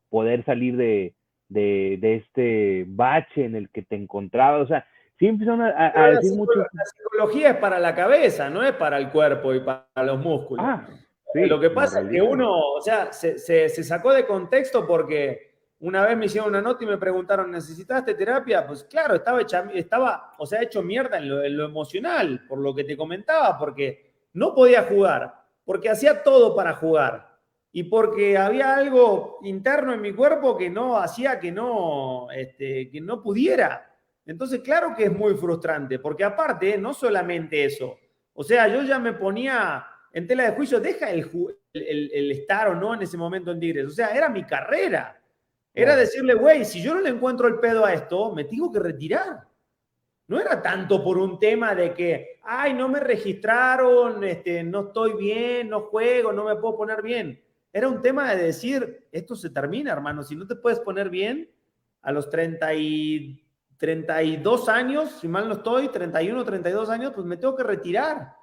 [0.09, 1.13] poder salir de,
[1.49, 4.61] este bache en el que te encontrabas.
[4.61, 4.85] O sea,
[5.23, 6.59] sí empezaron a, decir mucho.
[6.59, 10.65] La psicología es para la cabeza, no es para el cuerpo y para los músculos.
[10.67, 10.85] Ah,
[11.33, 16.17] Lo que pasa es que uno, o sea, se, sacó de contexto porque una vez
[16.17, 18.67] me hicieron una nota y me preguntaron, ¿necesitaste terapia?
[18.67, 22.59] Pues claro, estaba, hecha, estaba o sea, hecho mierda en lo, en lo emocional, por
[22.59, 25.33] lo que te comentaba, porque no podía jugar,
[25.63, 27.33] porque hacía todo para jugar
[27.71, 32.99] y porque había algo interno en mi cuerpo que no hacía que no, este, que
[32.99, 33.92] no pudiera.
[34.25, 37.97] Entonces, claro que es muy frustrante, porque aparte, no solamente eso,
[38.33, 41.29] o sea, yo ya me ponía en tela de juicio, deja el,
[41.73, 45.19] el, estar o no en ese momento en Tigres, o sea, era mi carrera.
[45.75, 48.79] Era decirle, güey, si yo no le encuentro el pedo a esto, me tengo que
[48.79, 49.47] retirar.
[50.27, 55.13] No era tanto por un tema de que, ay, no me registraron, este, no estoy
[55.13, 57.43] bien, no juego, no me puedo poner bien.
[57.71, 60.21] Era un tema de decir, esto se termina, hermano.
[60.21, 61.49] Si no te puedes poner bien
[62.03, 63.43] a los 30 y
[63.77, 68.33] 32 años, si mal no estoy, 31, 32 años, pues me tengo que retirar.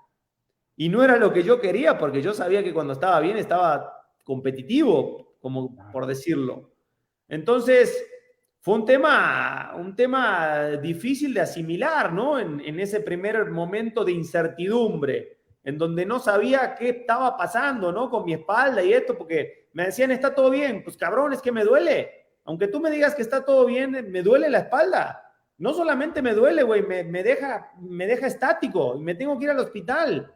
[0.77, 4.01] Y no era lo que yo quería, porque yo sabía que cuando estaba bien estaba
[4.25, 6.71] competitivo, como por decirlo.
[7.29, 8.03] Entonces,
[8.61, 12.39] fue un tema, un tema difícil de asimilar, ¿no?
[12.39, 18.11] En, ese primer momento de incertidumbre, en donde no sabía qué estaba pasando, ¿no?
[18.11, 20.83] Con mi espalda y esto, porque me decían, está todo bien.
[20.85, 22.20] Pues cabrón, es que me duele.
[22.45, 25.25] Aunque tú me digas que está todo bien, me duele la espalda.
[25.59, 29.45] No solamente me duele, güey, me, me, deja, me deja estático y me tengo que
[29.45, 30.35] ir al hospital.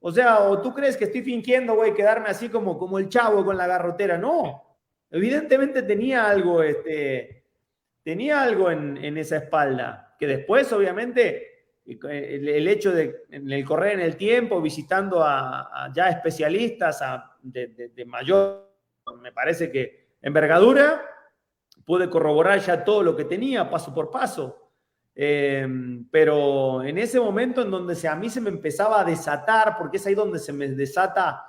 [0.00, 3.44] O sea, o tú crees que estoy fingiendo, güey, quedarme así como, como el chavo
[3.44, 4.16] con la garrotera.
[4.16, 4.78] No,
[5.10, 7.44] evidentemente tenía algo, este,
[8.02, 11.46] tenía algo en, esa espalda, que después, obviamente,
[11.84, 17.02] el, hecho de en el correr en el tiempo, visitando a, ya especialistas
[17.42, 18.70] de, mayor,
[19.20, 21.02] me parece que envergadura,
[21.84, 24.70] pude corroborar ya todo lo que tenía paso por paso.
[25.14, 29.76] Em, pero en ese momento en donde se, a mí se me empezaba a desatar,
[29.76, 31.44] porque es ahí donde se me desata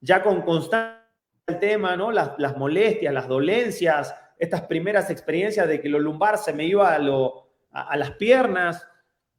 [0.00, 1.06] ya con constancia
[1.46, 2.10] el tema, ¿no?
[2.10, 6.92] Las, las molestias, las dolencias, estas primeras experiencias de que lo lumbar se me iba
[6.92, 8.84] a, lo, a, las piernas.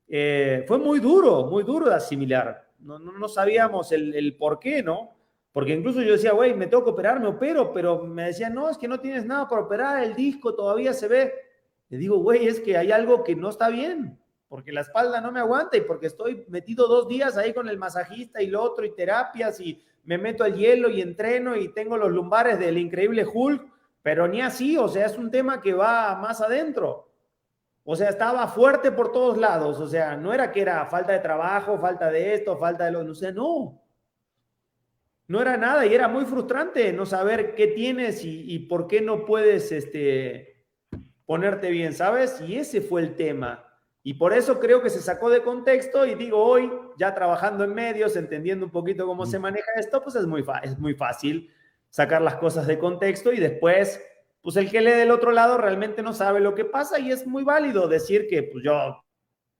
[0.07, 2.69] Eh, fue muy duro, muy duro de asimilar.
[2.79, 5.16] No, no, sabíamos el, el, por qué, ¿no?
[5.57, 8.69] Porque incluso yo decía, güey, me tengo que operar, me opero, pero me decían, no,
[8.69, 11.33] es que no tienes nada para operar, el disco todavía se ve.
[11.89, 14.19] Le digo, güey, es que hay algo que no está bien,
[14.49, 17.79] porque la espalda no me aguanta y porque estoy metido dos días ahí con el
[17.79, 21.97] masajista y lo otro y terapias y me meto al hielo y entreno y tengo
[21.97, 23.65] los lumbares del increíble Hulk
[24.03, 27.09] pero ni así, o sea, es un tema que va más adentro.
[27.83, 31.19] O sea, estaba fuerte por todos lados, o sea, no era que era falta de
[31.19, 33.86] trabajo, falta de esto, falta de lo, o sea, no.
[35.27, 39.25] No era nada y era muy frustrante no saber qué tienes y, por qué no
[39.25, 40.65] puedes, este,
[41.25, 42.39] ponerte bien, ¿sabes?
[42.41, 43.65] Y ese fue el tema.
[44.03, 47.73] Y por eso creo que se sacó de contexto y digo hoy, ya trabajando en
[47.73, 51.51] medios, entendiendo un poquito cómo se maneja esto, pues es muy, es muy fácil
[51.89, 54.01] sacar las cosas de contexto y después,
[54.41, 57.27] pues el que lee del otro lado realmente no sabe lo que pasa y es
[57.27, 59.03] muy válido decir que pues yo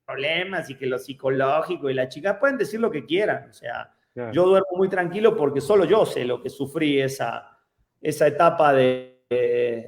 [0.06, 3.50] problemas y que lo psicológico y la chica pueden decir lo que quieran.
[3.50, 3.97] O sea,
[4.34, 7.60] yo duermo muy tranquilo porque solo yo sé lo que sufrí esa,
[8.02, 9.24] esa etapa de,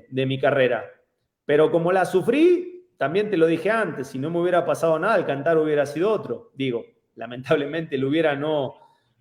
[0.09, 0.85] de mi carrera.
[1.45, 5.15] Pero como la sufrí, también te lo dije antes, si no me hubiera pasado nada,
[5.15, 6.51] el cantar hubiera sido otro.
[6.53, 6.85] Digo,
[7.15, 8.75] lamentablemente el hubiera no,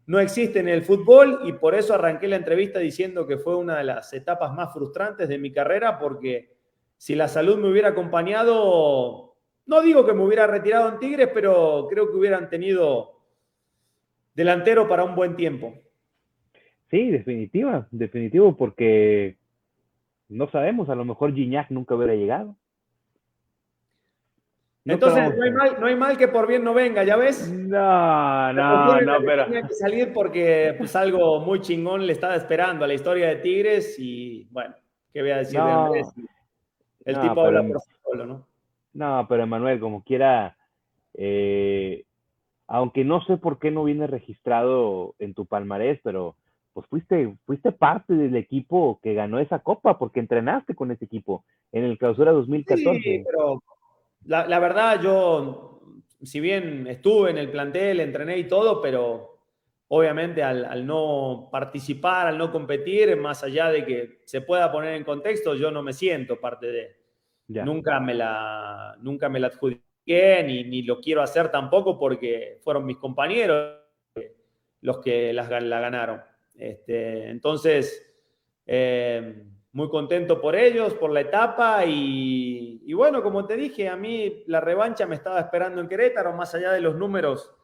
[0.09, 3.77] no existe en el fútbol y por eso arranqué la entrevista diciendo que fue una
[3.77, 6.57] de las etapas más frustrantes de mi carrera porque
[6.97, 9.37] si la salud me hubiera acompañado,
[9.67, 13.18] no digo que me hubiera retirado en Tigres, pero creo que hubieran tenido
[14.39, 15.75] delantero para un buen tiempo.
[16.93, 19.37] Sí, definitiva, definitivo, porque
[20.29, 22.55] no sabemos, a lo mejor Gignac nunca hubiera llegado.
[24.85, 27.51] Entonces, no hay, mal, que por bien no venga, ¿ya ves?
[27.53, 29.47] No, no, no, pero.
[29.47, 33.37] Tenía que salir porque pues, algo muy chingón le estaba esperando a la historia de
[33.37, 34.77] Tigres y, bueno,
[35.13, 36.07] ¿qué voy a decir de Andrés?
[37.05, 38.47] El tipo habla por solo, ¿no?
[38.95, 40.57] No, pero Emanuel, como quiera,
[41.13, 42.05] eh,
[42.69, 46.37] aunque no sé por qué no viene registrado en tu palmarés, pero
[46.75, 51.45] pues fuiste, fuiste parte del equipo que ganó esa copa, porque entrenaste con ese equipo
[51.73, 53.01] en el clausura 2014.
[53.01, 53.63] Sí, pero
[54.27, 55.81] la, verdad, yo,
[56.23, 59.39] si bien estuve en el plantel, entrené y todo, pero
[59.89, 65.05] obviamente al, no participar, al no competir, más allá de que se pueda poner en
[65.05, 66.99] contexto, yo no me siento parte de.
[67.65, 72.87] Nunca me la, nunca me la adjudiqué, ni, ni, lo quiero hacer tampoco porque fueron
[72.87, 73.79] mis compañeros
[74.81, 76.23] los que la ganaron.
[76.55, 78.05] Este, entonces,
[78.67, 84.45] eh, muy contento por ellos, por la etapa y, bueno, como te dije, a mí
[84.47, 87.55] la revancha me estaba esperando en Querétaro, más allá de los números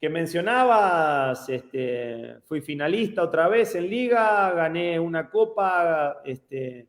[0.00, 6.88] que mencionabas, este, fui finalista otra vez en liga, gané una copa, este,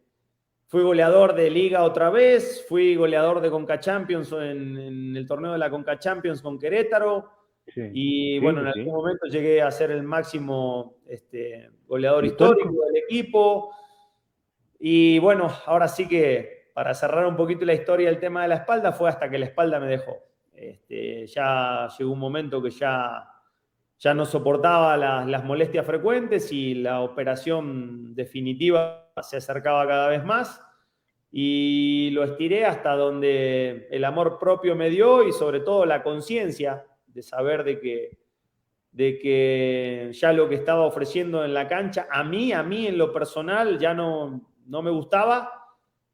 [0.72, 5.58] fui goleador de liga otra vez, fui goleador de Conca Champions en, el torneo de
[5.58, 7.30] la Conca Champions con Querétaro.
[7.76, 13.76] y bueno, en algún momento llegué a ser el máximo este, goleador histórico del equipo.
[14.80, 18.56] Y bueno, ahora sí que para cerrar un poquito la historia del tema de la
[18.56, 20.20] espalda, fue hasta que la espalda me dejó.
[20.54, 23.28] Este, ya llegó un momento que ya,
[24.00, 30.62] ya no soportaba las, molestias frecuentes y la operación definitiva se acercaba cada vez más.
[31.32, 36.86] Y lo estiré hasta donde el amor propio me dio y sobre todo la conciencia
[37.08, 38.18] de saber de que,
[38.92, 42.98] de que ya lo que estaba ofreciendo en la cancha, a mí, a mí en
[42.98, 45.62] lo personal, ya no, no me gustaba,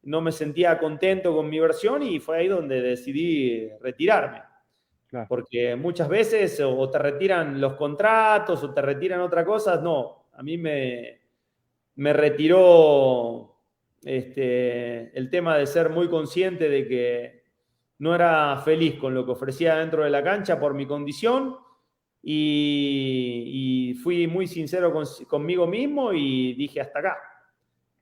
[0.03, 4.41] no me sentía contento con mi versión y fue ahí donde decidí retirarme.
[5.27, 9.81] Porque muchas veces o te retiran los contratos o te retiran otras cosas.
[9.81, 11.21] No, a mí me,
[11.97, 13.55] me retiró
[14.03, 17.43] este, el tema de ser muy consciente de que
[17.99, 21.57] no era feliz con lo que ofrecía dentro de la cancha por mi condición
[22.21, 24.93] y, fui muy sincero
[25.27, 27.17] conmigo mismo y dije hasta acá.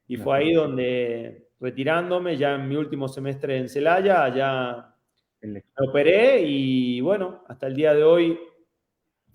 [0.07, 4.93] Y fue ahí donde, retirándome, ya en mi último semestre en Celaya, ya
[5.41, 8.39] me operé y bueno, hasta el día de hoy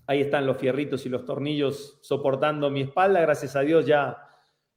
[0.06, 4.29] ahí están los fierritos y los tornillos soportando mi espalda, gracias a Dios ya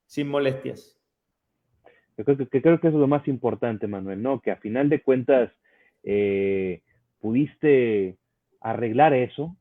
[0.06, 0.98] sin molestias.
[2.18, 4.40] Yo creo que, creo que eso es lo más importante, Manuel, ¿no?
[4.40, 5.52] Que a final de cuentas
[6.04, 6.82] eh,
[7.20, 8.18] pudiste
[8.62, 9.56] arreglar eso,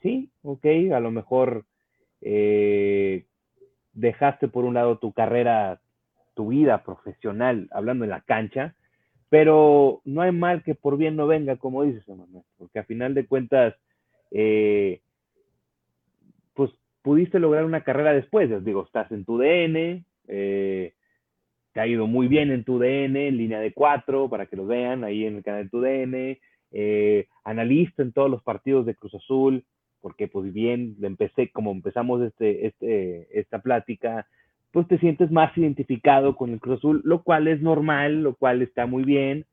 [0.00, 0.30] ¿sí?
[0.42, 1.66] Ok, a lo mejor
[2.20, 3.26] eh,
[3.92, 5.80] dejaste por un lado tu carrera,
[6.34, 8.74] tu vida profesional, hablando en la cancha,
[9.28, 13.14] pero no hay mal que por bien no venga, como dices, Emanuel, porque a final
[13.14, 13.74] de cuentas,
[14.30, 15.00] eh,
[17.02, 20.94] pudiste lograr una carrera después, digo, estás en tu DN, eh,
[21.72, 24.66] te ha ido muy bien en tu DN, en línea de cuatro, para que lo
[24.66, 28.94] vean ahí en el canal de tu DN, eh, analista en todos los partidos de
[28.94, 29.64] Cruz Azul,
[30.00, 34.26] porque pues bien, empecé, como empezamos este, este, esta plática,
[34.70, 38.62] pues te sientes más identificado con el Cruz Azul, lo cual es normal, lo cual
[38.62, 39.44] está muy bien.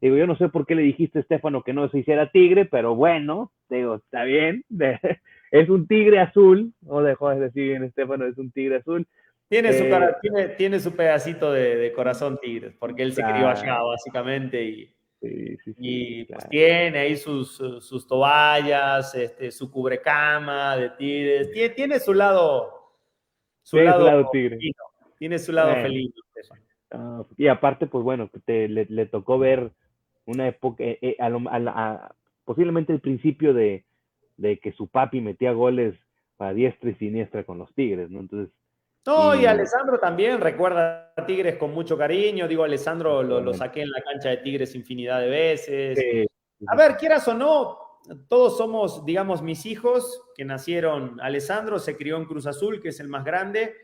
[0.00, 2.64] Digo, yo no sé por qué le dijiste a Estefano que no se hiciera tigre,
[2.64, 4.64] pero bueno, digo, está bien.
[5.50, 9.06] es un tigre azul, o dejó de decir bien Estefano, es un tigre azul.
[9.48, 13.82] Tiene, su, eh, tiene, tiene su pedacito de, corazón tigre, porque él se crió allá,
[13.82, 14.94] básicamente, y,
[15.78, 21.50] y pues, tiene ahí sus, sus, toallas, este, su cubrecama de tigres.
[21.50, 22.92] Tiene, tiene su lado.
[23.62, 24.58] Su lado, tigre.
[25.18, 26.12] Tiene su lado feliz.
[26.90, 29.72] Ah, y aparte, pues bueno, te, le, tocó ver
[30.26, 32.14] una época, eh, eh, a
[32.44, 33.84] posiblemente el principio de,
[34.38, 35.94] de, que su papi metía goles
[36.38, 38.20] para diestra y siniestra con los Tigres, ¿no?
[38.20, 38.54] Entonces...
[39.06, 42.48] No, y, Alessandro también recuerda a Tigres con mucho cariño.
[42.48, 46.28] Digo, Alessandro lo, lo, saqué en la cancha de Tigres infinidad de veces.
[46.66, 47.78] A ver, quieras o no,
[48.28, 51.20] todos somos, digamos, mis hijos que nacieron.
[51.20, 53.74] Alessandro se crió en Cruz Azul, que es el más grande,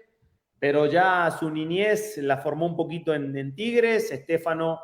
[0.58, 4.10] pero ya su niñez la formó un poquito en, Tigres.
[4.10, 4.80] Estefano,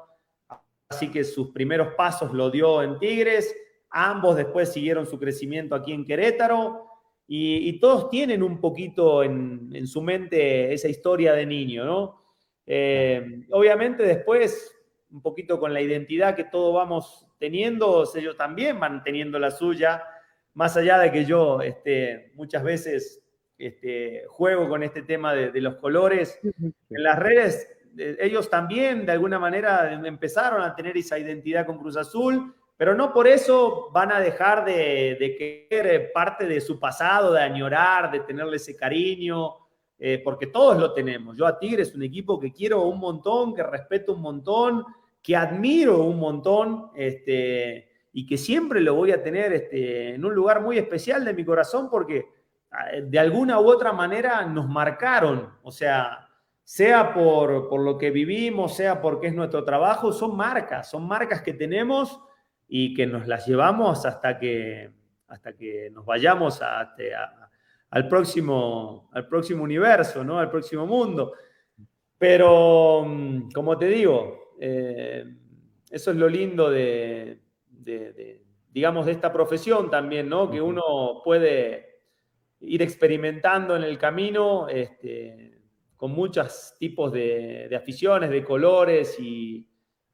[0.89, 3.55] así que sus primeros pasos lo dio en Tigres.
[3.91, 6.87] Ambos después siguieron su crecimiento aquí en Querétaro.
[7.33, 12.25] Y, todos tienen un poquito en, su mente esa historia de niño, ¿no?
[12.67, 14.75] Eh, obviamente después,
[15.13, 20.03] un poquito con la identidad que todos vamos teniendo, ellos también van teniendo la suya,
[20.55, 23.23] más allá de que yo este, muchas veces
[23.61, 26.41] este, juego con este tema de, los colores.
[26.43, 31.97] En las redes, ellos también de alguna manera empezaron a tener esa identidad con Cruz
[31.97, 37.35] Azul, pero no por eso van a dejar de, de querer parte de su pasado,
[37.35, 39.55] de añorar, de tenerle ese cariño,
[39.99, 41.37] eh, porque todos lo tenemos.
[41.37, 44.87] Yo a Tigre es un equipo que quiero un montón, que respeto un montón,
[45.23, 50.35] que admiro un montón este, y que siempre lo voy a tener este, en un
[50.35, 52.31] lugar muy especial de mi corazón porque
[52.71, 56.31] ah, de alguna u otra manera nos marcaron, o sea,
[56.65, 61.43] sea por, por lo que vivimos, sea porque es nuestro trabajo, son marcas, son marcas
[61.43, 62.21] que tenemos
[62.73, 64.93] y que nos las llevamos hasta que,
[65.27, 67.13] hasta que nos vayamos este,
[67.91, 70.39] al, próximo, al próximo universo, ¿no?
[70.39, 71.33] al próximo mundo.
[72.17, 75.25] Pero, mm, como te digo, eh,
[75.91, 77.43] eso es lo lindo de,
[78.69, 80.49] digamos, de esta profesión también, ¿no?
[80.49, 82.05] Que uno puede
[82.61, 85.59] ir experimentando en el camino este,
[85.97, 89.67] con muchos tipos de, aficiones, de colores y,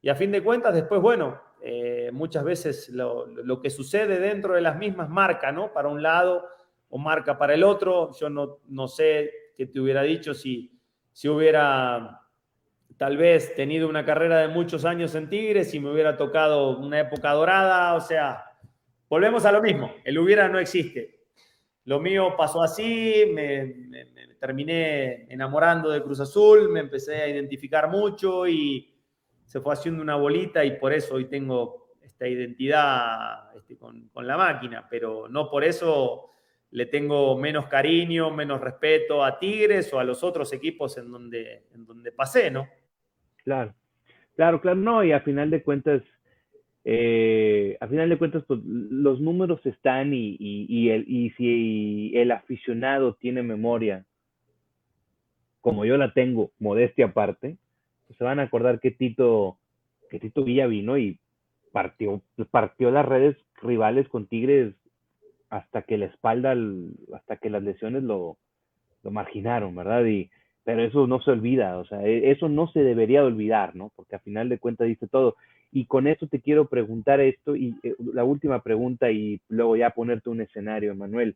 [0.09, 4.77] a fin de cuentas después, bueno, eh, muchas veces lo, que sucede dentro de las
[4.77, 5.73] mismas marca, ¿no?
[5.73, 6.47] Para un lado
[6.89, 8.11] o marca para el otro.
[8.19, 10.71] Yo no, no sé qué te hubiera dicho si,
[11.11, 12.21] si hubiera
[12.97, 16.99] tal vez tenido una carrera de muchos años en Tigres y me hubiera tocado una
[16.99, 18.43] época dorada, o sea,
[19.07, 21.17] volvemos a lo mismo, el hubiera no existe.
[21.85, 23.87] Lo mío pasó así, me,
[24.39, 28.93] terminé enamorando de Cruz Azul, me empecé a identificar mucho y
[29.47, 34.27] se fue haciendo una bolita y por eso hoy tengo esta identidad este, con, con
[34.27, 36.31] la máquina, pero no por eso
[36.71, 41.63] le tengo menos cariño, menos respeto a Tigres o a los otros equipos en donde,
[41.73, 42.67] en donde pasé, ¿no?
[43.45, 43.73] Claro,
[44.35, 46.01] claro, claro, no, y a final de cuentas,
[46.83, 52.31] eh, a final de cuentas, pues los números están y, y, el, y si el
[52.31, 54.05] aficionado tiene memoria,
[55.61, 57.57] como yo la tengo, modestia aparte,
[58.15, 59.57] se van a acordar que Tito,
[60.09, 61.19] que Tito Villa vino y
[61.71, 62.21] partió,
[62.51, 64.73] partió las redes rivales con Tigres
[65.49, 66.55] hasta que la espalda,
[67.13, 68.37] hasta que las lesiones lo,
[69.03, 70.05] lo marginaron, ¿verdad?
[70.05, 70.29] Y,
[70.63, 73.91] pero eso no se olvida, o sea, e, eso no se debería olvidar, ¿no?
[73.95, 75.35] Porque a final de cuentas dice todo.
[75.71, 79.91] Y con eso te quiero preguntar esto, y eh, la última pregunta, y luego ya
[79.91, 81.35] ponerte un escenario, Emanuel.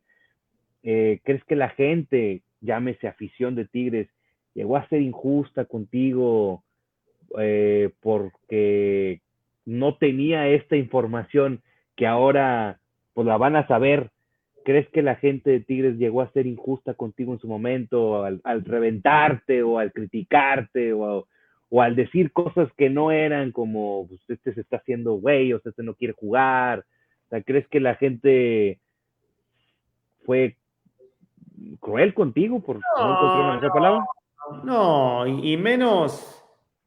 [0.82, 4.08] Eh, ¿Crees que la gente, llámese afición de Tigres,
[4.54, 6.64] llegó a ser injusta contigo
[7.38, 9.20] eh, porque
[9.64, 11.62] no tenía esta información
[11.96, 12.80] que ahora
[13.14, 14.10] pues la van a saber
[14.64, 18.64] ¿Crees que la gente de Tigres llegó a ser injusta contigo en su momento al,
[18.64, 21.26] reventarte o al criticarte o,
[21.80, 25.82] al decir cosas que no eran como pues, este se está haciendo güey o este
[25.82, 26.84] no quiere jugar?
[27.46, 28.78] ¿crees que la gente
[30.26, 30.56] fue
[31.80, 34.04] cruel contigo por no, no palabra?
[34.64, 36.42] No, y, menos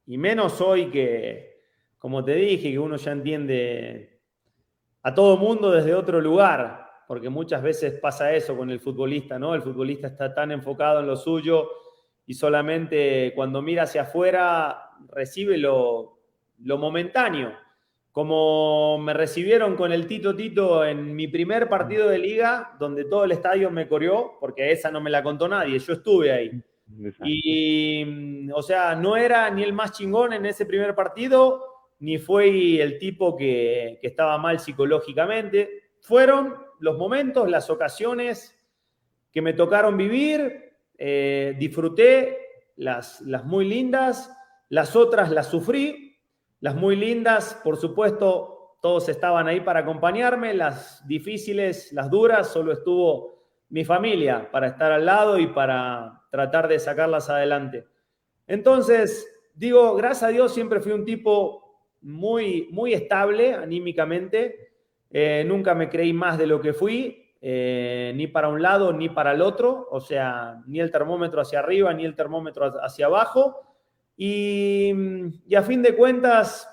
[0.06, 1.62] y menos hoy que,
[1.98, 4.22] como te dije, que uno ya entiende
[5.04, 9.54] a todo mundo desde otro lugar porque muchas veces pasa eso con el futbolista, ¿no?
[9.54, 11.70] El futbolista está tan enfocado en lo suyo
[12.26, 16.20] y solamente cuando mira hacia afuera recibe lo,
[16.60, 17.54] lo momentáneo.
[18.12, 23.26] Como me recibieron con el Tito Tito en mi primer partido de liga, donde todo
[23.26, 26.64] el estadio me corrió, porque esa no me la contó nadie, yo estuve ahí.
[27.24, 31.64] Y, o sea, no era ni el más chingón en ese primer partido,
[32.00, 35.90] ni fue el tipo que, que estaba mal psicológicamente.
[36.02, 38.56] Fueron los momentos, las ocasiones
[39.32, 42.38] que me tocaron vivir, eh, disfruté
[42.78, 44.32] las, las muy lindas,
[44.70, 46.18] las otras las sufrí,
[46.62, 52.72] las muy lindas, por supuesto, todos estaban ahí para acompañarme, las difíciles, las duras, solo
[52.72, 53.36] estuvo
[53.70, 57.86] mi familia para estar al lado y para tratar de sacarlas adelante.
[58.48, 61.66] Entonces, digo, gracias a Dios siempre fui un tipo
[62.02, 64.72] muy, muy estable anímicamente.
[65.10, 69.10] Eh, nunca me creí más de lo que fui, eh, ni para un lado ni
[69.10, 73.62] para el otro, o sea, ni el termómetro hacia arriba ni el termómetro hacia abajo.
[74.18, 74.92] Y,
[75.56, 76.70] a fin de cuentas,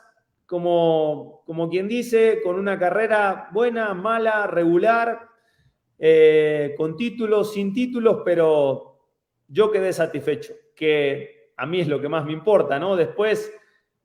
[0.47, 5.29] como, como quien dice, con una carrera buena, mala, regular,
[5.99, 8.91] eh, con títulos, sin títulos, pero
[9.53, 12.97] yo quedé satisfecho, que a mí es lo que más me importa, ¿no?
[12.97, 13.53] Después,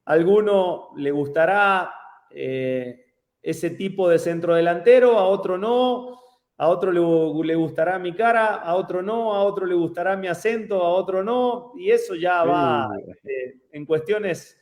[0.06, 1.94] a alguno le gustará
[2.30, 3.06] eh,
[3.42, 6.20] ese tipo de centro delantero, a otro no,
[6.58, 10.84] a otro le, gustará mi cara, a otro no, a otro le gustará mi acento,
[10.84, 14.58] a otro no, y eso ya va este, en, cuestiones,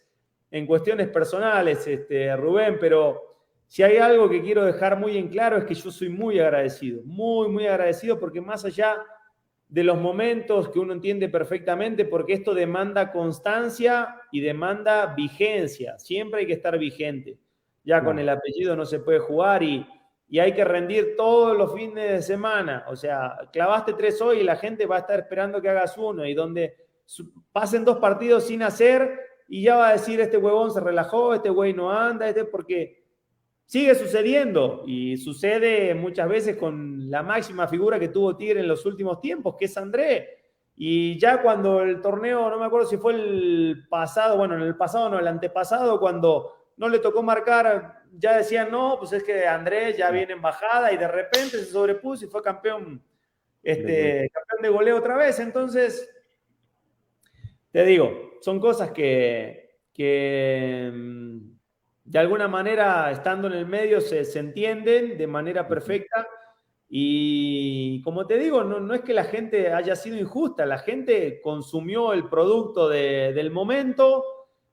[0.51, 3.21] en cuestiones personales, este, Rubén, pero
[3.67, 7.01] si hay algo que quiero dejar muy en claro es que yo soy muy agradecido,
[7.05, 9.03] muy, muy agradecido porque más allá
[9.67, 16.41] de los momentos que uno entiende perfectamente, porque esto demanda constancia y demanda vigencia, siempre
[16.41, 17.39] hay que estar vigente.
[17.83, 19.87] Ya con el apellido no se puede jugar y,
[20.27, 22.85] y hay que rendir todos los fines de semana.
[22.87, 26.25] O sea, clavaste tres hoy y la gente va a estar esperando que hagas uno
[26.25, 26.75] y donde
[27.51, 31.49] pasen dos partidos sin hacer y ya va a decir este huevón se relajó, este
[31.49, 33.04] güey no anda, este porque
[33.65, 38.85] sigue sucediendo y sucede muchas veces con la máxima figura que tuvo Tigre en los
[38.85, 40.37] últimos tiempos, que es André.
[40.75, 44.75] Y ya cuando el torneo, no me acuerdo si fue el pasado, bueno, en el
[44.75, 49.47] pasado no, el antepasado, cuando no le tocó marcar, ya decían, no, pues es que
[49.47, 53.01] Andrés ya viene en bajada y de repente se sobrepuso y fue campeón,
[53.63, 55.39] este, campeón de goleo otra vez.
[55.39, 56.09] Entonces,
[57.71, 61.54] te digo, son cosas que, que mm,
[62.05, 66.27] de alguna manera, estando en el medio, se, entienden de manera perfecta.
[66.87, 72.13] Y como te digo, no, es que la gente haya sido injusta, la gente consumió
[72.13, 74.23] el producto del momento.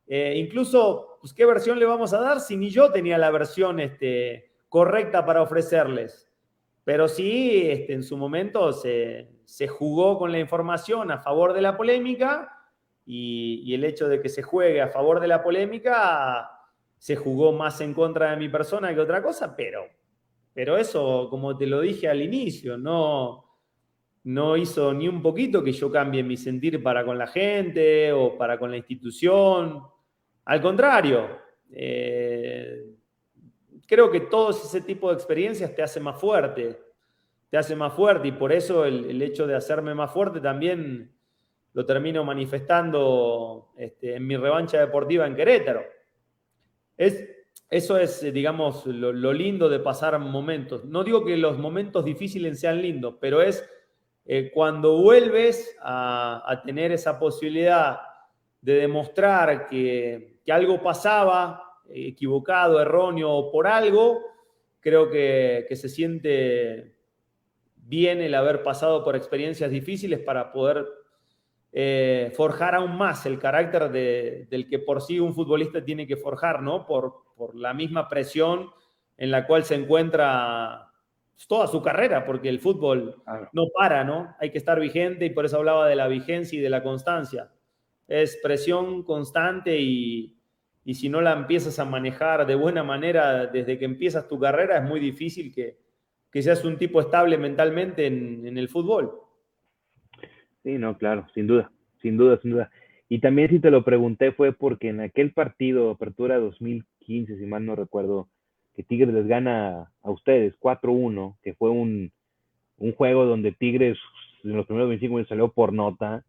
[0.06, 3.80] Eh, incluso, pues, ¿qué versión le vamos a dar si ni yo tenía la versión
[3.80, 6.28] este, correcta para ofrecerles?
[6.84, 9.38] Pero sí, este, en su momento se,
[9.68, 12.58] jugó con la información a favor de la polémica
[13.06, 16.58] y, y el hecho de que se juegue a favor de la polémica
[17.02, 19.88] se jugó más en contra de mi persona que otra cosa, pero,
[20.54, 23.44] pero eso, como te lo dije al inicio, no,
[24.22, 28.38] no hizo ni un poquito que yo cambie mi sentir para con la gente o
[28.38, 29.82] para con la institución.
[30.44, 31.40] Al contrario,
[31.72, 32.84] eh,
[33.84, 36.78] creo que todo ese tipo de experiencias te hace más fuerte,
[37.50, 41.10] te hace más fuerte y por eso el, hecho de hacerme más fuerte también
[41.72, 45.82] lo termino manifestando este, en mi revancha deportiva en Querétaro.
[47.02, 47.28] Es,
[47.68, 50.84] eso es, eh, digamos, lo, lindo de pasar momentos.
[50.84, 53.68] No digo que los momentos difíciles sean lindos, pero es
[54.24, 57.98] eh, cuando vuelves a, tener esa posibilidad
[58.60, 64.20] de demostrar que, algo pasaba, equivocado, erróneo o por algo,
[64.78, 66.94] creo que, que se siente
[67.74, 70.86] bien el haber pasado por experiencias difíciles para poder
[71.72, 76.62] eh, forjar aún más el carácter del que por sí un futbolista tiene que forjar,
[76.62, 76.86] ¿no?
[76.86, 78.70] Por, por la misma presión
[79.16, 80.88] en la cual se encuentra
[81.48, 83.22] toda su carrera, porque el fútbol
[83.52, 84.36] no para, ¿no?
[84.38, 87.50] Hay que estar vigente y por eso hablaba de la vigencia y de la constancia.
[88.06, 90.36] Es presión constante y,
[90.84, 94.78] y si no la empiezas a manejar de buena manera desde que empiezas tu carrera,
[94.78, 95.78] es muy difícil que,
[96.30, 99.21] que seas un tipo estable mentalmente en, en el fútbol.
[100.62, 101.70] Sí, no, claro, sin duda,
[102.00, 102.70] sin duda, sin duda.
[103.08, 107.66] Y también si te lo pregunté fue porque en aquel partido, Apertura 2015, si mal
[107.66, 108.28] no recuerdo,
[108.74, 112.12] que Tigres les gana a ustedes 4-1, que fue un,
[112.78, 113.98] un, juego donde Tigres
[114.44, 116.24] en los primeros 25 minutos salió por nota,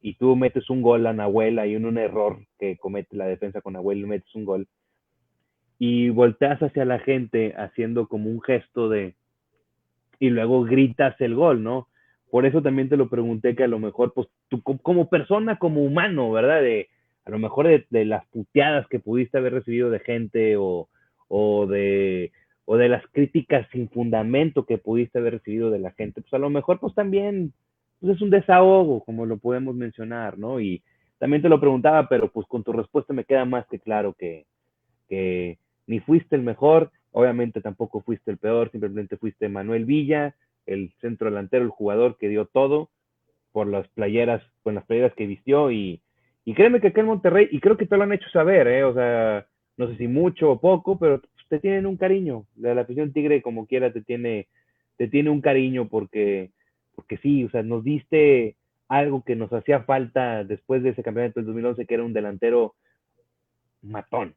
[0.00, 3.60] y tú metes un gol a Nahuel, hay un, un error que comete la defensa
[3.60, 4.68] con Nahuel, y metes un gol,
[5.78, 9.16] y volteas hacia la gente haciendo como un gesto de,
[10.20, 11.88] y luego gritas el gol, ¿no?
[12.30, 15.82] Por eso también te lo pregunté que a lo mejor, pues tú como persona, como
[15.82, 16.60] humano, ¿verdad?
[16.60, 16.88] De,
[17.24, 20.88] a lo mejor de, las puteadas que pudiste haber recibido de gente o,
[21.28, 22.32] o, de,
[22.64, 26.38] o de las críticas sin fundamento que pudiste haber recibido de la gente, pues a
[26.38, 27.52] lo mejor pues también
[28.00, 30.60] pues es un desahogo, como lo podemos mencionar, ¿no?
[30.60, 30.82] Y
[31.18, 34.46] también te lo preguntaba, pero pues con tu respuesta me queda más que claro que,
[35.08, 40.34] que ni fuiste el mejor, obviamente tampoco fuiste el peor, simplemente fuiste Manuel Villa,
[40.68, 42.90] el centro delantero, el jugador que dio todo
[43.52, 46.00] por las playeras, con las playeras que vistió y,
[46.44, 48.84] y créeme que acá en Monterrey, y creo que te lo han hecho saber, ¿eh?
[48.84, 49.46] o sea,
[49.76, 53.42] no sé si mucho o poco, pero te tienen un cariño, la, la afición tigre
[53.42, 54.48] como quiera te tiene,
[54.96, 56.50] te tiene un cariño porque,
[56.94, 58.56] porque sí, o sea, nos diste
[58.88, 62.74] algo que nos hacía falta después de ese campeonato del 2011, que era un delantero
[63.82, 64.34] matón.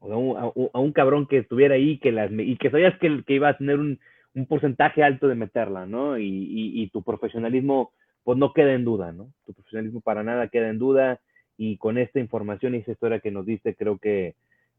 [0.00, 3.48] O a, un, cabrón que estuviera ahí que las, y que sabías que, que iba
[3.48, 4.00] a tener un,
[4.34, 6.18] un porcentaje alto de meterla, ¿no?
[6.18, 7.92] Y, y, tu profesionalismo,
[8.24, 9.32] pues no queda en duda, ¿no?
[9.44, 11.20] Tu profesionalismo para nada queda en duda
[11.56, 14.34] y con esta información y esa historia que nos diste, creo que,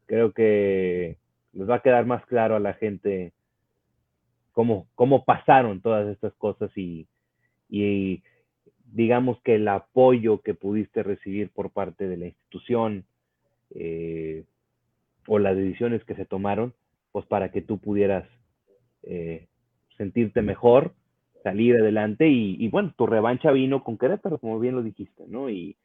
[0.06, 1.16] creo que
[1.52, 3.32] les va a quedar más claro a la gente
[4.52, 7.06] cómo, cómo pasaron todas estas cosas y,
[7.68, 8.22] y
[8.92, 13.04] digamos que el apoyo que pudiste recibir por parte de la institución
[13.74, 14.44] eh,
[15.26, 16.74] o las decisiones que se tomaron,
[17.12, 18.28] pues para que tú pudieras
[19.06, 19.46] eh,
[19.96, 20.94] sentirte mejor,
[21.42, 25.50] salir adelante y, bueno, tu revancha vino con Querétaro, como bien lo dijiste, ¿no?
[25.50, 25.76] Y,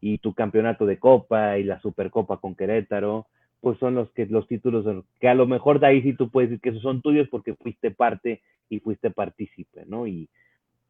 [0.00, 3.26] y tu campeonato de Copa y la Supercopa con Querétaro,
[3.60, 6.50] pues son los que los títulos que a lo mejor de ahí sí tú puedes
[6.50, 10.06] decir que esos son tuyos porque fuiste parte y fuiste partícipe, ¿no?
[10.06, 10.28] Y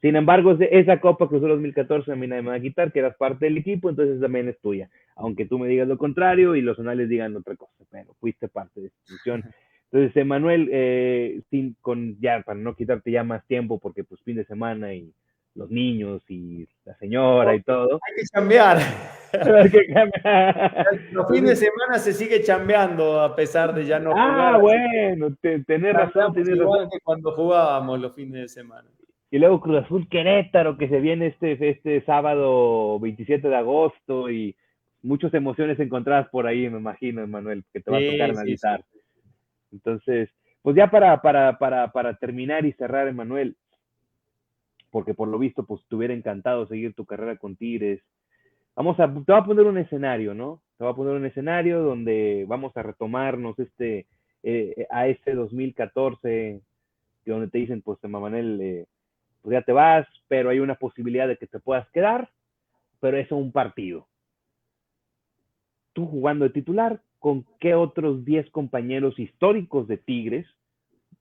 [0.00, 3.16] sin embargo, esa Copa Cruzó 2014 a mí nadie me va a quitar, que eras
[3.16, 4.90] parte del equipo, entonces también es tuya.
[5.14, 8.80] Aunque tú me digas lo contrario y los anales digan otra cosa, pero fuiste parte
[8.80, 9.44] de esta institución.
[9.92, 14.36] Entonces, Emanuel, eh, sin, con, ya, para no quitarte ya más tiempo, porque pues fin
[14.36, 15.12] de semana y
[15.54, 18.00] los niños y la señora y todo.
[18.08, 18.78] Hay que cambiar.
[21.12, 24.54] los fines de semana se sigue chambeando a pesar de ya no ah, jugar.
[24.54, 25.36] Ah, bueno,
[25.66, 26.88] tener razón, tener razón.
[27.04, 28.88] cuando jugábamos los fines de semana.
[29.30, 34.54] Y luego Cruz Azul Querétaro, que se viene este, este sábado 27 de agosto y
[35.02, 38.84] muchas emociones encontradas por ahí, me imagino, Emanuel, que te va a tocar analizar.
[39.72, 40.30] Entonces,
[40.62, 43.56] pues ya para, para, para, para terminar y cerrar, Emanuel,
[44.90, 48.02] porque por lo visto, pues te hubiera encantado seguir tu carrera con Tigres.
[48.76, 50.62] Vamos a, te voy a poner un escenario, ¿no?
[50.76, 54.06] Te voy a poner un escenario donde vamos a retomarnos este,
[54.42, 56.60] eh, a este 2014,
[57.24, 58.86] donde te dicen, pues, Emanuel, eh,
[59.40, 62.30] pues ya te vas, pero hay una posibilidad de que te puedas quedar,
[63.00, 64.06] pero es un partido.
[65.92, 70.44] Tú jugando de titular, con qué otros 10 compañeros históricos de Tigres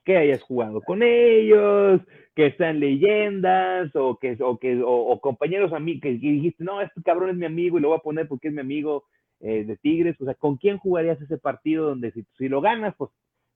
[0.03, 2.01] que hayas jugado con ellos,
[2.35, 7.03] que sean leyendas o que o que o, compañeros a mí que, dijiste, "No, este
[7.03, 9.03] cabrón es mi amigo y lo voy a poner porque es mi amigo
[9.41, 12.95] eh, de Tigres", o sea, ¿con quién jugarías ese partido donde si, si lo ganas,
[12.97, 13.11] pues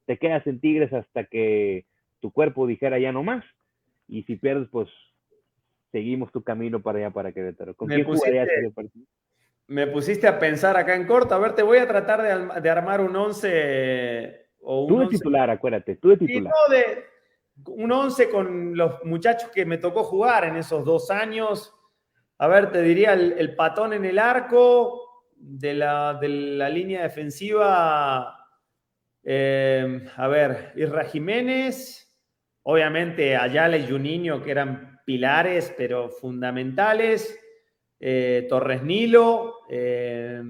[0.05, 1.85] te quedas en Tigres hasta que
[2.19, 3.43] tu cuerpo dijera ya no más?
[4.07, 4.87] Y si pierdes, pues
[5.91, 7.73] seguimos tu camino para allá para Querétaro.
[7.75, 9.07] ¿Con quién jugarías ese partido?
[9.67, 11.33] Me pusiste a pensar acá en corto.
[11.33, 12.21] A ver, te voy a tratar
[12.61, 16.53] de, armar un 11 o un Tú de titular, acuérdate, tú de titular.
[16.69, 17.05] de,
[17.67, 21.73] un 11 con los muchachos que me tocó jugar en esos dos años.
[22.37, 28.47] A ver, te diría el, patón en el arco de la, de la línea defensiva.
[29.23, 32.01] Eh, a ver, Isra Jiménez.
[32.67, 37.39] Obviamente Ayala y Juninho, que eran pilares, pero fundamentales.
[37.99, 40.41] Eh, Torres Nilo, eh,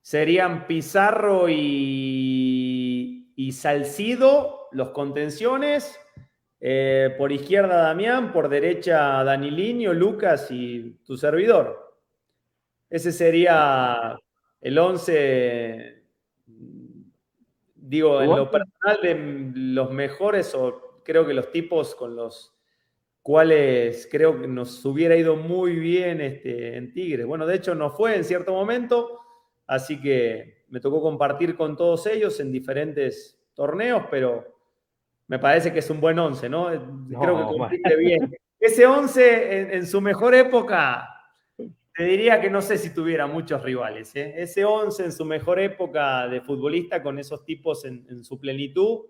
[0.00, 5.98] serían Pizarro y, y, Salcido, los contenciones.
[6.60, 11.96] Eh, por izquierda Damián, por derecha Daniliño, Lucas y tu servidor.
[12.90, 14.18] Ese sería
[14.60, 16.04] el 11,
[17.76, 22.57] digo, en lo personal de los mejores, o creo que los tipos con los
[23.28, 27.26] cuales creo que nos hubiera ido muy bien este, en Tigres.
[27.26, 29.20] Bueno, de hecho no fue en cierto momento,
[29.66, 34.56] así que me tocó compartir con todos ellos en diferentes torneos, pero
[35.26, 36.68] me parece que es un buen once, ¿no?
[37.20, 38.34] Creo que compite bien.
[38.58, 41.06] Ese once en, su mejor época,
[41.94, 44.16] te diría que no sé si tuviera muchos rivales.
[44.16, 44.36] ¿eh?
[44.38, 49.00] Ese once en su mejor época de futbolista con esos tipos en, en su plenitud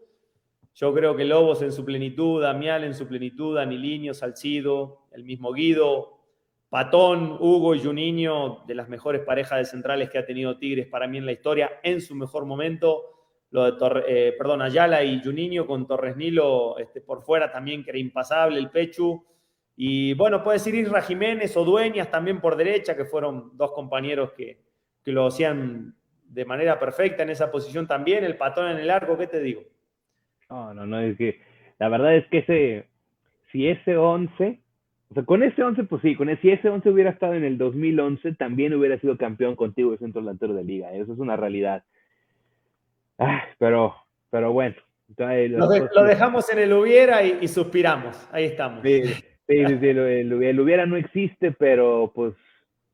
[0.79, 5.53] yo creo que Lobos en su plenitud, Damián en su plenitud, Daniliño, Salcido, el mismo
[5.53, 6.21] Guido,
[6.69, 11.09] Patón, Hugo y Juninho, de las mejores parejas de centrales que ha tenido Tigres para
[11.09, 13.03] mí en la historia, en su mejor momento.
[13.51, 17.91] Lo de eh, perdón, Ayala y Juninho con Torres Nilo este, por fuera también, que
[17.91, 19.25] era impasable el Pechu.
[19.75, 24.31] Y bueno, puede ser Isra Jiménez o Dueñas también por derecha, que fueron dos compañeros
[24.31, 24.63] que,
[25.03, 28.23] que lo hacían de manera perfecta en esa posición también.
[28.23, 29.63] El patón en el arco, ¿qué te digo?
[30.51, 31.41] No, no, no, es que
[31.79, 32.87] la verdad es que ese,
[33.53, 34.61] si ese 11,
[35.11, 37.45] o sea, con ese 11, pues sí, con ese, si ese 11 hubiera estado en
[37.45, 41.37] el 2011, también hubiera sido campeón contigo de centro delantero de liga, eso es una
[41.37, 41.85] realidad.
[43.59, 43.95] pero,
[44.31, 44.77] pero bueno.
[45.17, 48.83] lo, dejamos en el hubiera y, suspiramos, ahí estamos.
[48.83, 52.35] Sí, sí, el, hubiera no existe, pero pues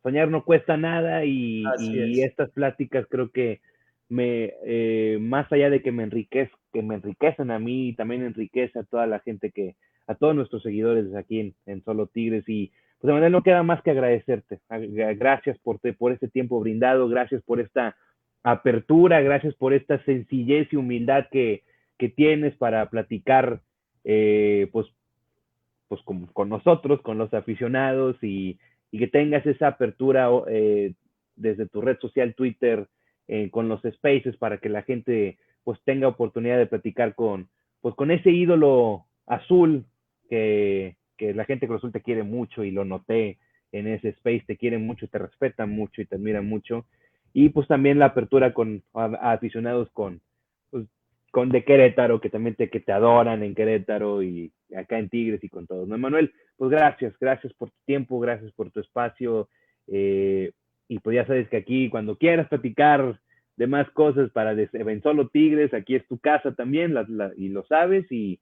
[0.02, 3.60] soñar no cuesta nada y, y estas pláticas creo que
[4.08, 8.78] me, eh, más allá de que me, enriquez, que me enriquecen a mí, también enriquece
[8.78, 9.76] a toda la gente que
[10.06, 12.70] a todos nuestros seguidores aquí en, Solo Tigres y
[13.00, 14.60] pues de manera no queda más que agradecerte.
[14.68, 17.96] Gracias por, por este tiempo brindado, gracias por esta
[18.42, 21.62] apertura, gracias por esta sencillez y humildad que,
[21.98, 23.60] que tienes para platicar
[24.04, 24.86] eh, pues,
[25.88, 28.58] pues con, con, nosotros, con los aficionados y,
[28.90, 30.92] y que tengas esa apertura eh,
[31.36, 32.86] desde tu red social Twitter
[33.28, 37.48] eh, con los spaces para que la gente pues tenga oportunidad de platicar con
[37.80, 39.84] pues con ese ídolo azul
[40.28, 43.38] que, que la gente que te quiere mucho y lo noté
[43.72, 46.86] en ese space, te quieren mucho, te respetan mucho y te admiran mucho.
[47.32, 50.20] Y pues también la apertura con aficionados con,
[50.70, 50.86] pues,
[51.32, 55.42] con de Querétaro, que también te, que te adoran en Querétaro y acá en Tigres
[55.42, 55.88] y con todos.
[55.88, 55.98] ¿no?
[55.98, 59.48] Manuel, pues gracias, gracias por tu tiempo, gracias por tu espacio.
[59.88, 60.52] Eh,
[60.88, 63.20] y pues ya sabes que aquí cuando quieras platicar
[63.56, 66.94] de más cosas para en solo Tigres, aquí es tu casa también
[67.36, 68.40] y lo sabes y,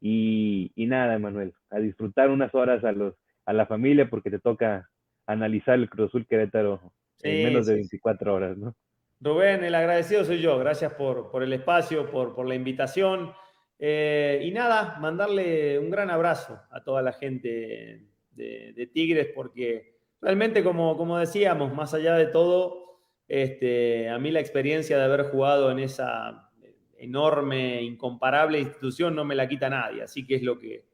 [0.00, 3.14] y, nada, Manuel, a disfrutar unas horas a, los,
[3.44, 4.88] a la familia porque te toca
[5.26, 6.92] analizar el Cruz Azul Querétaro
[7.22, 8.74] en menos de 24 horas, ¿no?
[9.20, 10.58] Rubén, el agradecido soy yo.
[10.58, 13.32] Gracias por, por el espacio, por, por la invitación.
[13.78, 20.64] Eh, y nada, mandarle un gran abrazo a toda la gente de, Tigres, porque realmente,
[20.64, 25.70] como, como decíamos, más allá de todo, este, a mí la experiencia de haber jugado
[25.70, 26.50] en esa
[26.98, 30.86] enorme, incomparable institución no me la quita nadie, así que es lo que,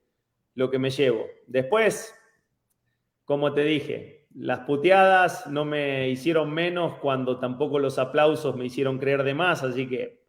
[0.55, 1.27] lo que me llevo.
[1.47, 2.15] Después,
[3.25, 8.99] como te dije, las puteadas no me hicieron menos cuando tampoco los aplausos me hicieron
[8.99, 10.24] creer de más, así que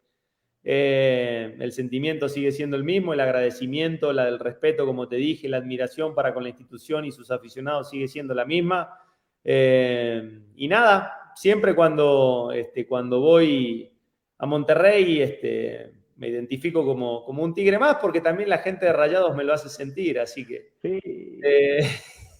[0.68, 5.48] eh, el sentimiento sigue siendo el mismo, el agradecimiento, la del respeto, como te dije,
[5.48, 8.98] la admiración para con la institución y sus aficionados sigue siendo la misma.
[9.44, 13.92] Eh, y nada, siempre cuando, este, cuando voy
[14.38, 18.92] a Monterrey este, me identifico como, como, un tigre más porque también la gente de
[18.92, 20.72] Rayados me lo hace sentir, así que...
[20.82, 21.88] Eh,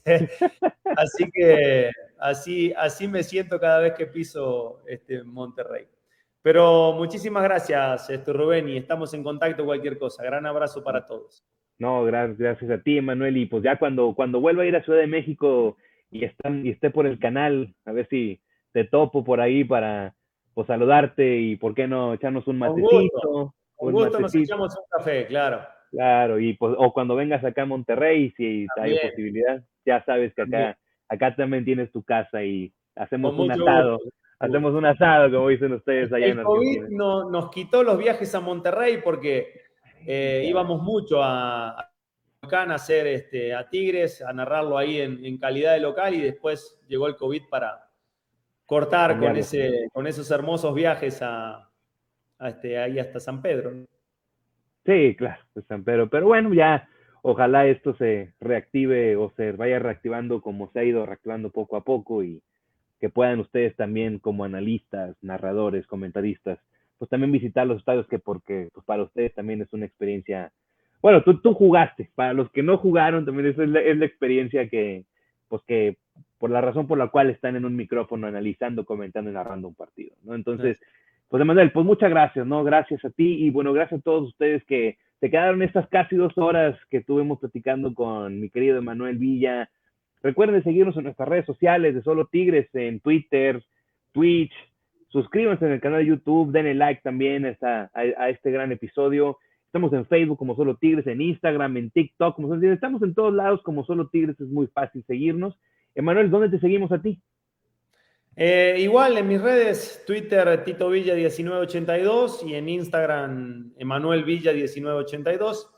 [0.96, 5.86] así que así, así me siento cada vez que piso este, Monterrey.
[6.46, 10.22] Pero muchísimas gracias, este, Rubén, y estamos en contacto cualquier cosa.
[10.22, 11.44] Gran abrazo para todos.
[11.76, 13.36] No, gracias, gracias a ti, Emanuel.
[13.36, 15.76] Y pues ya cuando, cuando vuelva a ir a Ciudad de México
[16.08, 18.40] y, están, y esté por el canal, a ver si
[18.70, 20.14] te topo por ahí para,
[20.54, 23.52] pues saludarte y por qué no echarnos un matecito.
[23.74, 25.62] Con gusto, nos echamos un café, claro.
[25.90, 30.42] Claro, y pues, o cuando vengas acá a Monterrey, si hay posibilidad, ya sabes que
[30.42, 30.78] acá,
[31.08, 33.98] acá también tienes tu casa y hacemos un asado.
[34.38, 38.40] Hacemos un asado, como dicen ustedes allá El COVID no, nos quitó los viajes a
[38.40, 39.62] Monterrey porque
[40.06, 41.90] eh, íbamos mucho a,
[42.42, 46.20] acá a hacer este, a Tigres, a narrarlo ahí en, en calidad de local y
[46.20, 47.86] después llegó el COVID para,
[48.66, 51.70] cortar con, ese, con esos hermosos viajes a,
[52.40, 53.72] este, ahí hasta San Pedro.
[54.84, 56.10] Sí, claro, San Pedro.
[56.10, 56.88] Pero bueno, ya
[57.22, 61.84] ojalá esto se reactive o se vaya reactivando como se ha ido reactivando poco a
[61.84, 62.42] poco y
[63.00, 66.58] que puedan ustedes también como analistas, narradores, comentaristas,
[66.98, 70.52] pues también visitar los estadios que porque pues para ustedes también es una experiencia,
[71.02, 74.68] bueno, tú, tú jugaste, para los que no jugaron también es la, es la experiencia
[74.68, 75.04] que,
[75.48, 75.98] pues que
[76.38, 79.74] por la razón por la cual están en un micrófono analizando, comentando y narrando un
[79.74, 80.34] partido, ¿no?
[80.34, 80.78] Entonces,
[81.28, 82.62] pues Emanuel, pues muchas gracias, ¿no?
[82.64, 86.36] Gracias a ti y bueno, gracias a todos ustedes que se quedaron estas casi dos
[86.36, 89.70] horas que estuvimos platicando con mi querido Emanuel Villa.
[90.22, 93.62] Recuerden seguirnos en nuestras redes sociales de Solo Tigres, en Twitter,
[94.12, 94.52] Twitch.
[95.08, 99.38] Suscríbanse en el canal de YouTube, denle like también a, este gran episodio.
[99.66, 102.76] Estamos en Facebook como Solo Tigres, en Instagram, en TikTok, como Solo Tigres.
[102.76, 105.58] Estamos en todos lados como Solo Tigres, es muy fácil seguirnos.
[105.94, 107.20] Emanuel, ¿dónde te seguimos a ti?
[108.38, 115.70] Eh, igual en mis redes, Twitter Tito Villa 1982 y en Instagram Emanuel Villa 1982.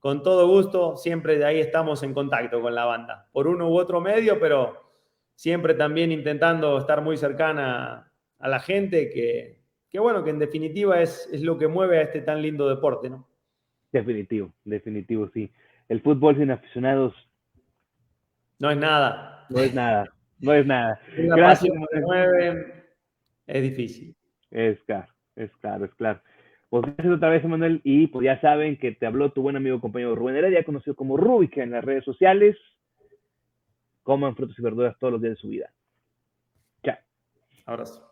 [0.00, 3.78] Con todo gusto, siempre de ahí estamos en contacto con la banda, por uno u
[3.78, 4.90] otro medio, pero
[5.34, 9.60] siempre también intentando estar muy cercana a la gente, que,
[9.90, 13.10] que bueno, que en definitiva es, es lo que mueve a este tan lindo deporte,
[13.10, 13.28] ¿no?
[13.92, 15.52] Definitivo, definitivo, sí.
[15.88, 17.14] El fútbol sin aficionados.
[18.58, 19.46] No es nada.
[19.50, 21.00] No es nada, no es nada.
[21.16, 21.74] Gracias.
[23.46, 24.16] es difícil.
[24.50, 26.20] Es claro, es claro, es claro.
[26.70, 27.80] Pues gracias otra vez, Manuel.
[27.82, 31.16] Y pues ya saben que te habló tu buen amigo compañero Rubén Heredia, conocido como
[31.16, 32.56] Rubik en las redes sociales.
[34.04, 35.72] Coman frutos y verduras todos los días de su vida.
[36.82, 36.96] Chao.
[37.66, 38.09] Abrazo.